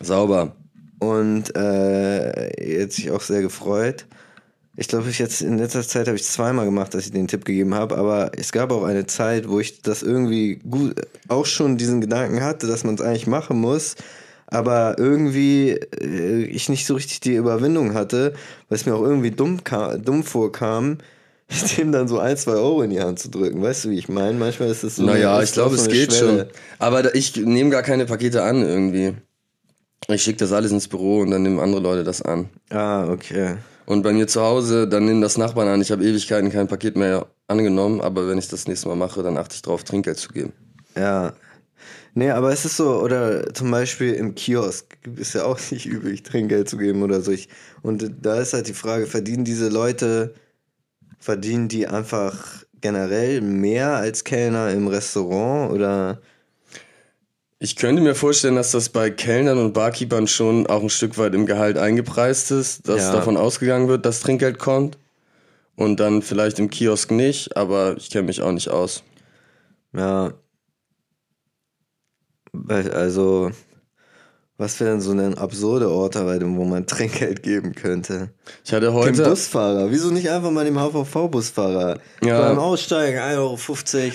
Sauber. 0.00 0.56
und 0.98 1.54
äh, 1.56 2.78
jetzt 2.78 2.96
sich 2.96 3.10
auch 3.10 3.20
sehr 3.20 3.42
gefreut. 3.42 4.06
Ich 4.76 4.86
glaube, 4.88 5.10
ich 5.10 5.18
jetzt 5.18 5.40
in 5.42 5.58
letzter 5.58 5.82
Zeit 5.82 6.06
habe 6.06 6.16
ich 6.16 6.24
zweimal 6.24 6.64
gemacht, 6.64 6.94
dass 6.94 7.04
ich 7.06 7.10
den 7.12 7.26
Tipp 7.26 7.44
gegeben 7.44 7.74
habe, 7.74 7.96
aber 7.96 8.30
es 8.36 8.52
gab 8.52 8.70
auch 8.70 8.84
eine 8.84 9.06
Zeit, 9.06 9.48
wo 9.48 9.58
ich 9.58 9.82
das 9.82 10.02
irgendwie 10.04 10.56
gut, 10.56 10.94
auch 11.26 11.46
schon 11.46 11.78
diesen 11.78 12.00
Gedanken 12.00 12.42
hatte, 12.42 12.66
dass 12.68 12.84
man 12.84 12.94
es 12.94 13.00
eigentlich 13.00 13.26
machen 13.26 13.60
muss, 13.60 13.96
aber 14.46 14.96
irgendwie 14.98 15.70
äh, 15.70 16.44
ich 16.44 16.68
nicht 16.68 16.86
so 16.86 16.94
richtig 16.94 17.20
die 17.20 17.34
Überwindung 17.34 17.94
hatte, 17.94 18.34
weil 18.68 18.76
es 18.76 18.86
mir 18.86 18.94
auch 18.94 19.02
irgendwie 19.02 19.32
dumm, 19.32 19.58
dumm 20.04 20.22
vorkam, 20.22 20.98
dem 21.76 21.92
dann 21.92 22.08
so 22.08 22.18
ein, 22.18 22.36
zwei 22.36 22.52
Euro 22.52 22.82
in 22.82 22.90
die 22.90 23.00
Hand 23.00 23.18
zu 23.18 23.30
drücken. 23.30 23.62
Weißt 23.62 23.84
du, 23.84 23.90
wie 23.90 23.98
ich 23.98 24.08
meine? 24.08 24.38
Manchmal 24.38 24.68
ist 24.70 24.84
das 24.84 24.96
so. 24.96 25.04
Naja, 25.04 25.42
ich 25.42 25.52
glaube, 25.52 25.74
es 25.76 25.88
geht 25.88 26.12
Schwelle. 26.12 26.38
schon. 26.38 26.46
Aber 26.78 27.02
da, 27.02 27.10
ich 27.14 27.36
nehme 27.36 27.70
gar 27.70 27.82
keine 27.82 28.06
Pakete 28.06 28.42
an 28.42 28.62
irgendwie. 28.62 29.14
Ich 30.08 30.22
schicke 30.22 30.38
das 30.38 30.52
alles 30.52 30.72
ins 30.72 30.88
Büro 30.88 31.20
und 31.20 31.30
dann 31.30 31.42
nehmen 31.42 31.58
andere 31.58 31.80
Leute 31.80 32.04
das 32.04 32.22
an. 32.22 32.48
Ah, 32.70 33.08
okay. 33.10 33.56
Und 33.86 34.02
bei 34.02 34.12
mir 34.12 34.26
zu 34.26 34.42
Hause, 34.42 34.86
dann 34.86 35.06
nehmen 35.06 35.22
das 35.22 35.38
Nachbarn 35.38 35.68
an. 35.68 35.80
Ich 35.80 35.90
habe 35.90 36.04
Ewigkeiten 36.04 36.52
kein 36.52 36.68
Paket 36.68 36.96
mehr 36.96 37.26
angenommen, 37.46 38.00
aber 38.00 38.28
wenn 38.28 38.38
ich 38.38 38.48
das 38.48 38.68
nächste 38.68 38.88
Mal 38.88 38.96
mache, 38.96 39.22
dann 39.22 39.38
achte 39.38 39.54
ich 39.54 39.62
drauf, 39.62 39.84
Trinkgeld 39.84 40.18
zu 40.18 40.28
geben. 40.28 40.52
Ja. 40.94 41.32
Nee, 42.14 42.30
aber 42.30 42.52
es 42.52 42.64
ist 42.64 42.76
so, 42.76 43.00
oder 43.00 43.54
zum 43.54 43.70
Beispiel 43.70 44.12
im 44.12 44.34
Kiosk 44.34 44.86
ist 45.16 45.34
ja 45.34 45.44
auch 45.44 45.58
nicht 45.70 45.86
üblich, 45.86 46.22
Trinkgeld 46.22 46.68
zu 46.68 46.76
geben 46.76 47.02
oder 47.02 47.22
so. 47.22 47.32
Und 47.82 48.10
da 48.20 48.40
ist 48.40 48.52
halt 48.52 48.68
die 48.68 48.74
Frage, 48.74 49.06
verdienen 49.06 49.44
diese 49.44 49.68
Leute, 49.68 50.34
verdienen 51.18 51.68
die 51.68 51.86
einfach 51.86 52.64
generell 52.80 53.40
mehr 53.40 53.96
als 53.96 54.24
Kellner 54.24 54.70
im 54.70 54.86
Restaurant 54.88 55.72
oder 55.72 56.20
Ich 57.58 57.74
könnte 57.74 58.00
mir 58.02 58.14
vorstellen, 58.14 58.54
dass 58.54 58.70
das 58.70 58.88
bei 58.88 59.10
Kellnern 59.10 59.58
und 59.58 59.72
Barkeepern 59.72 60.28
schon 60.28 60.66
auch 60.68 60.80
ein 60.80 60.90
Stück 60.90 61.18
weit 61.18 61.34
im 61.34 61.44
Gehalt 61.44 61.76
eingepreist 61.76 62.52
ist, 62.52 62.88
dass 62.88 63.02
Ja. 63.02 63.12
davon 63.14 63.36
ausgegangen 63.36 63.88
wird, 63.88 64.06
dass 64.06 64.20
Trinkgeld 64.20 64.58
kommt. 64.60 64.96
Und 65.74 65.98
dann 66.00 66.22
vielleicht 66.22 66.58
im 66.58 66.70
Kiosk 66.70 67.10
nicht, 67.12 67.56
aber 67.56 67.96
ich 67.96 68.10
kenne 68.10 68.26
mich 68.26 68.42
auch 68.42 68.52
nicht 68.52 68.68
aus. 68.68 69.02
ja. 69.92 70.32
Weil- 72.52 72.90
Also, 72.90 73.50
was 74.58 74.80
wäre 74.80 74.90
denn 74.90 75.00
so 75.00 75.12
ein 75.12 75.38
absurde 75.38 75.88
Ort, 75.88 76.16
wo 76.16 76.64
man 76.64 76.84
Trinkgeld 76.86 77.42
geben 77.44 77.74
könnte? 77.76 78.30
Ich 78.64 78.72
hatte 78.72 78.86
Dem 78.86 78.94
heute. 78.94 79.22
Busfahrer. 79.22 79.90
Wieso 79.90 80.10
nicht 80.10 80.28
einfach 80.28 80.50
mal 80.50 80.64
dem 80.64 80.76
HVV-Busfahrer? 80.78 81.98
Ja. 82.24 82.40
Beim 82.48 82.58
Aussteigen 82.58 83.18
1,50 83.18 83.36
Euro. 83.38 83.52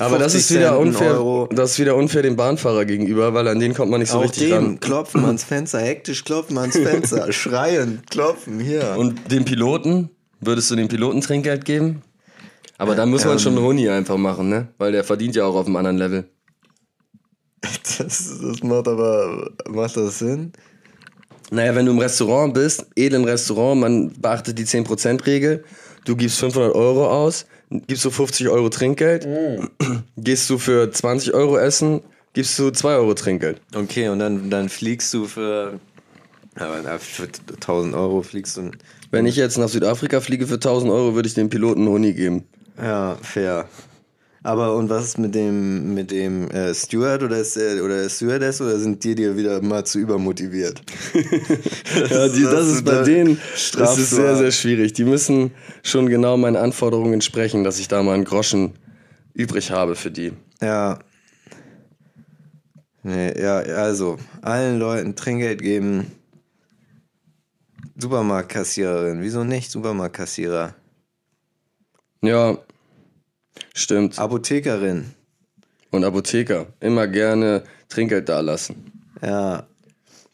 Aber 0.03 0.19
das 0.19 0.33
50 0.33 0.39
ist 0.41 0.51
wieder 0.51 0.69
Cent, 0.73 0.81
unfair. 0.81 1.13
Euro. 1.13 1.49
Das 1.51 1.71
ist 1.71 1.79
wieder 1.79 1.95
unfair 1.95 2.21
dem 2.23 2.35
Bahnfahrer 2.35 2.83
gegenüber, 2.85 3.33
weil 3.33 3.47
an 3.47 3.59
den 3.59 3.73
kommt 3.73 3.89
man 3.89 4.01
nicht 4.01 4.09
so 4.11 4.17
Auch 4.19 4.23
richtig 4.23 4.49
dem 4.49 4.53
ran. 4.65 4.79
klopfen 4.81 5.23
ans 5.25 5.43
Fenster, 5.45 5.79
hektisch 5.79 6.25
klopfen 6.25 6.57
ans 6.57 6.77
Fenster, 6.77 7.31
schreien, 7.31 8.01
klopfen, 8.09 8.59
hier. 8.59 8.95
Und 8.97 9.31
dem 9.31 9.45
Piloten, 9.45 10.09
würdest 10.41 10.69
du 10.69 10.75
dem 10.75 10.89
Piloten 10.89 11.21
Trinkgeld 11.21 11.63
geben? 11.63 12.01
Aber 12.77 12.95
dann 12.95 13.09
muss 13.09 13.23
man 13.23 13.33
Ähm. 13.33 13.39
schon 13.39 13.55
einen 13.57 13.65
Huni 13.65 13.87
einfach 13.87 14.17
machen, 14.17 14.49
ne? 14.49 14.67
Weil 14.77 14.91
der 14.91 15.05
verdient 15.05 15.35
ja 15.37 15.45
auch 15.45 15.55
auf 15.55 15.67
einem 15.67 15.77
anderen 15.77 15.97
Level. 15.97 16.25
das, 17.97 18.39
das 18.41 18.63
macht 18.63 18.87
aber, 18.87 19.51
macht 19.67 19.97
das 19.97 20.19
Sinn? 20.19 20.51
Naja, 21.51 21.75
wenn 21.75 21.85
du 21.85 21.91
im 21.91 21.99
Restaurant 21.99 22.53
bist, 22.53 22.85
edlen 22.95 23.25
Restaurant, 23.25 23.79
man 23.79 24.13
beachtet 24.13 24.57
die 24.57 24.65
10%-Regel, 24.65 25.63
du 26.05 26.15
gibst 26.15 26.39
500 26.39 26.73
Euro 26.73 27.07
aus, 27.07 27.45
gibst 27.69 28.05
du 28.05 28.09
50 28.09 28.49
Euro 28.49 28.69
Trinkgeld, 28.69 29.27
gehst 30.17 30.49
du 30.49 30.57
für 30.57 30.91
20 30.91 31.33
Euro 31.33 31.57
essen, 31.57 32.01
gibst 32.33 32.57
du 32.57 32.71
2 32.71 32.95
Euro 32.95 33.13
Trinkgeld. 33.13 33.61
Okay, 33.75 34.09
und 34.09 34.19
dann, 34.19 34.49
dann 34.49 34.67
fliegst 34.69 35.13
du 35.13 35.25
für, 35.25 35.79
aber 36.55 36.81
na, 36.83 36.97
für 36.97 37.27
1000 37.53 37.93
Euro 37.93 38.23
fliegst 38.23 38.57
du, 38.57 38.71
Wenn 39.11 39.25
ich 39.27 39.35
jetzt 39.35 39.57
nach 39.57 39.69
Südafrika 39.69 40.21
fliege 40.21 40.47
für 40.47 40.55
1000 40.55 40.91
Euro, 40.91 41.13
würde 41.13 41.27
ich 41.27 41.35
dem 41.35 41.49
Piloten 41.49 41.87
Huni 41.87 42.13
geben. 42.13 42.45
ja, 42.81 43.15
fair. 43.21 43.67
Aber 44.45 44.75
und 44.75 44.89
was 44.89 45.05
ist 45.05 45.17
mit 45.17 45.33
dem, 45.33 45.93
mit 45.93 46.11
dem 46.11 46.51
äh, 46.51 46.73
Steward 46.73 47.23
oder, 47.23 47.37
ist 47.37 47.55
der, 47.55 47.81
oder 47.81 48.01
der 48.01 48.09
Stewardess 48.09 48.59
oder 48.59 48.77
sind 48.77 49.01
die 49.01 49.15
dir 49.15 49.37
wieder 49.37 49.61
mal 49.61 49.85
zu 49.85 49.99
übermotiviert? 49.99 50.81
Ja, 52.09 52.27
die, 52.27 52.41
das 52.43 52.67
ist 52.67 52.85
bei 52.85 53.03
denen 53.03 53.39
das 53.77 53.97
ist 53.97 54.09
sehr, 54.09 54.35
sehr 54.35 54.51
schwierig. 54.51 54.93
Die 54.93 55.03
müssen 55.03 55.51
schon 55.83 56.07
genau 56.07 56.37
meinen 56.37 56.55
Anforderungen 56.55 57.13
entsprechen, 57.13 57.63
dass 57.63 57.79
ich 57.79 57.87
da 57.87 58.01
mal 58.01 58.15
einen 58.15 58.25
Groschen 58.25 58.73
übrig 59.33 59.71
habe 59.71 59.95
für 59.95 60.09
die. 60.09 60.33
Ja. 60.59 60.99
Nee, 63.03 63.39
ja, 63.39 63.57
also, 63.57 64.17
allen 64.41 64.79
Leuten 64.79 65.15
Trinkgeld 65.15 65.61
geben. 65.61 66.11
Supermarktkassiererin, 67.95 69.21
wieso 69.21 69.43
nicht 69.43 69.69
Supermarktkassierer? 69.69 70.73
Ja, 72.21 72.57
stimmt. 73.73 74.17
Apothekerin, 74.19 75.11
Und 75.91 76.03
Apotheker, 76.03 76.67
immer 76.79 77.07
gerne 77.07 77.63
Trinkgeld 77.89 78.29
dalassen. 78.29 78.91
ja. 79.21 79.67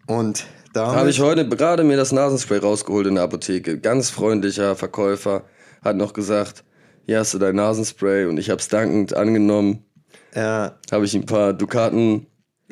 Und 0.08 0.46
damit. 0.74 0.96
Habe 0.96 1.10
ich 1.12 1.20
heute 1.20 1.48
gerade 1.48 1.84
mir 1.84 1.96
das 1.98 2.12
Nasenspray 2.12 2.58
rausgeholt 2.58 3.06
in 3.06 3.16
der 3.16 3.24
Apotheke. 3.26 3.78
Ganz 3.80 4.10
freundlicher 4.10 4.76
Verkäufer 4.76 5.44
hat 5.84 5.96
noch 5.98 6.14
gesagt, 6.14 6.64
hier 7.06 7.20
hast 7.20 7.34
du 7.36 7.38
dein 7.40 7.56
Nasenspray 7.56 8.26
und 8.26 8.38
ich 8.40 8.50
habe 8.50 8.60
es 8.60 8.68
dankend 8.70 9.14
angenommen. 9.16 9.84
ja, 10.34 10.78
Habe 10.92 11.06
ich 11.06 11.14
ein 11.16 11.26
paar 11.28 11.54
Dukaten 11.54 12.26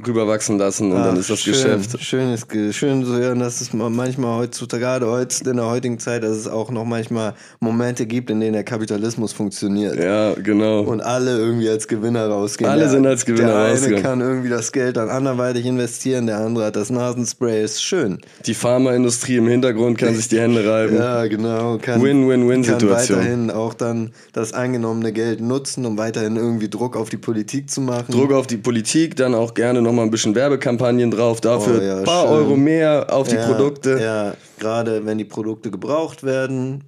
rüberwachsen 0.06 0.60
lassen 0.60 0.92
und 0.92 1.00
dann 1.04 1.16
Ach, 1.16 1.20
ist 1.20 1.30
das 1.32 1.40
schön, 1.40 1.54
Geschäft. 1.54 2.00
Schön, 2.04 2.32
ist, 2.32 2.48
ge- 2.50 2.72
schön 2.72 3.04
zu 3.04 3.18
hören, 3.18 3.40
dass 3.40 3.62
es 3.62 3.74
ma- 3.74 3.90
manchmal 3.90 4.38
heutzutage, 4.38 4.84
gerade 4.84 5.08
heutz, 5.08 5.42
in 5.42 5.58
der 5.58 5.66
heutigen 5.66 5.98
Zeit, 5.98 6.22
dass 6.22 6.38
es 6.38 6.48
auch 6.48 6.70
noch 6.70 6.86
manchmal 6.86 7.34
Momente 7.60 8.06
gibt, 8.06 8.30
in 8.30 8.40
denen 8.40 8.54
der 8.54 8.64
Kapitalismus 8.64 9.34
funktioniert. 9.34 9.98
Ja, 9.98 10.34
genau. 10.36 10.82
Und 10.82 11.02
alle 11.02 11.38
irgendwie 11.40 11.68
als 11.68 11.88
Gewinner 11.88 12.28
rausgehen. 12.28 12.70
Alle 12.70 12.82
Der- 12.82 12.90
sind 12.92 13.08
als 13.08 13.26
Gewinner 13.26 13.48
Der 13.48 13.58
eine 13.58 13.72
rausgegangen. 13.72 14.04
kann 14.04 14.22
irgendwie 14.22 14.50
das 14.50 14.72
Geld 14.72 14.98
dann 14.98 15.10
anderweitig 15.10 15.66
investieren, 15.66 16.28
der 16.28 16.38
andere 16.40 16.66
hat 16.66 16.76
das 16.76 16.92
Nasenspray, 16.92 17.64
ist 17.64 17.82
schön. 17.82 18.20
Die 18.46 18.54
Pharmaindustrie 18.54 19.38
im 19.38 19.48
Hintergrund 19.48 19.98
kann 19.98 20.14
sich 20.14 20.28
die 20.28 20.40
Hände 20.40 20.70
reiben. 20.70 20.96
Ja, 20.96 21.26
genau. 21.26 21.80
Win-win-win-Situation. 21.84 23.18
Kann 23.18 23.26
weiterhin 23.26 23.52
auch 23.52 23.74
dann 23.74 24.12
das 24.34 24.54
eingenommene 24.54 25.12
Geld 25.12 25.42
nutzen, 25.42 25.86
um 25.88 25.98
weiterhin 25.98 26.36
irgendwie 26.36 26.70
Druck 26.70 26.96
auf 26.96 27.10
die 27.10 27.18
Politik 27.18 27.70
zu 27.72 27.82
machen. 27.82 28.12
Druck 28.12 28.32
auf 28.32 28.46
die 28.48 28.58
Politik, 28.58 29.16
dann 29.16 29.34
auch 29.34 29.56
gerne 29.56 29.82
nochmal 29.88 30.06
ein 30.06 30.12
bisschen 30.12 30.36
Werbekampagnen 30.36 31.10
drauf, 31.12 31.42
dafür 31.42 31.80
Oh 31.80 31.84
ja, 31.84 31.98
ein 31.98 32.04
paar 32.04 32.28
schön. 32.28 32.36
Euro 32.36 32.56
mehr 32.56 33.08
auf 33.12 33.28
die 33.28 33.36
ja, 33.36 33.48
Produkte. 33.48 33.98
Ja, 34.00 34.34
gerade 34.60 35.06
wenn 35.06 35.18
die 35.18 35.26
Produkte 35.26 35.72
gebraucht 35.72 36.24
werden. 36.24 36.84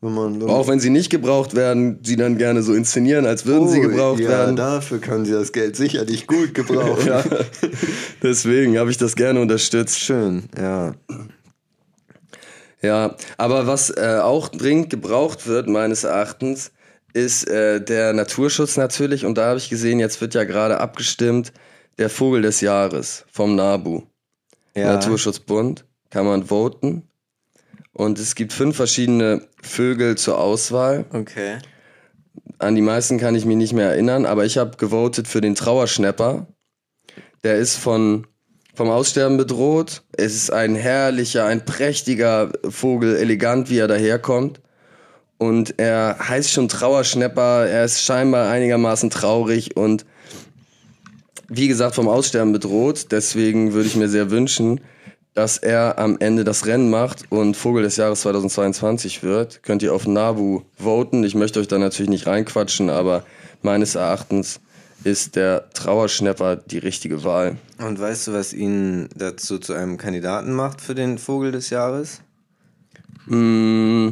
Wenn 0.00 0.14
man, 0.14 0.40
wenn 0.40 0.50
Auch 0.50 0.68
wenn 0.68 0.80
sie 0.80 0.90
nicht 0.90 1.08
gebraucht 1.08 1.54
werden, 1.56 1.98
sie 2.02 2.16
dann 2.16 2.36
gerne 2.36 2.62
so 2.62 2.74
inszenieren, 2.74 3.24
als 3.24 3.46
würden 3.46 3.68
sie 3.68 3.78
Oh, 3.78 3.88
gebraucht 3.88 4.20
ja, 4.20 4.28
werden. 4.28 4.54
dafür 4.56 4.98
können 5.00 5.24
sie 5.24 5.32
das 5.32 5.52
Geld 5.52 5.76
sicherlich 5.76 6.26
gut 6.26 6.54
gebrauchen. 6.54 7.06
Ja. 7.06 7.24
Deswegen 8.22 8.78
habe 8.78 8.90
ich 8.90 8.98
das 8.98 9.16
gerne 9.16 9.40
unterstützt. 9.40 9.98
Schön, 9.98 10.44
ja. 10.58 10.94
Ja, 12.82 13.16
aber 13.38 13.66
was 13.66 13.88
äh, 13.90 14.18
auch 14.22 14.48
dringend 14.48 14.90
gebraucht 14.90 15.46
wird, 15.46 15.68
meines 15.68 16.04
Erachtens, 16.04 16.70
ist 17.14 17.48
äh, 17.48 17.82
der 17.82 18.12
Naturschutz 18.12 18.76
natürlich. 18.76 19.24
Und 19.24 19.38
da 19.38 19.46
habe 19.46 19.58
ich 19.58 19.70
gesehen, 19.70 20.00
jetzt 20.00 20.20
wird 20.20 20.34
ja 20.34 20.44
gerade 20.44 20.80
abgestimmt, 20.80 21.52
der 21.98 22.10
Vogel 22.10 22.42
des 22.42 22.60
Jahres 22.60 23.24
vom 23.30 23.54
NABU. 23.54 24.02
ja. 24.74 24.92
Naturschutzbund. 24.94 25.84
kann 26.10 26.26
man 26.26 26.44
voten. 26.44 27.08
Und 27.92 28.18
es 28.18 28.34
gibt 28.34 28.52
fünf 28.52 28.76
verschiedene 28.76 29.46
Vögel 29.62 30.16
zur 30.16 30.38
Auswahl. 30.38 31.04
Okay. 31.12 31.58
An 32.58 32.74
die 32.74 32.82
meisten 32.82 33.18
kann 33.18 33.34
ich 33.34 33.44
mich 33.44 33.56
nicht 33.56 33.72
mehr 33.72 33.90
erinnern, 33.90 34.26
aber 34.26 34.44
ich 34.44 34.58
habe 34.58 34.76
gewotet 34.76 35.28
für 35.28 35.40
den 35.40 35.54
Trauerschnepper. 35.54 36.46
Der 37.44 37.56
ist 37.56 37.76
von, 37.76 38.26
vom 38.74 38.90
Aussterben 38.90 39.36
bedroht. 39.36 40.02
Es 40.16 40.34
ist 40.34 40.50
ein 40.52 40.74
herrlicher, 40.74 41.46
ein 41.46 41.64
prächtiger 41.64 42.52
Vogel, 42.68 43.16
elegant, 43.16 43.70
wie 43.70 43.78
er 43.78 43.88
daherkommt. 43.88 44.60
Und 45.38 45.78
er 45.78 46.16
heißt 46.20 46.50
schon 46.50 46.68
Trauerschnepper. 46.68 47.66
Er 47.66 47.84
ist 47.84 48.02
scheinbar 48.02 48.50
einigermaßen 48.50 49.10
traurig 49.10 49.76
und 49.76 50.04
wie 51.48 51.68
gesagt 51.68 51.94
vom 51.94 52.08
Aussterben 52.08 52.52
bedroht. 52.52 53.06
Deswegen 53.10 53.72
würde 53.72 53.88
ich 53.88 53.96
mir 53.96 54.08
sehr 54.08 54.30
wünschen, 54.30 54.80
dass 55.34 55.58
er 55.58 55.98
am 55.98 56.16
Ende 56.20 56.44
das 56.44 56.66
Rennen 56.66 56.90
macht 56.90 57.30
und 57.30 57.56
Vogel 57.56 57.82
des 57.82 57.96
Jahres 57.96 58.20
2022 58.22 59.22
wird. 59.22 59.62
Könnt 59.62 59.82
ihr 59.82 59.92
auf 59.92 60.06
Nabu 60.06 60.62
voten. 60.78 61.24
Ich 61.24 61.34
möchte 61.34 61.60
euch 61.60 61.68
da 61.68 61.78
natürlich 61.78 62.10
nicht 62.10 62.26
reinquatschen, 62.26 62.88
aber 62.88 63.24
meines 63.62 63.96
Erachtens 63.96 64.60
ist 65.02 65.36
der 65.36 65.68
Trauerschnepper 65.74 66.56
die 66.56 66.78
richtige 66.78 67.24
Wahl. 67.24 67.56
Und 67.78 68.00
weißt 68.00 68.28
du, 68.28 68.32
was 68.32 68.52
ihn 68.52 69.08
dazu 69.14 69.58
zu 69.58 69.74
einem 69.74 69.98
Kandidaten 69.98 70.52
macht 70.52 70.80
für 70.80 70.94
den 70.94 71.18
Vogel 71.18 71.52
des 71.52 71.70
Jahres? 71.70 72.20
Mm, 73.26 74.10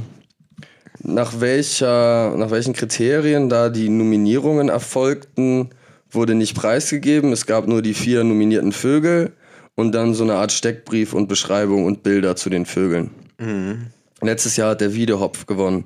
nach, 1.03 1.41
welcher, 1.41 2.37
nach 2.37 2.51
welchen 2.51 2.75
Kriterien 2.75 3.49
da 3.49 3.69
die 3.69 3.89
Nominierungen 3.89 4.69
erfolgten, 4.69 5.71
wurde 6.13 6.35
nicht 6.35 6.55
preisgegeben. 6.55 7.33
Es 7.33 7.47
gab 7.47 7.67
nur 7.67 7.83
die 7.83 7.95
vier 7.95 8.25
nominierten 8.25 8.73
Vögel 8.73 9.33
und 9.75 9.93
dann 9.93 10.15
so 10.15 10.25
eine 10.25 10.35
Art 10.35 10.53
Steckbrief 10.53 11.13
und 11.15 11.29
Beschreibung 11.29 11.85
und 11.85 12.03
Bilder 12.03 12.37
zu 12.37 12.51
den 12.51 12.67
Vögeln. 12.67 13.11
Mhm. 13.39 13.87
Letztes 14.21 14.57
Jahr 14.57 14.71
hat 14.71 14.81
der 14.81 14.95
Wiedehopf 14.95 15.47
gewonnen. 15.47 15.85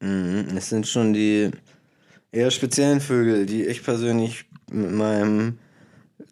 Mhm. 0.00 0.46
Es 0.56 0.68
sind 0.68 0.86
schon 0.86 1.12
die 1.12 1.50
eher 2.32 2.50
speziellen 2.50 3.00
Vögel, 3.00 3.46
die 3.46 3.64
ich 3.64 3.82
persönlich 3.82 4.46
mit 4.70 4.92
meinem 4.92 5.58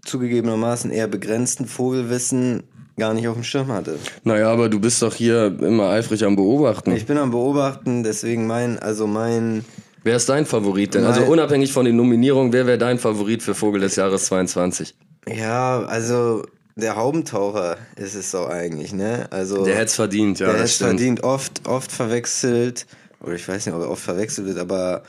zugegebenermaßen 0.05 0.91
eher 0.91 1.09
begrenzten 1.09 1.67
Vogelwissen 1.67 2.65
gar 2.97 3.15
nicht 3.15 3.27
auf 3.29 3.35
dem 3.35 3.45
Schirm 3.45 3.69
hatte. 3.69 3.99
Naja, 4.23 4.51
aber 4.51 4.69
du 4.69 4.79
bist 4.79 5.03
doch 5.03 5.15
hier 5.15 5.47
immer 5.61 5.89
eifrig 5.91 6.25
am 6.25 6.37
Beobachten. 6.37 6.93
Ich 6.93 7.07
bin 7.07 7.19
am 7.19 7.31
Beobachten, 7.31 8.03
deswegen 8.03 8.47
mein, 8.47 8.79
also 8.79 9.07
mein. 9.07 9.65
Wer 10.05 10.17
ist 10.17 10.29
dein 10.29 10.45
Favorit 10.47 10.95
denn? 10.95 11.05
Also 11.05 11.21
Mein- 11.23 11.31
unabhängig 11.31 11.73
von 11.73 11.85
den 11.87 11.97
Nominierungen, 11.97 12.53
wer 12.53 12.67
wäre 12.67 12.77
dein 12.79 12.99
Favorit 12.99 13.43
für 13.43 13.55
Vogel 13.55 13.81
des 13.81 13.97
Jahres 13.97 14.27
22? 14.27 14.95
Ja, 15.27 15.83
also 15.85 16.45
der 16.77 16.97
Haubentaucher 16.97 17.79
ist 17.97 18.15
es 18.15 18.31
doch 18.33 18.49
eigentlich, 18.49 18.93
ne? 18.93 19.27
Also 19.31 19.65
Der 19.65 19.75
hätte 19.77 19.87
es 19.87 19.95
verdient, 19.95 20.39
ja, 20.41 20.49
der 20.49 20.59
hätte 20.59 20.69
stimmt. 20.69 20.91
verdient, 20.91 21.25
oft, 21.25 21.67
oft 21.67 21.91
verwechselt, 21.91 22.87
oder 23.21 23.33
ich 23.35 23.49
weiß 23.49 23.65
nicht, 23.67 23.75
ob 23.75 23.81
er 23.83 23.91
oft 23.91 24.03
verwechselt 24.03 24.47
wird, 24.47 24.59
aber 24.59 25.05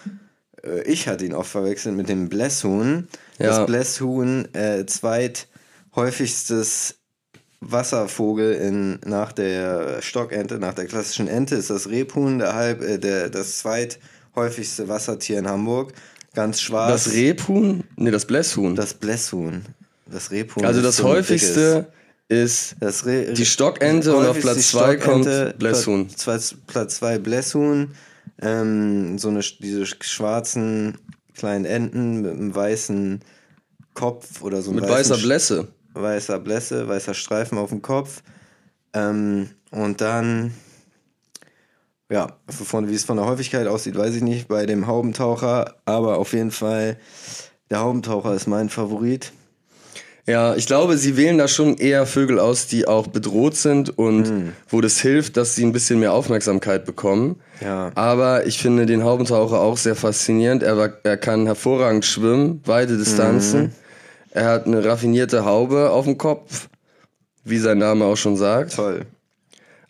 äh, 0.63 0.83
ich 0.83 1.07
hatte 1.09 1.25
ihn 1.25 1.33
oft 1.33 1.51
verwechselt 1.51 1.95
mit 1.97 2.07
dem 2.07 2.29
Blässhuhn. 2.29 3.07
Ja. 3.39 3.47
Das 3.47 3.65
Blässhuhn, 3.65 4.47
äh, 4.55 4.85
zweithäufigstes 4.85 6.95
Wasservogel 7.61 8.53
in, 8.53 8.99
nach 9.05 9.31
der 9.33 10.01
Stockente, 10.01 10.59
nach 10.59 10.73
der 10.75 10.85
klassischen 10.85 11.27
Ente 11.27 11.55
ist 11.55 11.69
das 11.69 11.89
Rebhuhn, 11.89 12.39
der 12.39 12.53
halb, 12.53 12.81
äh, 12.81 12.97
der, 12.99 13.29
das 13.29 13.59
zweithäufigste 14.35 14.87
Wassertier 14.87 15.39
in 15.39 15.47
Hamburg. 15.47 15.93
Ganz 16.33 16.61
schwarz. 16.61 17.05
Das 17.05 17.13
Rebhuhn? 17.13 17.83
Nee, 17.95 18.11
das 18.11 18.25
Blässhuhn. 18.25 18.75
Das 18.75 18.93
Blässhuhn. 18.93 19.63
Das 20.11 20.31
Rebhuhn. 20.31 20.65
also 20.65 20.81
das 20.81 20.97
so 20.97 21.05
häufigste 21.05 21.87
ist 22.27 22.75
das 22.79 23.05
Re 23.05 23.33
Die 23.33 23.45
Stockente 23.45 24.15
und 24.15 24.25
auf 24.25 24.35
häufigste 24.35 24.51
Platz 24.53 24.69
zwei 24.69 24.95
kommt 24.97 25.25
Stockente, 25.25 25.55
Blässhuhn. 25.57 26.07
Platz, 26.07 26.55
Platz 26.67 26.95
zwei 26.97 27.17
Blässhuhn. 27.17 27.91
Ähm, 28.41 29.17
so 29.17 29.29
eine, 29.29 29.39
diese 29.39 29.85
schwarzen 29.85 30.97
kleinen 31.35 31.65
Enten 31.65 32.21
mit 32.21 32.31
einem 32.31 32.53
weißen 32.53 33.21
Kopf 33.93 34.41
oder 34.41 34.61
so 34.61 34.71
mit 34.71 34.87
weißer 34.87 35.17
Blässe. 35.17 35.69
weißer 35.93 36.39
Blässe, 36.39 36.87
weißer 36.87 37.13
Streifen 37.13 37.57
auf 37.57 37.69
dem 37.69 37.81
Kopf. 37.81 38.21
Ähm, 38.93 39.49
und 39.71 40.01
dann, 40.01 40.53
ja, 42.15 42.27
von, 42.47 42.87
wie 42.87 42.95
es 42.95 43.03
von 43.03 43.17
der 43.17 43.25
Häufigkeit 43.25 43.67
aussieht, 43.67 43.97
weiß 43.97 44.15
ich 44.15 44.23
nicht, 44.23 44.47
bei 44.47 44.65
dem 44.65 44.87
Haubentaucher, 44.87 45.75
aber 45.83 46.17
auf 46.17 46.31
jeden 46.31 46.51
Fall, 46.51 46.95
der 47.69 47.81
Haubentaucher 47.81 48.33
ist 48.33 48.47
mein 48.47 48.69
Favorit. 48.69 49.33
Ja, 50.25 50.55
ich 50.55 50.65
glaube, 50.65 50.97
sie 50.97 51.17
wählen 51.17 51.37
da 51.37 51.49
schon 51.49 51.75
eher 51.77 52.05
Vögel 52.05 52.39
aus, 52.39 52.67
die 52.67 52.87
auch 52.87 53.07
bedroht 53.07 53.57
sind 53.57 53.97
und 53.97 54.27
Hm. 54.27 54.53
wo 54.69 54.79
das 54.79 54.99
hilft, 55.01 55.35
dass 55.35 55.55
sie 55.55 55.65
ein 55.65 55.73
bisschen 55.73 55.99
mehr 55.99 56.13
Aufmerksamkeit 56.13 56.85
bekommen. 56.85 57.35
Ja. 57.59 57.91
Aber 57.95 58.45
ich 58.47 58.59
finde 58.59 58.85
den 58.85 59.03
Haubentaucher 59.03 59.59
auch 59.59 59.77
sehr 59.77 59.95
faszinierend. 59.95 60.63
Er, 60.63 60.77
war, 60.77 60.93
er 61.03 61.17
kann 61.17 61.45
hervorragend 61.45 62.05
schwimmen, 62.05 62.61
weite 62.65 62.97
Distanzen. 62.97 63.61
Mhm. 63.61 63.71
Er 64.31 64.45
hat 64.45 64.65
eine 64.67 64.83
raffinierte 64.85 65.43
Haube 65.43 65.89
auf 65.89 66.05
dem 66.05 66.17
Kopf, 66.17 66.69
wie 67.43 67.59
sein 67.59 67.77
Name 67.77 68.05
auch 68.05 68.17
schon 68.17 68.37
sagt. 68.37 68.73
Toll. 68.75 69.05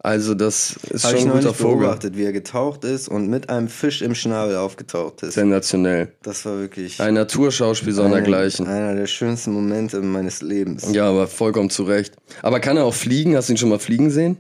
Also 0.05 0.35
das 0.35 0.75
ist 0.91 1.03
ich 1.03 1.09
schon 1.09 1.19
ein 1.21 1.27
neulich 1.29 1.45
guter 1.45 1.53
Vogel. 1.55 1.77
beobachtet, 1.87 2.15
wie 2.15 2.25
er 2.25 2.31
getaucht 2.31 2.83
ist 2.83 3.07
und 3.07 3.27
mit 3.27 3.49
einem 3.49 3.67
Fisch 3.67 4.03
im 4.03 4.13
Schnabel 4.13 4.55
aufgetaucht 4.55 5.23
ist. 5.23 5.33
Sensationell. 5.33 6.11
Das 6.21 6.45
war 6.45 6.59
wirklich 6.59 7.01
Ein 7.01 7.15
Naturschauspiel 7.15 7.91
sondergleichen. 7.91 8.67
einer 8.67 8.93
der 8.93 9.07
schönsten 9.07 9.51
Momente 9.51 9.99
meines 10.01 10.43
Lebens. 10.43 10.85
Ja, 10.91 11.09
aber 11.09 11.25
vollkommen 11.25 11.71
zu 11.71 11.85
Recht. 11.85 12.13
Aber 12.43 12.59
kann 12.59 12.77
er 12.77 12.85
auch 12.85 12.93
fliegen? 12.93 13.35
Hast 13.35 13.49
du 13.49 13.53
ihn 13.53 13.57
schon 13.57 13.69
mal 13.69 13.79
fliegen 13.79 14.11
sehen? 14.11 14.37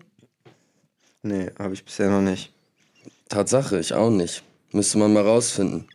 Nee, 1.23 1.49
habe 1.57 1.73
ich 1.73 1.83
bisher 1.83 2.11
noch 2.11 2.21
nicht. 2.21 2.53
Tatsache, 3.29 3.79
ich 3.79 3.95
auch 3.95 4.11
nicht. 4.11 4.43
Müsste 4.71 4.99
man 4.99 5.13
mal 5.13 5.23
rausfinden. 5.23 5.87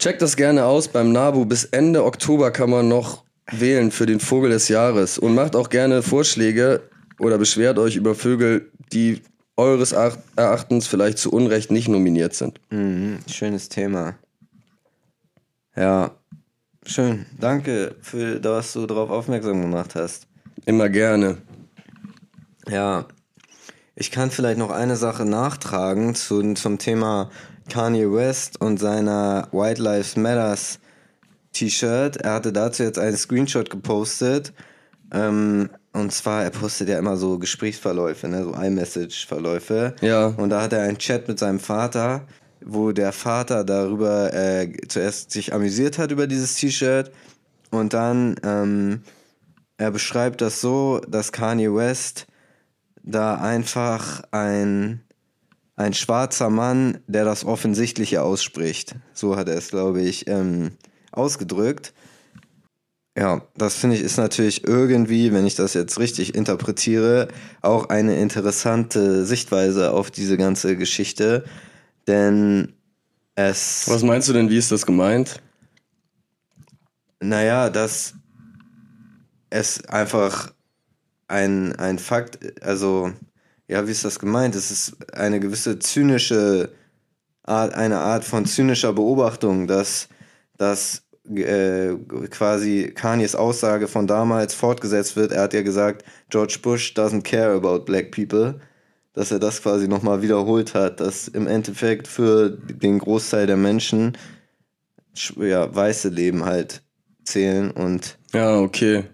Checkt 0.00 0.20
das 0.22 0.34
gerne 0.34 0.64
aus 0.64 0.88
beim 0.88 1.12
NABU. 1.12 1.44
Bis 1.44 1.66
Ende 1.66 2.02
Oktober 2.04 2.50
kann 2.50 2.68
man 2.68 2.88
noch 2.88 3.22
wählen 3.52 3.92
für 3.92 4.06
den 4.06 4.18
Vogel 4.18 4.50
des 4.50 4.66
Jahres. 4.66 5.18
Und 5.18 5.36
macht 5.36 5.54
auch 5.54 5.68
gerne 5.68 6.02
Vorschläge 6.02 6.80
oder 7.18 7.38
beschwert 7.38 7.78
euch 7.78 7.96
über 7.96 8.14
Vögel, 8.14 8.70
die 8.92 9.22
eures 9.56 9.94
Ach- 9.94 10.18
Erachtens 10.36 10.86
vielleicht 10.86 11.18
zu 11.18 11.30
Unrecht 11.32 11.70
nicht 11.70 11.88
nominiert 11.88 12.34
sind. 12.34 12.60
Mhm, 12.70 13.18
schönes 13.28 13.68
Thema. 13.68 14.16
Ja, 15.76 16.12
schön. 16.86 17.26
Danke 17.40 17.94
für 18.00 18.40
dass 18.40 18.72
du 18.72 18.86
darauf 18.86 19.10
aufmerksam 19.10 19.60
gemacht 19.60 19.94
hast. 19.94 20.26
Immer 20.66 20.88
gerne. 20.88 21.38
Ja, 22.68 23.06
ich 23.96 24.10
kann 24.10 24.30
vielleicht 24.30 24.58
noch 24.58 24.70
eine 24.70 24.96
Sache 24.96 25.24
nachtragen 25.24 26.14
zu, 26.14 26.54
zum 26.54 26.78
Thema 26.78 27.30
Kanye 27.70 28.10
West 28.12 28.60
und 28.60 28.78
seiner 28.78 29.48
White 29.52 29.80
Lives 29.82 30.16
Matters 30.16 30.78
T-Shirt. 31.52 32.16
Er 32.16 32.34
hatte 32.34 32.52
dazu 32.52 32.82
jetzt 32.82 32.98
einen 32.98 33.16
Screenshot 33.16 33.70
gepostet. 33.70 34.52
Ähm, 35.12 35.70
und 35.94 36.12
zwar, 36.12 36.42
er 36.42 36.50
postet 36.50 36.88
ja 36.88 36.98
immer 36.98 37.16
so 37.16 37.38
Gesprächsverläufe, 37.38 38.26
ne, 38.26 38.42
so 38.42 38.52
iMessage-Verläufe. 38.52 39.94
Ja. 40.00 40.26
Und 40.26 40.50
da 40.50 40.62
hat 40.62 40.72
er 40.72 40.82
einen 40.82 40.98
Chat 40.98 41.28
mit 41.28 41.38
seinem 41.38 41.60
Vater, 41.60 42.26
wo 42.64 42.90
der 42.90 43.12
Vater 43.12 43.62
darüber 43.62 44.34
äh, 44.34 44.72
zuerst 44.88 45.30
sich 45.30 45.54
amüsiert 45.54 45.98
hat 45.98 46.10
über 46.10 46.26
dieses 46.26 46.56
T-Shirt. 46.56 47.12
Und 47.70 47.94
dann, 47.94 48.34
ähm, 48.42 49.02
er 49.76 49.92
beschreibt 49.92 50.40
das 50.40 50.60
so, 50.60 51.00
dass 51.08 51.30
Kanye 51.30 51.72
West 51.72 52.26
da 53.04 53.36
einfach 53.36 54.22
ein, 54.32 55.00
ein 55.76 55.94
schwarzer 55.94 56.50
Mann, 56.50 56.98
der 57.06 57.24
das 57.24 57.44
Offensichtliche 57.44 58.22
ausspricht. 58.22 58.96
So 59.12 59.36
hat 59.36 59.48
er 59.48 59.56
es, 59.56 59.68
glaube 59.68 60.02
ich, 60.02 60.26
ähm, 60.26 60.72
ausgedrückt. 61.12 61.94
Ja, 63.16 63.42
das 63.56 63.76
finde 63.76 63.96
ich 63.96 64.02
ist 64.02 64.16
natürlich 64.16 64.64
irgendwie, 64.64 65.32
wenn 65.32 65.46
ich 65.46 65.54
das 65.54 65.74
jetzt 65.74 65.98
richtig 66.00 66.34
interpretiere, 66.34 67.28
auch 67.62 67.88
eine 67.88 68.16
interessante 68.18 69.24
Sichtweise 69.24 69.92
auf 69.92 70.10
diese 70.10 70.36
ganze 70.36 70.76
Geschichte. 70.76 71.44
Denn 72.08 72.74
es. 73.36 73.84
Was 73.88 74.02
meinst 74.02 74.28
du 74.28 74.32
denn, 74.32 74.50
wie 74.50 74.58
ist 74.58 74.72
das 74.72 74.84
gemeint? 74.84 75.40
Naja, 77.20 77.70
dass 77.70 78.14
es 79.48 79.84
einfach 79.86 80.52
ein, 81.28 81.74
ein 81.76 82.00
Fakt, 82.00 82.62
also, 82.62 83.12
ja, 83.68 83.86
wie 83.86 83.92
ist 83.92 84.04
das 84.04 84.18
gemeint? 84.18 84.56
Es 84.56 84.72
ist 84.72 84.96
eine 85.14 85.38
gewisse 85.38 85.78
zynische 85.78 86.70
Art, 87.44 87.74
eine 87.74 88.00
Art 88.00 88.24
von 88.24 88.44
zynischer 88.44 88.92
Beobachtung, 88.92 89.68
dass, 89.68 90.08
dass 90.56 91.03
äh, 91.34 91.94
quasi 92.30 92.92
Kanyes 92.94 93.34
Aussage 93.34 93.88
von 93.88 94.06
damals 94.06 94.54
fortgesetzt 94.54 95.16
wird. 95.16 95.32
Er 95.32 95.42
hat 95.42 95.54
ja 95.54 95.62
gesagt, 95.62 96.04
George 96.30 96.58
Bush 96.62 96.92
doesn't 96.94 97.22
care 97.22 97.52
about 97.54 97.84
black 97.84 98.10
people. 98.10 98.60
Dass 99.14 99.30
er 99.30 99.38
das 99.38 99.62
quasi 99.62 99.86
nochmal 99.86 100.22
wiederholt 100.22 100.74
hat, 100.74 100.98
dass 100.98 101.28
im 101.28 101.46
Endeffekt 101.46 102.08
für 102.08 102.50
den 102.50 102.98
Großteil 102.98 103.46
der 103.46 103.56
Menschen 103.56 104.18
sch- 105.16 105.40
ja, 105.46 105.72
weiße 105.72 106.08
Leben 106.08 106.44
halt 106.44 106.82
zählen 107.24 107.70
und 107.70 108.18
Ja, 108.32 108.58
okay. 108.58 109.04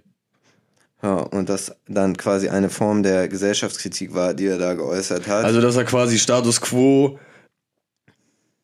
Ja, 1.03 1.17
und 1.17 1.51
das 1.51 1.77
dann 1.87 2.17
quasi 2.17 2.49
eine 2.49 2.71
Form 2.71 3.03
der 3.03 3.29
Gesellschaftskritik 3.29 4.15
war, 4.15 4.33
die 4.33 4.47
er 4.47 4.57
da 4.59 4.73
geäußert 4.73 5.29
hat. 5.29 5.45
Also, 5.45 5.61
dass 5.61 5.77
er 5.77 5.85
quasi 5.85 6.19
Status 6.19 6.63
quo 6.63 7.19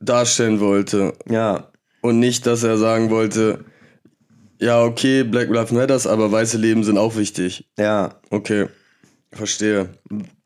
darstellen 0.01 0.61
wollte. 0.61 1.12
Ja. 1.28 1.68
Und 2.07 2.20
nicht, 2.20 2.46
dass 2.46 2.62
er 2.62 2.78
sagen 2.78 3.11
wollte, 3.11 3.64
ja, 4.61 4.80
okay, 4.80 5.24
Black 5.24 5.48
Lives 5.48 5.72
Matters, 5.72 6.07
aber 6.07 6.30
weiße 6.30 6.57
Leben 6.57 6.84
sind 6.84 6.98
auch 6.98 7.16
wichtig. 7.16 7.68
Ja. 7.76 8.20
Okay, 8.30 8.68
verstehe. 9.32 9.88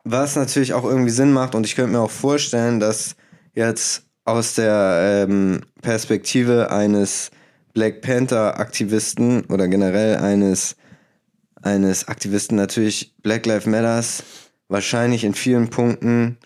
Was 0.02 0.36
natürlich 0.36 0.72
auch 0.72 0.84
irgendwie 0.84 1.10
Sinn 1.10 1.34
macht 1.34 1.54
und 1.54 1.66
ich 1.66 1.76
könnte 1.76 1.92
mir 1.92 2.00
auch 2.00 2.10
vorstellen, 2.10 2.80
dass 2.80 3.14
jetzt 3.52 4.04
aus 4.24 4.54
der 4.54 5.26
ähm, 5.28 5.60
Perspektive 5.82 6.70
eines 6.70 7.30
Black 7.74 8.00
Panther 8.00 8.58
Aktivisten 8.58 9.44
oder 9.44 9.68
generell 9.68 10.16
eines 10.16 10.76
eines 11.60 12.08
Aktivisten 12.08 12.56
natürlich 12.56 13.14
Black 13.22 13.44
Lives 13.44 13.66
Matters 13.66 14.22
wahrscheinlich 14.68 15.24
in 15.24 15.34
vielen 15.34 15.68
Punkten 15.68 16.38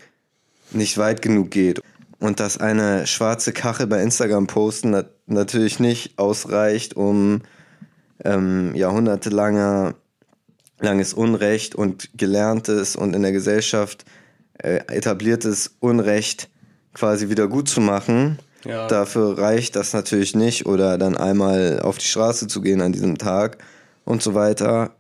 nicht 0.73 0.99
weit 0.99 1.23
genug 1.23 1.53
geht 1.53 1.81
und 2.25 2.41
dass 2.41 2.57
eine 2.57 3.07
schwarze 3.07 3.53
Kachel 3.53 3.87
bei 3.87 4.01
Instagram 4.01 4.47
posten 4.47 4.93
nat 4.93 5.11
natürlich 5.27 5.79
nicht 5.79 6.19
ausreicht, 6.19 6.97
um 6.97 7.43
ähm, 8.25 8.75
jahrhundertelanger 8.75 9.95
langes 10.81 11.13
Unrecht 11.13 11.75
und 11.75 12.17
gelerntes 12.17 12.97
und 12.97 13.15
in 13.15 13.21
der 13.21 13.33
Gesellschaft 13.33 14.07
äh, 14.57 14.77
etabliertes 14.87 15.77
Unrecht 15.81 16.49
quasi 16.95 17.29
wieder 17.29 17.47
gut 17.47 17.69
zu 17.69 17.83
machen. 17.83 18.39
Ja. 18.65 18.87
Dafür 18.87 19.37
reicht 19.37 19.77
das 19.77 19.93
natürlich 19.93 20.35
nicht 20.35 20.65
oder 20.65 20.97
dann 20.97 21.19
einmal 21.19 21.81
auf 21.81 21.99
die 21.99 22.07
Straße 22.07 22.47
zu 22.47 22.63
gehen 22.63 22.81
an 22.81 22.93
diesem 22.93 23.19
Tag 23.19 23.59
und 24.07 24.23
so 24.23 24.33
weiter. 24.33 24.93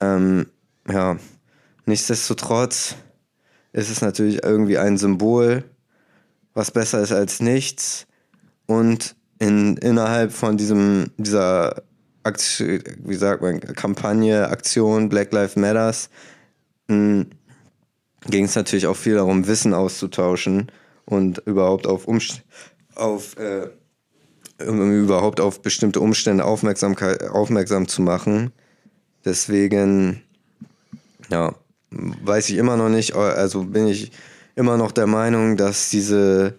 Ähm, 0.00 0.46
ja, 0.90 1.16
nichtsdestotrotz 1.86 2.96
ist 3.72 3.88
es 3.88 4.00
natürlich 4.00 4.42
irgendwie 4.42 4.78
ein 4.78 4.98
Symbol, 4.98 5.62
was 6.54 6.70
besser 6.70 7.00
ist 7.00 7.12
als 7.12 7.40
nichts 7.40 8.06
und 8.66 9.16
in, 9.38 9.76
innerhalb 9.78 10.32
von 10.32 10.56
diesem, 10.56 11.10
dieser 11.16 11.82
Aktion, 12.22 12.82
wie 13.04 13.14
sagt 13.14 13.42
man, 13.42 13.60
Kampagne, 13.60 14.48
Aktion 14.48 15.08
Black 15.08 15.32
Lives 15.32 15.56
Matters 15.56 16.10
hm, 16.88 17.30
ging 18.28 18.44
es 18.44 18.54
natürlich 18.54 18.86
auch 18.86 18.96
viel 18.96 19.14
darum, 19.14 19.46
Wissen 19.46 19.72
auszutauschen 19.72 20.70
und 21.06 21.38
überhaupt 21.46 21.86
auf, 21.86 22.06
Umst 22.06 22.42
auf 22.94 23.36
äh, 23.38 23.68
überhaupt 24.58 25.40
auf 25.40 25.62
bestimmte 25.62 26.00
Umstände 26.00 26.44
Aufmerksamkeit, 26.44 27.22
aufmerksam 27.28 27.88
zu 27.88 28.02
machen. 28.02 28.52
Deswegen, 29.24 30.22
ja, 31.30 31.54
weiß 31.90 32.50
ich 32.50 32.56
immer 32.56 32.76
noch 32.76 32.90
nicht, 32.90 33.14
also 33.14 33.64
bin 33.64 33.86
ich 33.86 34.12
immer 34.54 34.76
noch 34.76 34.92
der 34.92 35.06
Meinung, 35.06 35.56
dass 35.56 35.90
diese, 35.90 36.58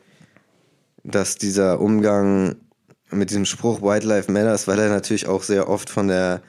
dass 1.04 1.36
dieser 1.36 1.80
Umgang 1.80 2.56
mit 3.12 3.30
diesem 3.30 3.46
Spruch 3.46 3.82
White 3.82 4.08
Life 4.08 4.32
Matters, 4.32 4.68
weil 4.68 4.80
er 4.80 4.90
natürlich 4.90 5.28
auch 5.28 5.44
sehr 5.44 5.70
oft 5.70 5.90
von 5.90 6.08
der 6.08 6.42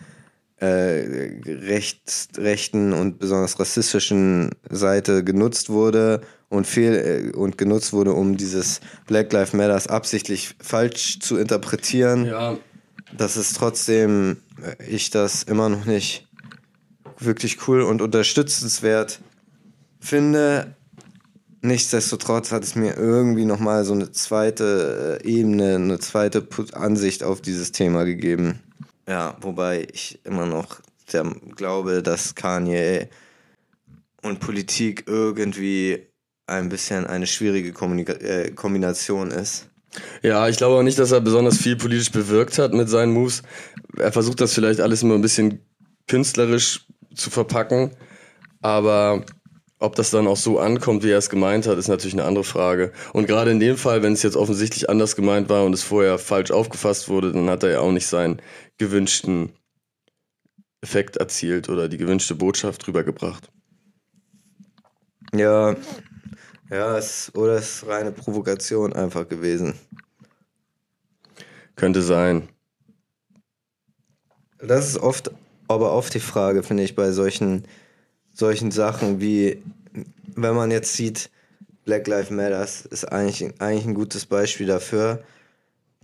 äh, 0.62 1.40
rechts, 1.46 2.28
rechten 2.36 2.92
und 2.92 3.18
besonders 3.18 3.58
rassistischen 3.58 4.50
Seite 4.70 5.24
genutzt 5.24 5.70
wurde 5.70 6.20
und 6.48 6.68
fehl 6.68 7.32
äh, 7.34 7.36
und 7.36 7.58
genutzt 7.58 7.92
wurde, 7.92 8.12
um 8.12 8.36
dieses 8.36 8.80
Black 9.06 9.32
Lives 9.32 9.54
Matters 9.54 9.88
absichtlich 9.88 10.54
falsch 10.60 11.18
zu 11.18 11.36
interpretieren. 11.36 12.26
Ja. 12.26 12.58
Das 13.16 13.36
ist 13.36 13.56
trotzdem 13.56 14.36
äh, 14.62 14.84
ich 14.84 15.10
das 15.10 15.42
immer 15.42 15.68
noch 15.68 15.84
nicht 15.84 16.28
wirklich 17.18 17.66
cool 17.66 17.82
und 17.82 18.00
unterstützenswert 18.00 19.20
finde. 20.00 20.76
Nichtsdestotrotz 21.64 22.50
hat 22.50 22.64
es 22.64 22.74
mir 22.74 22.96
irgendwie 22.96 23.44
nochmal 23.44 23.84
so 23.84 23.92
eine 23.92 24.10
zweite 24.10 25.20
äh, 25.22 25.28
Ebene, 25.28 25.76
eine 25.76 26.00
zweite 26.00 26.46
Ansicht 26.72 27.22
auf 27.22 27.40
dieses 27.40 27.70
Thema 27.70 28.04
gegeben. 28.04 28.58
Ja, 29.08 29.36
wobei 29.40 29.86
ich 29.92 30.18
immer 30.24 30.44
noch 30.46 30.80
der, 31.12 31.24
glaube, 31.54 32.02
dass 32.02 32.34
Kanye 32.34 33.08
und 34.22 34.40
Politik 34.40 35.04
irgendwie 35.06 36.04
ein 36.48 36.68
bisschen 36.68 37.06
eine 37.06 37.28
schwierige 37.28 37.72
Kommunika 37.72 38.14
äh, 38.14 38.50
Kombination 38.50 39.30
ist. 39.30 39.68
Ja, 40.22 40.48
ich 40.48 40.56
glaube 40.56 40.76
auch 40.76 40.82
nicht, 40.82 40.98
dass 40.98 41.12
er 41.12 41.20
besonders 41.20 41.58
viel 41.58 41.76
politisch 41.76 42.10
bewirkt 42.10 42.58
hat 42.58 42.72
mit 42.72 42.88
seinen 42.88 43.12
Moves. 43.12 43.42
Er 43.98 44.10
versucht 44.10 44.40
das 44.40 44.52
vielleicht 44.52 44.80
alles 44.80 45.02
immer 45.02 45.14
ein 45.14 45.22
bisschen 45.22 45.60
künstlerisch 46.08 46.86
zu 47.14 47.30
verpacken, 47.30 47.92
aber 48.62 49.24
ob 49.82 49.96
das 49.96 50.10
dann 50.10 50.28
auch 50.28 50.36
so 50.36 50.60
ankommt, 50.60 51.02
wie 51.02 51.10
er 51.10 51.18
es 51.18 51.28
gemeint 51.28 51.66
hat, 51.66 51.76
ist 51.76 51.88
natürlich 51.88 52.14
eine 52.14 52.24
andere 52.24 52.44
Frage. 52.44 52.92
Und 53.12 53.26
gerade 53.26 53.50
in 53.50 53.58
dem 53.58 53.76
Fall, 53.76 54.02
wenn 54.02 54.12
es 54.12 54.22
jetzt 54.22 54.36
offensichtlich 54.36 54.88
anders 54.88 55.16
gemeint 55.16 55.48
war 55.48 55.64
und 55.64 55.72
es 55.72 55.82
vorher 55.82 56.18
falsch 56.18 56.52
aufgefasst 56.52 57.08
wurde, 57.08 57.32
dann 57.32 57.50
hat 57.50 57.64
er 57.64 57.70
ja 57.70 57.80
auch 57.80 57.90
nicht 57.90 58.06
seinen 58.06 58.40
gewünschten 58.78 59.50
Effekt 60.82 61.16
erzielt 61.16 61.68
oder 61.68 61.88
die 61.88 61.96
gewünschte 61.96 62.36
Botschaft 62.36 62.86
rübergebracht. 62.86 63.50
Ja, 65.34 65.74
ja, 66.70 66.96
es, 66.96 67.32
oder 67.34 67.54
es 67.54 67.82
ist 67.82 67.86
reine 67.88 68.12
Provokation 68.12 68.92
einfach 68.92 69.28
gewesen. 69.28 69.74
Könnte 71.74 72.02
sein. 72.02 72.48
Das 74.58 74.86
ist 74.88 74.98
oft, 74.98 75.32
aber 75.66 75.92
oft 75.92 76.14
die 76.14 76.20
Frage, 76.20 76.62
finde 76.62 76.84
ich, 76.84 76.94
bei 76.94 77.10
solchen 77.10 77.66
solchen 78.32 78.70
Sachen 78.70 79.20
wie, 79.20 79.62
wenn 80.34 80.54
man 80.54 80.70
jetzt 80.70 80.94
sieht, 80.94 81.30
Black 81.84 82.06
Lives 82.06 82.30
Matters 82.30 82.86
ist 82.86 83.04
eigentlich, 83.04 83.60
eigentlich 83.60 83.86
ein 83.86 83.94
gutes 83.94 84.26
Beispiel 84.26 84.66
dafür. 84.66 85.22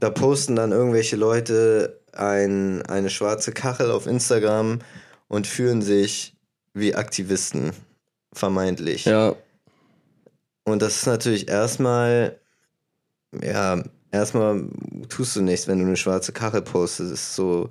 Da 0.01 0.11
posten 0.11 0.57
dann 0.57 0.73
irgendwelche 0.73 1.17
Leute 1.17 2.01
ein, 2.13 2.83
eine 2.83 3.11
schwarze 3.11 3.53
Kachel 3.53 3.91
auf 3.91 4.07
Instagram 4.07 4.81
und 5.29 5.47
fühlen 5.47 5.83
sich 5.83 6.35
wie 6.75 6.95
Aktivisten, 6.95 7.73
vermeintlich. 8.33 9.05
Ja. 9.05 9.35
Und 10.65 10.83
das 10.83 10.97
ist 10.97 11.07
natürlich 11.07 11.49
erstmal, 11.49 12.39
ja, 13.43 13.83
erstmal 14.11 14.69
tust 15.09 15.37
du 15.37 15.41
nichts, 15.41 15.67
wenn 15.67 15.79
du 15.79 15.87
eine 15.87 15.97
schwarze 15.97 16.33
Kachel 16.33 16.63
postest. 16.63 17.13
Das 17.13 17.21
ist 17.21 17.35
so, 17.35 17.71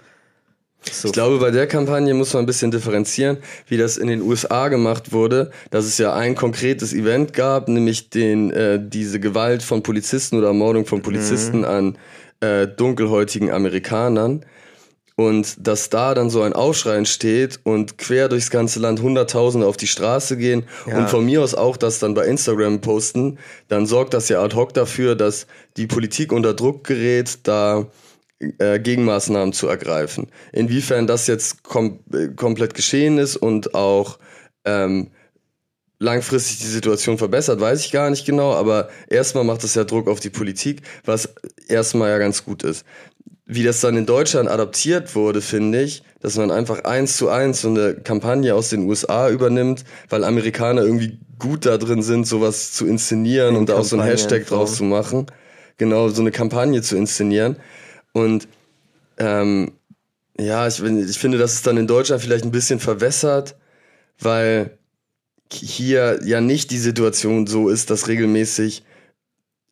so. 0.81 1.07
Ich 1.07 1.13
glaube, 1.13 1.39
bei 1.39 1.51
der 1.51 1.67
Kampagne 1.67 2.13
muss 2.13 2.33
man 2.33 2.43
ein 2.43 2.45
bisschen 2.45 2.71
differenzieren, 2.71 3.37
wie 3.67 3.77
das 3.77 3.97
in 3.97 4.07
den 4.07 4.21
USA 4.21 4.67
gemacht 4.69 5.11
wurde, 5.11 5.51
dass 5.69 5.85
es 5.85 5.97
ja 5.97 6.13
ein 6.13 6.35
konkretes 6.35 6.93
Event 6.93 7.33
gab, 7.33 7.67
nämlich 7.67 8.09
den, 8.09 8.51
äh, 8.51 8.79
diese 8.81 9.19
Gewalt 9.19 9.63
von 9.63 9.83
Polizisten 9.83 10.37
oder 10.37 10.47
Ermordung 10.47 10.85
von 10.85 11.01
Polizisten 11.01 11.59
mhm. 11.59 11.65
an 11.65 11.97
äh, 12.39 12.67
dunkelhäutigen 12.67 13.51
Amerikanern. 13.51 14.45
Und 15.19 15.55
dass 15.67 15.89
da 15.89 16.13
dann 16.13 16.29
so 16.29 16.43
ein 16.43 16.53
Aufschrei 16.53 16.95
entsteht 16.95 17.59
und 17.63 17.97
quer 17.97 18.29
durchs 18.29 18.51
ganze 18.51 18.79
Land 18.79 19.01
Hunderttausende 19.01 19.65
auf 19.65 19.75
die 19.75 19.87
Straße 19.87 20.37
gehen 20.37 20.65
ja. 20.85 20.95
und 20.95 21.09
von 21.09 21.25
mir 21.25 21.41
aus 21.41 21.55
auch 21.55 21.75
das 21.75 21.97
dann 21.97 22.13
bei 22.13 22.27
Instagram 22.27 22.81
posten, 22.81 23.39
dann 23.67 23.87
sorgt 23.87 24.13
das 24.13 24.29
ja 24.29 24.43
ad 24.43 24.55
hoc 24.55 24.75
dafür, 24.75 25.15
dass 25.15 25.47
die 25.75 25.87
Politik 25.87 26.31
unter 26.31 26.53
Druck 26.53 26.83
gerät, 26.83 27.39
da 27.41 27.87
äh, 28.39 28.79
Gegenmaßnahmen 28.79 29.53
zu 29.53 29.67
ergreifen. 29.67 30.27
Inwiefern 30.51 31.07
das 31.07 31.27
jetzt 31.27 31.63
kom 31.63 31.99
äh, 32.13 32.27
komplett 32.29 32.73
geschehen 32.73 33.17
ist 33.17 33.35
und 33.35 33.73
auch 33.73 34.19
ähm, 34.65 35.11
langfristig 35.99 36.59
die 36.59 36.67
Situation 36.67 37.17
verbessert, 37.17 37.59
weiß 37.59 37.85
ich 37.85 37.91
gar 37.91 38.09
nicht 38.09 38.25
genau, 38.25 38.53
aber 38.53 38.89
erstmal 39.09 39.43
macht 39.43 39.63
es 39.63 39.73
ja 39.75 39.83
Druck 39.83 40.07
auf 40.07 40.19
die 40.19 40.29
Politik, 40.29 40.81
was 41.05 41.33
erstmal 41.67 42.09
ja 42.09 42.17
ganz 42.19 42.45
gut 42.45 42.63
ist. 42.63 42.85
Wie 43.45 43.63
das 43.63 43.79
dann 43.79 43.95
in 43.95 44.05
Deutschland 44.05 44.49
adaptiert 44.49 45.15
wurde, 45.15 45.41
finde 45.41 45.81
ich, 45.81 46.03
dass 46.19 46.35
man 46.35 46.51
einfach 46.51 46.83
eins 46.83 47.17
zu 47.17 47.29
eins 47.29 47.61
so 47.61 47.69
eine 47.69 47.95
Kampagne 47.95 48.53
aus 48.53 48.69
den 48.69 48.87
USA 48.87 49.29
übernimmt, 49.29 49.85
weil 50.09 50.23
Amerikaner 50.23 50.83
irgendwie 50.83 51.19
gut 51.39 51.65
da 51.65 51.77
drin 51.77 52.03
sind, 52.03 52.27
sowas 52.27 52.73
zu 52.73 52.85
inszenieren 52.85 53.55
in 53.55 53.61
und 53.61 53.69
da 53.69 53.77
auch 53.77 53.83
so 53.83 53.97
ein 53.97 54.03
Hashtag 54.03 54.45
draus 54.45 54.75
zu 54.75 54.83
machen. 54.83 55.27
Genau, 55.77 56.09
so 56.09 56.21
eine 56.21 56.31
Kampagne 56.31 56.81
zu 56.81 56.97
inszenieren. 56.97 57.57
Und 58.13 58.47
ähm, 59.17 59.71
ja, 60.39 60.67
ich, 60.67 60.81
ich 60.81 61.19
finde, 61.19 61.37
das 61.37 61.53
ist 61.53 61.67
dann 61.67 61.77
in 61.77 61.87
Deutschland 61.87 62.21
vielleicht 62.21 62.45
ein 62.45 62.51
bisschen 62.51 62.79
verwässert, 62.79 63.55
weil 64.19 64.77
hier 65.51 66.19
ja 66.23 66.41
nicht 66.41 66.71
die 66.71 66.77
Situation 66.77 67.47
so 67.47 67.69
ist, 67.69 67.89
dass 67.89 68.07
regelmäßig 68.07 68.83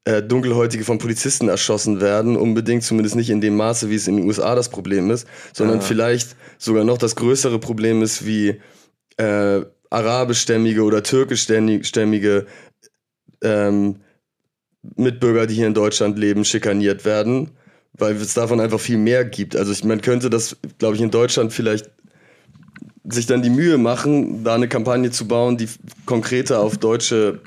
äh, 0.06 0.22
Dunkelhäutige 0.24 0.84
von 0.84 0.98
Polizisten 0.98 1.50
erschossen 1.50 2.00
werden, 2.02 2.38
unbedingt 2.38 2.84
zumindest 2.84 3.16
nicht 3.16 3.30
in 3.30 3.42
dem 3.42 3.56
Maße, 3.56 3.90
wie 3.90 3.96
es 3.96 4.08
in 4.08 4.18
den 4.18 4.26
USA 4.26 4.56
das 4.56 4.70
Problem 4.70 5.12
ist, 5.12 5.28
sondern 5.54 5.80
ja. 5.80 5.86
vielleicht 5.86 6.36
sogar 6.58 6.84
noch 6.84 6.98
das 6.98 7.16
größere 7.16 7.60
Problem 7.60 8.02
ist, 8.02 8.26
wie 8.26 8.62
äh, 9.18 9.62
arabischstämmige 9.90 10.84
oder 10.84 11.04
türkischstämmige 11.04 12.46
ähm, 13.42 14.02
Mitbürger, 14.96 15.48
die 15.48 15.56
hier 15.56 15.68
in 15.68 15.74
Deutschland 15.74 16.18
leben, 16.18 16.46
schikaniert 16.46 17.06
werden 17.06 17.52
weil 17.98 18.16
es 18.16 18.34
davon 18.34 18.60
einfach 18.60 18.80
viel 18.80 18.98
mehr 18.98 19.26
gibt. 19.26 19.56
Also 19.56 19.72
ich, 19.72 19.84
man 19.84 20.02
könnte 20.02 20.30
das, 20.30 20.58
glaube 20.78 20.96
ich, 20.96 21.02
in 21.02 21.12
Deutschland 21.12 21.54
vielleicht 21.54 21.90
sich 23.08 23.26
dann 23.28 23.42
die 23.42 23.50
Mühe 23.50 23.78
machen, 23.78 24.44
da 24.44 24.56
eine 24.56 24.68
Kampagne 24.68 25.12
zu 25.12 25.28
bauen, 25.28 25.58
die 25.58 25.70
konkreter 26.06 26.60
auf 26.60 26.78
deutsche 26.78 27.42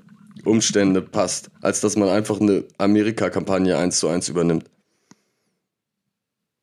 Umstände 0.45 1.03
passt, 1.03 1.51
als 1.61 1.81
dass 1.81 1.97
man 1.97 2.09
einfach 2.09 2.41
eine 2.41 2.65
Amerika-Kampagne 2.79 3.77
eins 3.77 3.99
zu 3.99 4.09
eins 4.09 4.29
übernimmt. 4.29 4.65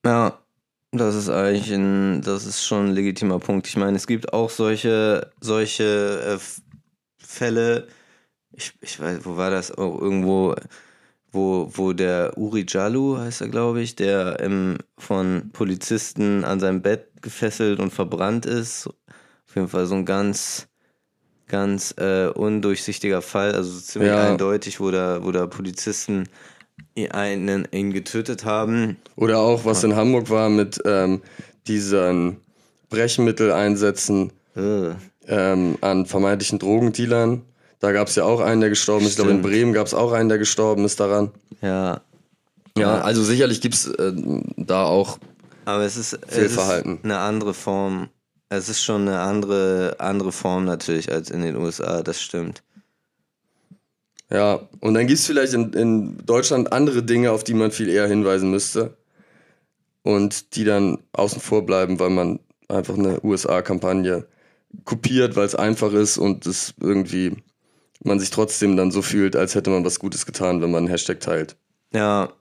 Ja, 0.06 0.40
das 0.92 1.16
ist 1.16 1.30
eigentlich 1.30 1.72
ein, 1.74 2.22
das 2.22 2.46
ist 2.46 2.64
schon 2.64 2.88
ein 2.88 2.94
legitimer 2.94 3.40
Punkt. 3.40 3.68
Ich 3.68 3.76
meine, 3.76 3.98
es 3.98 4.08
gibt 4.08 4.34
auch 4.34 4.50
solche, 4.50 5.32
solche 5.42 6.38
äh, 6.38 6.40
Fälle, 7.18 7.88
ich, 8.52 8.74
ich 8.82 9.00
weiß, 9.00 9.20
wo 9.24 9.36
war 9.36 9.50
das? 9.50 9.78
Oh, 9.78 9.98
irgendwo, 10.00 10.56
wo, 11.36 11.70
wo 11.74 11.94
der 11.94 12.38
Uri 12.38 12.66
Jalu, 12.68 13.18
heißt 13.18 13.42
er, 13.42 13.50
glaube 13.50 13.82
ich, 13.82 13.96
der 13.96 14.40
im, 14.40 14.78
von 14.98 15.50
Polizisten 15.54 16.44
an 16.44 16.60
seinem 16.60 16.82
Bett 16.82 17.10
gefesselt 17.22 17.80
und 17.80 17.92
verbrannt 17.94 18.46
ist. 18.46 18.88
Auf 19.48 19.56
jeden 19.56 19.68
Fall 19.68 19.86
so 19.86 19.96
ein 19.96 20.06
ganz, 20.06 20.68
ganz 21.48 21.94
äh, 21.98 22.28
undurchsichtiger 22.28 23.22
Fall, 23.22 23.54
also 23.54 23.80
ziemlich 23.80 24.12
Ja. 24.12 24.32
eindeutig, 24.32 24.80
wo 24.80 24.90
da, 24.90 25.24
wo 25.24 25.32
da 25.32 25.46
Polizisten 25.46 26.28
einen, 27.12 27.68
ihn 27.72 27.92
getötet 27.94 28.46
haben. 28.46 28.98
Oder 29.16 29.40
auch, 29.40 29.66
was 29.66 29.84
in 29.84 29.96
Hamburg 29.96 30.30
war 30.30 30.50
mit 30.50 30.82
ähm, 30.86 31.22
diesen 31.68 32.38
Brechmitteleinsätzen 32.90 34.32
Äh, 34.56 34.92
ähm, 35.28 35.78
an 35.82 36.06
vermeintlichen 36.06 36.60
Drogendealern. 36.60 37.42
Da 37.80 37.92
gab 37.92 38.08
es 38.08 38.16
ja 38.16 38.24
auch 38.24 38.40
einen, 38.40 38.62
der 38.62 38.70
gestorben 38.70 39.06
ist. 39.06 39.12
Ich 39.12 39.16
glaube, 39.18 39.32
in. 39.32 39.42
Bremen 39.42 39.74
gab 39.74 39.88
es 39.88 39.94
auch 39.94 40.12
einen, 40.12 40.30
der 40.30 40.38
gestorben 40.38 40.86
ist 40.86 41.00
daran. 41.00 41.32
ja, 41.62 42.02
Ja, 42.78 43.02
also 43.02 43.24
sicherlich 43.24 43.62
gibt 43.62 43.76
es 43.76 43.88
äh, 43.88 44.14
da 44.58 44.86
auch. 44.86 45.20
Aber 45.66 45.84
es 45.84 45.98
ist, 45.98 46.14
es 46.14 46.22
ist 46.22 46.34
Fehlverhalten. 46.34 47.00
eine 47.04 47.18
andere 47.18 47.54
Form. 47.54 48.10
Es 48.50 48.70
ist 48.70 48.84
schon 48.84 49.08
eine 49.08 49.20
andere, 49.20 49.96
andere 50.00 50.32
Form 50.32 50.66
natürlich 50.66 51.12
als 51.12 51.32
in 51.32 51.42
den 51.42 51.56
USA, 51.56 52.04
das 52.04 52.22
stimmt. 52.22 52.62
Ja, 54.32 54.62
und 54.80 54.94
dann 54.94 55.08
gibt 55.08 55.20
es 55.20 55.26
vielleicht 55.26 55.54
in, 55.54 55.74
in 55.74 56.18
Deutschland 56.26 56.72
andere 56.72 57.04
Dinge, 57.04 57.32
auf 57.32 57.44
die 57.44 57.54
man 57.54 57.72
viel 57.72 57.90
eher 57.90 58.08
hinweisen 58.08 58.52
müsste. 58.52 58.98
Und 60.04 60.56
die 60.56 60.64
dann 60.64 61.00
außen 61.14 61.42
vor 61.42 61.66
bleiben, 61.66 62.00
weil 62.00 62.12
man 62.12 62.40
einfach 62.68 62.96
eine 62.96 63.24
USA-Kampagne 63.24 64.28
kopiert, 64.84 65.36
weil 65.36 65.46
es 65.46 65.56
einfach 65.56 65.94
ist 65.94 66.18
und 66.18 66.46
es 66.46 66.74
irgendwie 66.80 67.38
man 68.04 68.20
sich 68.20 68.30
trotzdem 68.30 68.78
dann 68.78 68.92
so 68.92 69.02
fühlt, 69.02 69.36
als 69.36 69.56
hätte 69.56 69.70
man 69.70 69.86
was 69.86 70.00
Gutes 70.00 70.26
getan, 70.26 70.62
wenn 70.62 70.72
man 70.72 70.80
einen 70.80 70.88
Hashtag 70.88 71.20
teilt. 71.20 71.56
Ja, 71.94 72.34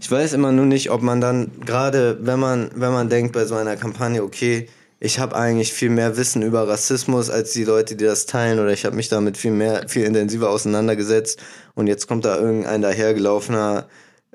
ich 0.00 0.10
weiß 0.10 0.32
immer 0.32 0.52
nur 0.52 0.66
nicht, 0.66 0.90
ob 0.90 1.02
man 1.02 1.20
dann 1.20 1.50
gerade, 1.64 2.18
wenn 2.22 2.38
man, 2.38 2.70
wenn 2.74 2.92
man 2.92 3.08
denkt 3.08 3.32
bei 3.32 3.44
so 3.44 3.54
einer 3.54 3.76
Kampagne, 3.76 4.22
okay, 4.22 4.68
ich 5.00 5.18
habe 5.18 5.34
eigentlich 5.34 5.72
viel 5.72 5.90
mehr 5.90 6.16
Wissen 6.16 6.42
über 6.42 6.68
Rassismus 6.68 7.28
als 7.28 7.52
die 7.52 7.64
Leute, 7.64 7.96
die 7.96 8.04
das 8.04 8.26
teilen, 8.26 8.60
oder 8.60 8.72
ich 8.72 8.84
habe 8.84 8.94
mich 8.94 9.08
damit 9.08 9.36
viel 9.36 9.50
mehr, 9.50 9.88
viel 9.88 10.04
intensiver 10.04 10.50
auseinandergesetzt 10.50 11.42
und 11.74 11.88
jetzt 11.88 12.06
kommt 12.06 12.24
da 12.24 12.38
irgendein 12.38 12.82
dahergelaufener 12.82 13.88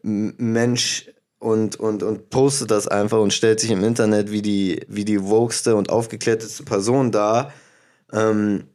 Mensch 0.03 1.09
und, 1.39 1.77
und, 1.77 2.03
und 2.03 2.29
postet 2.29 2.71
das 2.71 2.87
einfach 2.87 3.19
und 3.19 3.33
stellt 3.33 3.59
sich 3.59 3.71
im 3.71 3.83
Internet 3.83 4.31
wie 4.31 4.41
die, 4.41 4.81
wie 4.89 5.05
die 5.05 5.23
wokeste 5.23 5.75
und 5.75 5.89
aufgeklärteste 5.89 6.63
Person 6.63 7.11
dar. 7.11 7.53
Ähm, 8.11 8.65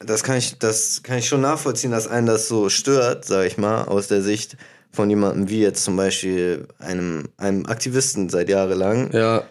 das 0.00 0.22
kann 0.24 0.36
ich, 0.36 0.58
das 0.58 1.02
kann 1.02 1.18
ich 1.18 1.28
schon 1.28 1.40
nachvollziehen, 1.40 1.92
dass 1.92 2.08
einen 2.08 2.26
das 2.26 2.48
so 2.48 2.68
stört, 2.68 3.24
sag 3.24 3.46
ich 3.46 3.58
mal, 3.58 3.84
aus 3.84 4.08
der 4.08 4.22
Sicht 4.22 4.56
von 4.90 5.08
jemandem 5.08 5.48
wie 5.48 5.60
jetzt 5.60 5.84
zum 5.84 5.96
Beispiel 5.96 6.66
einem, 6.78 7.28
einem 7.36 7.66
Aktivisten 7.66 8.28
seit 8.28 8.48
jahrelang. 8.48 9.12
Ja, 9.12 9.44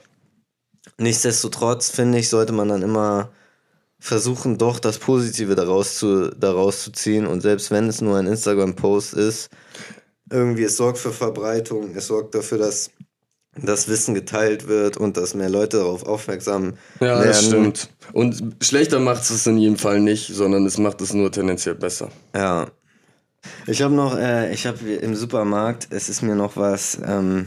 Nichtsdestotrotz 1.00 1.90
finde 1.90 2.20
ich, 2.20 2.30
sollte 2.30 2.52
man 2.52 2.68
dann 2.68 2.82
immer 2.82 3.30
versuchen, 4.00 4.58
doch 4.58 4.80
das 4.80 4.98
Positive 4.98 5.56
daraus 5.56 5.98
zu, 5.98 6.30
daraus 6.30 6.84
zu 6.84 6.92
ziehen. 6.92 7.26
Und 7.26 7.42
selbst 7.42 7.72
wenn 7.72 7.88
es 7.88 8.02
nur 8.02 8.18
ein 8.18 8.28
Instagram-Post 8.28 9.14
ist, 9.14 9.50
irgendwie, 10.30 10.64
es 10.64 10.78
sorgt 10.78 11.00
für 11.00 11.12
Verbreitung, 11.12 11.96
es 11.96 12.08
sorgt 12.08 12.36
dafür, 12.36 12.60
dass 12.60 12.92
das 13.56 13.88
Wissen 13.88 14.14
geteilt 14.14 14.68
wird 14.68 14.98
und 14.98 15.18
dass 15.18 15.34
mehr 15.34 15.50
Leute 15.50 15.78
darauf 15.78 16.06
aufmerksam 16.06 16.74
ja, 17.00 17.08
werden. 17.08 17.28
das 17.28 17.46
stimmt. 17.46 17.90
Und 18.14 18.56
schlechter 18.62 19.00
macht 19.00 19.22
es 19.30 19.46
in 19.48 19.58
jedem 19.58 19.78
Fall 19.78 20.00
nicht, 20.00 20.28
sondern 20.34 20.66
es 20.66 20.78
macht 20.78 21.02
es 21.02 21.14
nur 21.14 21.32
tendenziell 21.32 21.76
besser. 21.76 22.10
Ja. 22.36 22.68
Ich 23.68 23.82
habe 23.82 23.94
noch, 23.94 24.18
äh, 24.18 24.52
ich 24.54 24.66
habe 24.68 24.90
im 24.96 25.16
Supermarkt, 25.16 25.88
es 25.92 26.10
ist 26.10 26.22
mir 26.22 26.36
noch 26.36 26.58
was, 26.58 27.00
ähm, 27.06 27.46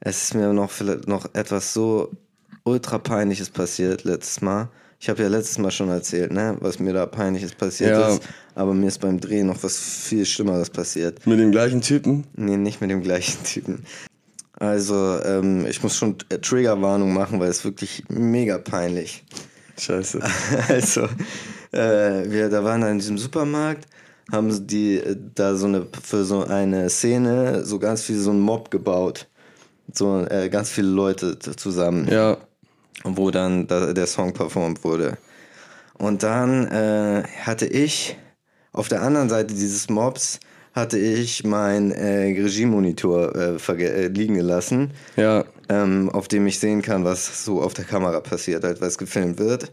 es 0.00 0.24
ist 0.24 0.34
mir 0.34 0.52
noch 0.52 0.70
vielleicht 0.70 1.08
noch 1.08 1.26
etwas 1.34 1.72
so 1.72 2.10
ultra 2.64 2.98
peinliches 2.98 3.48
passiert 3.48 4.04
letztes 4.04 4.40
Mal. 4.42 4.68
Ich 5.00 5.08
habe 5.08 5.22
ja 5.22 5.28
letztes 5.28 5.58
Mal 5.58 5.70
schon 5.70 5.88
erzählt, 5.88 6.32
ne, 6.32 6.56
was 6.60 6.78
mir 6.78 6.92
da 6.92 7.06
peinliches 7.06 7.52
passiert 7.54 7.90
Ja. 7.90 8.08
ist, 8.10 8.22
aber 8.54 8.72
mir 8.74 8.86
ist 8.88 9.00
beim 9.00 9.18
Drehen 9.18 9.46
noch 9.48 9.62
was 9.62 9.76
viel 9.78 10.24
Schlimmeres 10.26 10.70
passiert. 10.70 11.26
Mit 11.26 11.40
dem 11.40 11.50
gleichen 11.50 11.80
Typen? 11.80 12.24
Nee, 12.36 12.56
nicht 12.56 12.80
mit 12.80 12.90
dem 12.90 13.02
gleichen 13.02 13.42
Typen. 13.44 13.84
Also, 14.60 15.18
ähm, 15.24 15.66
ich 15.66 15.82
muss 15.82 15.96
schon 15.96 16.18
Triggerwarnung 16.18 17.12
machen, 17.14 17.40
weil 17.40 17.48
es 17.50 17.64
wirklich 17.64 18.04
mega 18.08 18.58
peinlich. 18.58 19.24
Scheiße. 19.78 20.20
Also, 20.68 21.02
äh, 21.72 22.30
wir 22.30 22.48
da 22.48 22.62
waren 22.64 22.80
da 22.80 22.90
in 22.90 22.98
diesem 22.98 23.18
Supermarkt, 23.18 23.86
haben 24.30 24.66
die 24.66 24.98
äh, 24.98 25.16
da 25.34 25.54
so 25.54 25.66
eine 25.66 25.86
für 26.02 26.24
so 26.24 26.44
eine 26.44 26.90
Szene 26.90 27.64
so 27.64 27.78
ganz 27.78 28.02
viel 28.02 28.18
so 28.18 28.30
einen 28.30 28.40
Mob 28.40 28.70
gebaut. 28.70 29.28
So 29.92 30.24
äh, 30.26 30.48
ganz 30.48 30.70
viele 30.70 30.88
Leute 30.88 31.38
zusammen, 31.38 32.08
Ja, 32.08 32.38
wo 33.04 33.30
dann 33.30 33.66
da, 33.66 33.92
der 33.92 34.06
Song 34.06 34.32
performt 34.32 34.84
wurde. 34.84 35.18
Und 35.94 36.22
dann 36.22 36.66
äh, 36.68 37.24
hatte 37.44 37.66
ich 37.66 38.16
auf 38.72 38.88
der 38.88 39.02
anderen 39.02 39.28
Seite 39.28 39.54
dieses 39.54 39.90
Mobs 39.90 40.40
hatte 40.74 40.98
ich 40.98 41.44
mein 41.44 41.92
äh, 41.92 42.32
Regiemonitor 42.42 43.34
äh, 43.36 43.72
äh, 43.72 44.08
liegen 44.08 44.34
gelassen 44.34 44.92
ja. 45.16 45.44
Ähm, 45.72 46.10
auf 46.10 46.28
dem 46.28 46.46
ich 46.46 46.58
sehen 46.58 46.82
kann, 46.82 47.04
was 47.04 47.44
so 47.44 47.62
auf 47.62 47.72
der 47.72 47.84
Kamera 47.86 48.20
passiert, 48.20 48.62
halt, 48.64 48.80
was 48.82 48.98
gefilmt 48.98 49.38
wird. 49.38 49.72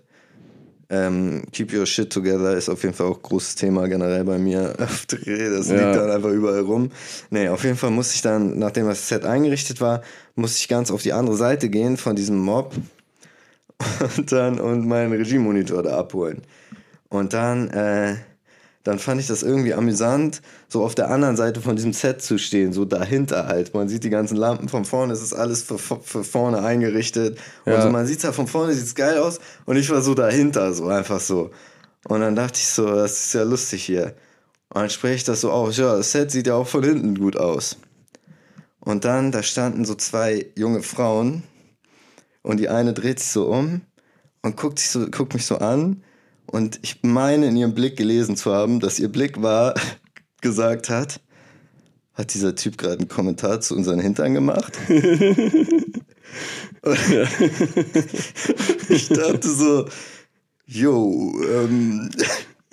Ähm, 0.92 1.44
Keep 1.52 1.74
Your 1.74 1.86
Shit 1.86 2.12
Together 2.12 2.56
ist 2.56 2.68
auf 2.70 2.82
jeden 2.84 2.96
Fall 2.96 3.08
auch 3.08 3.22
großes 3.22 3.56
Thema 3.56 3.88
generell 3.88 4.24
bei 4.24 4.40
mir 4.40 4.74
auf 4.80 5.06
Dreh. 5.06 5.50
Das 5.50 5.68
Ja. 5.68 5.76
liegt 5.76 5.96
dann 5.96 6.10
einfach 6.10 6.32
überall 6.32 6.62
rum. 6.62 6.92
Nee, 7.30 7.50
auf 7.50 7.64
jeden 7.64 7.76
Fall 7.78 7.92
musste 7.92 8.16
ich 8.16 8.22
dann, 8.22 8.58
nachdem 8.58 8.88
das 8.88 9.08
Set 9.08 9.26
eingerichtet 9.26 9.82
war, 9.82 10.02
musste 10.36 10.60
ich 10.62 10.68
ganz 10.68 10.90
auf 10.90 11.04
die 11.04 11.14
andere 11.14 11.36
Seite 11.36 11.70
gehen 11.70 11.98
von 11.98 12.16
diesem 12.16 12.40
Mob 12.40 12.74
und 14.18 14.32
dann 14.32 14.60
und 14.60 14.88
meinen 14.88 15.14
Regiemonitor 15.14 15.84
da 15.84 15.98
abholen. 16.00 16.42
Und 17.10 17.34
dann, 17.34 17.70
äh, 17.70 18.16
dann 18.84 18.98
fand 18.98 19.20
ich 19.20 19.28
das 19.28 19.44
irgendwie 19.44 19.74
amüsant, 19.74 20.42
so 20.70 20.84
auf 20.84 20.96
der 20.96 21.10
anderen 21.10 21.36
Seite 21.36 21.62
von 21.62 21.76
diesem 21.76 21.94
Set 21.94 22.22
zu 22.22 22.38
stehen, 22.38 22.72
so 22.72 22.86
dahinter 22.86 23.46
halt. 23.48 23.74
Man 23.74 23.90
sieht 23.90 24.04
die 24.04 24.10
ganzen 24.10 24.38
Lampen 24.38 24.70
von 24.70 24.86
vorne, 24.86 25.14
es 25.14 25.22
ist 25.22 25.34
alles 25.34 25.64
für, 25.64 25.78
für 25.78 26.24
vorne 26.24 26.64
eingerichtet. 26.64 27.38
Und 27.66 27.74
Ja. 27.74 27.82
so, 27.82 27.90
man 27.90 28.08
sieht 28.08 28.18
es 28.18 28.24
ja 28.24 28.32
von 28.32 28.48
vorne, 28.48 28.74
sieht's 28.74 28.96
geil 28.96 29.18
aus. 29.18 29.40
Und 29.66 29.76
ich 29.76 29.90
war 29.90 30.02
so 30.02 30.14
dahinter, 30.16 30.74
so 30.74 30.88
einfach 30.88 31.20
so. 31.20 31.52
Und 32.08 32.22
dann 32.22 32.36
dachte 32.36 32.58
ich 32.58 32.68
so, 32.68 32.86
das 32.86 33.26
ist 33.26 33.34
ja 33.34 33.44
lustig 33.44 33.84
hier. 33.84 34.16
Und 34.70 34.82
dann 34.82 34.90
spreche 34.90 35.16
ich 35.16 35.24
das 35.26 35.42
so 35.42 35.52
aus, 35.52 35.76
ja, 35.78 35.98
das 35.98 36.12
Set 36.12 36.32
sieht 36.32 36.48
ja 36.48 36.56
auch 36.56 36.68
von 36.68 36.84
hinten 36.84 37.20
gut 37.20 37.36
aus. 37.36 37.78
Und 38.80 39.04
dann, 39.04 39.32
da 39.32 39.44
standen 39.44 39.84
so 39.84 39.96
zwei 39.96 40.48
junge 40.56 40.84
Frauen 40.84 41.44
und 42.44 42.58
die 42.58 42.70
eine 42.70 42.94
dreht 42.94 43.20
sich 43.20 43.30
so 43.30 43.48
um 43.48 43.82
und 44.42 44.56
guckt, 44.56 44.80
sich 44.80 44.90
so, 44.90 45.06
guckt 45.10 45.34
mich 45.34 45.46
so 45.46 45.58
an. 45.58 46.02
Und 46.52 46.80
ich 46.82 47.00
meine 47.04 47.48
in 47.48 47.56
ihrem 47.56 47.76
Blick 47.76 47.96
gelesen 47.96 48.36
zu 48.36 48.54
haben, 48.54 48.80
dass 48.80 49.00
ihr 49.00 49.10
Blick 49.10 49.42
war, 49.42 49.76
gesagt 50.42 50.90
hat, 50.90 51.22
hat 52.14 52.34
dieser 52.34 52.56
Typ 52.56 52.78
gerade 52.78 53.00
einen 53.00 53.08
Kommentar 53.08 53.62
zu 53.62 53.76
unseren 53.76 54.00
Hintern 54.00 54.34
gemacht? 54.34 54.78
ich 58.90 59.10
dachte 59.10 59.50
so, 59.50 59.86
yo, 60.66 61.34
ähm, 61.52 62.10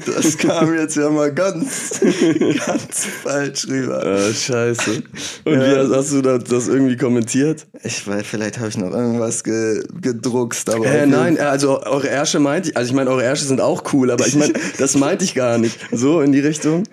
das 0.05 0.36
kam 0.36 0.74
jetzt 0.74 0.97
ja 0.97 1.09
mal 1.09 1.32
ganz, 1.32 2.01
ganz 2.66 3.07
falsch 3.22 3.66
rüber. 3.66 4.05
Äh, 4.05 4.34
scheiße. 4.34 5.03
Und 5.44 5.53
Ja. 5.55 5.88
wie 5.88 5.94
hast, 5.94 6.12
du 6.12 6.20
das, 6.20 6.44
das 6.44 6.68
irgendwie 6.68 6.97
kommentiert? 6.97 7.66
Ich 7.82 8.07
weiß, 8.07 8.26
vielleicht 8.26 8.59
habe 8.59 8.68
ich 8.68 8.76
noch 8.76 8.90
irgendwas 8.90 9.42
ge 9.42 9.82
gedruckst, 10.01 10.68
aber. 10.68 10.84
Äh, 10.84 11.07
nein, 11.07 11.38
also 11.38 11.82
eure 11.82 12.09
Ärsche 12.09 12.40
meinte 12.40 12.70
ich, 12.70 12.76
also 12.76 12.90
ich 12.90 12.94
meine, 12.94 13.09
eure 13.11 13.24
Ärsche 13.24 13.47
sind 13.47 13.61
auch 13.61 13.92
cool, 13.94 14.11
aber 14.11 14.26
ich 14.26 14.36
meine, 14.36 14.53
das 14.78 14.97
meinte 14.97 15.24
ich 15.24 15.34
gar 15.34 15.57
nicht. 15.57 15.78
So 15.90 16.20
in 16.20 16.32
die 16.32 16.40
Richtung? 16.40 16.84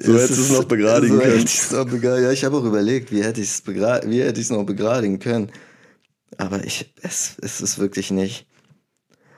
So 0.00 0.14
hättest 0.14 0.38
du 0.38 0.42
es 0.42 0.50
noch 0.50 0.64
begradigen 0.64 1.16
so 1.16 1.20
können. 1.20 1.32
Hätte 1.32 1.44
ich's 1.44 1.72
noch 1.72 1.86
begra 1.86 2.20
ja, 2.20 2.30
ich 2.30 2.44
habe 2.44 2.56
auch 2.56 2.64
überlegt, 2.64 3.10
wie 3.10 3.24
hätte 3.24 3.40
ich 3.40 3.48
es 3.48 3.60
begra 3.60 4.00
wie 4.06 4.22
hätte 4.22 4.40
noch 4.52 4.64
begradigen 4.64 5.18
können. 5.18 5.50
Aber 6.38 6.64
ich, 6.64 6.92
es, 7.02 7.36
es 7.42 7.60
ist 7.60 7.78
wirklich 7.78 8.10
nicht. 8.10 8.46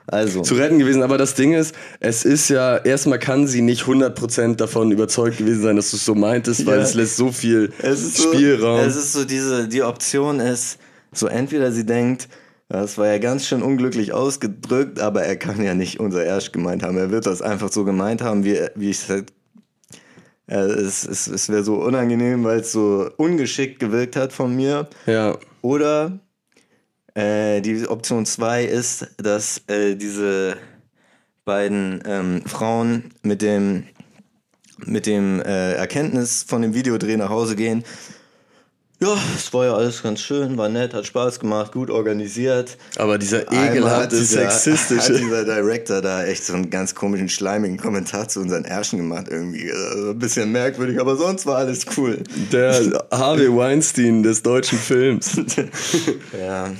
Also, 0.07 0.41
Zu 0.41 0.55
retten 0.55 0.77
gewesen, 0.77 1.01
aber 1.01 1.17
das 1.17 1.33
Ding 1.33 1.53
ist, 1.53 1.73
es 1.99 2.25
ist 2.25 2.49
ja, 2.49 2.77
erstmal 2.77 3.17
kann 3.17 3.47
sie 3.47 3.61
nicht 3.61 3.83
100% 3.85 4.55
davon 4.55 4.91
überzeugt 4.91 5.37
gewesen 5.37 5.63
sein, 5.63 5.75
dass 5.77 5.89
du 5.91 5.97
es 5.97 6.05
so 6.05 6.13
meintest, 6.13 6.65
weil 6.67 6.77
Ja. 6.77 6.83
es 6.83 6.93
lässt 6.93 7.17
so 7.17 7.31
viel 7.31 7.71
es 7.81 8.03
ist 8.03 8.17
so, 8.17 8.31
Spielraum. 8.33 8.79
Es 8.81 8.95
ist 8.95 9.13
so 9.13 9.25
diese, 9.25 9.67
die 9.67 9.81
Option 9.81 10.39
ist, 10.39 10.77
so 11.11 11.27
entweder 11.27 11.71
sie 11.71 11.85
denkt, 11.85 12.27
Das 12.67 12.97
war 12.97 13.07
ja 13.07 13.19
ganz 13.19 13.45
schön 13.47 13.61
unglücklich 13.61 14.11
ausgedrückt, 14.11 14.99
aber 14.99 15.21
er 15.23 15.35
kann 15.37 15.63
ja 15.63 15.75
nicht 15.75 15.99
unser 15.99 16.23
Erst 16.25 16.51
gemeint 16.51 16.81
haben. 16.83 16.97
Er 16.97 17.11
wird 17.11 17.25
das 17.27 17.41
einfach 17.43 17.71
so 17.71 17.83
gemeint 17.85 18.21
haben, 18.23 18.43
wie, 18.43 18.59
wie 18.75 18.89
ich 18.89 19.07
halt, 19.07 19.31
äh, 20.47 20.55
es 20.57 21.05
es, 21.07 21.27
es 21.27 21.47
wäre 21.49 21.63
so 21.63 21.75
unangenehm, 21.75 22.43
weil 22.43 22.59
es 22.61 22.71
so 22.71 23.09
ungeschickt 23.17 23.79
gewirkt 23.79 24.15
hat 24.15 24.33
von 24.33 24.55
mir. 24.55 24.87
Ja. 25.05 25.37
Oder 25.61 26.19
äh, 27.15 27.61
die 27.61 27.87
Option 27.87 28.25
2 28.25 28.65
ist, 28.65 29.07
dass 29.17 29.61
äh, 29.67 29.95
diese 29.95 30.57
beiden 31.45 32.01
ähm, 32.05 32.41
Frauen 32.45 33.11
mit 33.23 33.41
dem, 33.41 33.83
mit 34.85 35.05
dem 35.05 35.41
äh, 35.41 35.73
Erkenntnis 35.73 36.43
von 36.47 36.61
dem 36.61 36.73
Videodreh 36.73 37.17
nach 37.17 37.29
Hause 37.29 37.55
gehen. 37.55 37.83
Ja, 39.01 39.13
es 39.35 39.53
war 39.53 39.65
ja 39.65 39.73
alles 39.75 40.01
ganz 40.03 40.21
schön, 40.21 40.57
war 40.57 40.69
nett, 40.69 40.93
hat 40.93 41.05
Spaß 41.05 41.41
gemacht, 41.41 41.73
gut 41.73 41.89
organisiert. 41.89 42.77
Aber 42.95 43.17
dieser 43.17 43.41
ekelhafte, 43.51 44.15
dieser- 44.17 44.45
Hat 44.45 44.53
sexistische. 44.53 45.19
dieser 45.19 45.43
Director 45.43 46.01
da 46.01 46.23
echt 46.23 46.45
so 46.45 46.53
einen 46.53 46.69
ganz 46.69 46.95
komischen, 46.95 47.27
schleimigen 47.27 47.75
Kommentar 47.77 48.29
zu 48.29 48.39
unseren 48.39 48.63
Ärschen 48.63 48.97
gemacht 48.99 49.27
irgendwie. 49.29 49.69
Also 49.69 50.11
ein 50.11 50.17
bisschen 50.19 50.49
merkwürdig, 50.53 50.97
aber 50.99 51.17
sonst 51.17 51.45
war 51.45 51.57
alles 51.57 51.85
cool. 51.97 52.23
Der 52.53 53.03
Harvey 53.11 53.53
Weinstein 53.53 54.23
des 54.23 54.41
deutschen 54.41 54.79
Films. 54.79 55.31
Ja, 56.39 56.71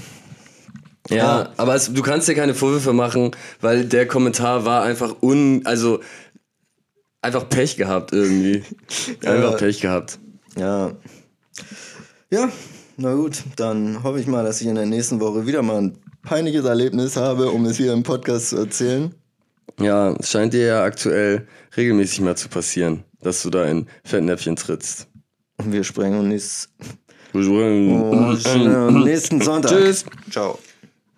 Ja, 1.09 1.49
aber 1.57 1.75
es, 1.75 1.93
du 1.93 2.01
kannst 2.01 2.27
dir 2.27 2.35
keine 2.35 2.53
Vorwürfe 2.55 2.93
machen, 2.93 3.31
weil 3.61 3.85
der 3.85 4.07
Kommentar 4.07 4.65
war 4.65 4.83
einfach 4.83 5.15
un, 5.21 5.61
also 5.65 5.99
einfach 7.21 7.47
Pech 7.49 7.77
gehabt 7.77 8.11
irgendwie. 8.13 8.63
Einfach 9.25 9.51
Ja. 9.51 9.57
Pech 9.57 9.81
gehabt. 9.81 10.19
Ja. 10.57 10.91
Ja, 12.31 12.49
na 12.97 13.13
gut, 13.13 13.43
dann 13.55 14.03
hoffe 14.03 14.19
ich 14.19 14.27
mal, 14.27 14.43
dass 14.43 14.61
ich 14.61 14.67
in 14.67 14.75
der 14.75 14.85
nächsten 14.85 15.19
Woche 15.19 15.45
wieder 15.45 15.61
mal 15.61 15.77
ein 15.77 15.97
peinliches 16.23 16.65
Erlebnis 16.65 17.15
habe, 17.17 17.49
um 17.51 17.65
es 17.65 17.77
hier 17.77 17.93
im 17.93 18.03
Podcast 18.03 18.49
zu 18.49 18.57
erzählen. 18.57 19.13
Ja, 19.79 20.13
es 20.19 20.29
scheint 20.31 20.53
dir 20.53 20.65
ja 20.65 20.83
aktuell 20.83 21.47
regelmäßig 21.77 22.21
mal 22.21 22.35
zu 22.35 22.47
passieren, 22.49 23.03
dass 23.21 23.43
du 23.43 23.49
da 23.49 23.65
in 23.65 23.87
Fettnäpfchen 24.03 24.55
trittst. 24.55 25.07
Und 25.57 25.71
wir 25.71 25.83
sprechen 25.83 26.17
uns 26.19 26.27
nächst- 26.27 26.69
Oh, 27.33 28.35
oh, 28.45 28.91
nächsten 28.91 29.41
Sonntag. 29.41 29.71
Tschüss. 29.71 30.05
Ciao. 30.31 30.57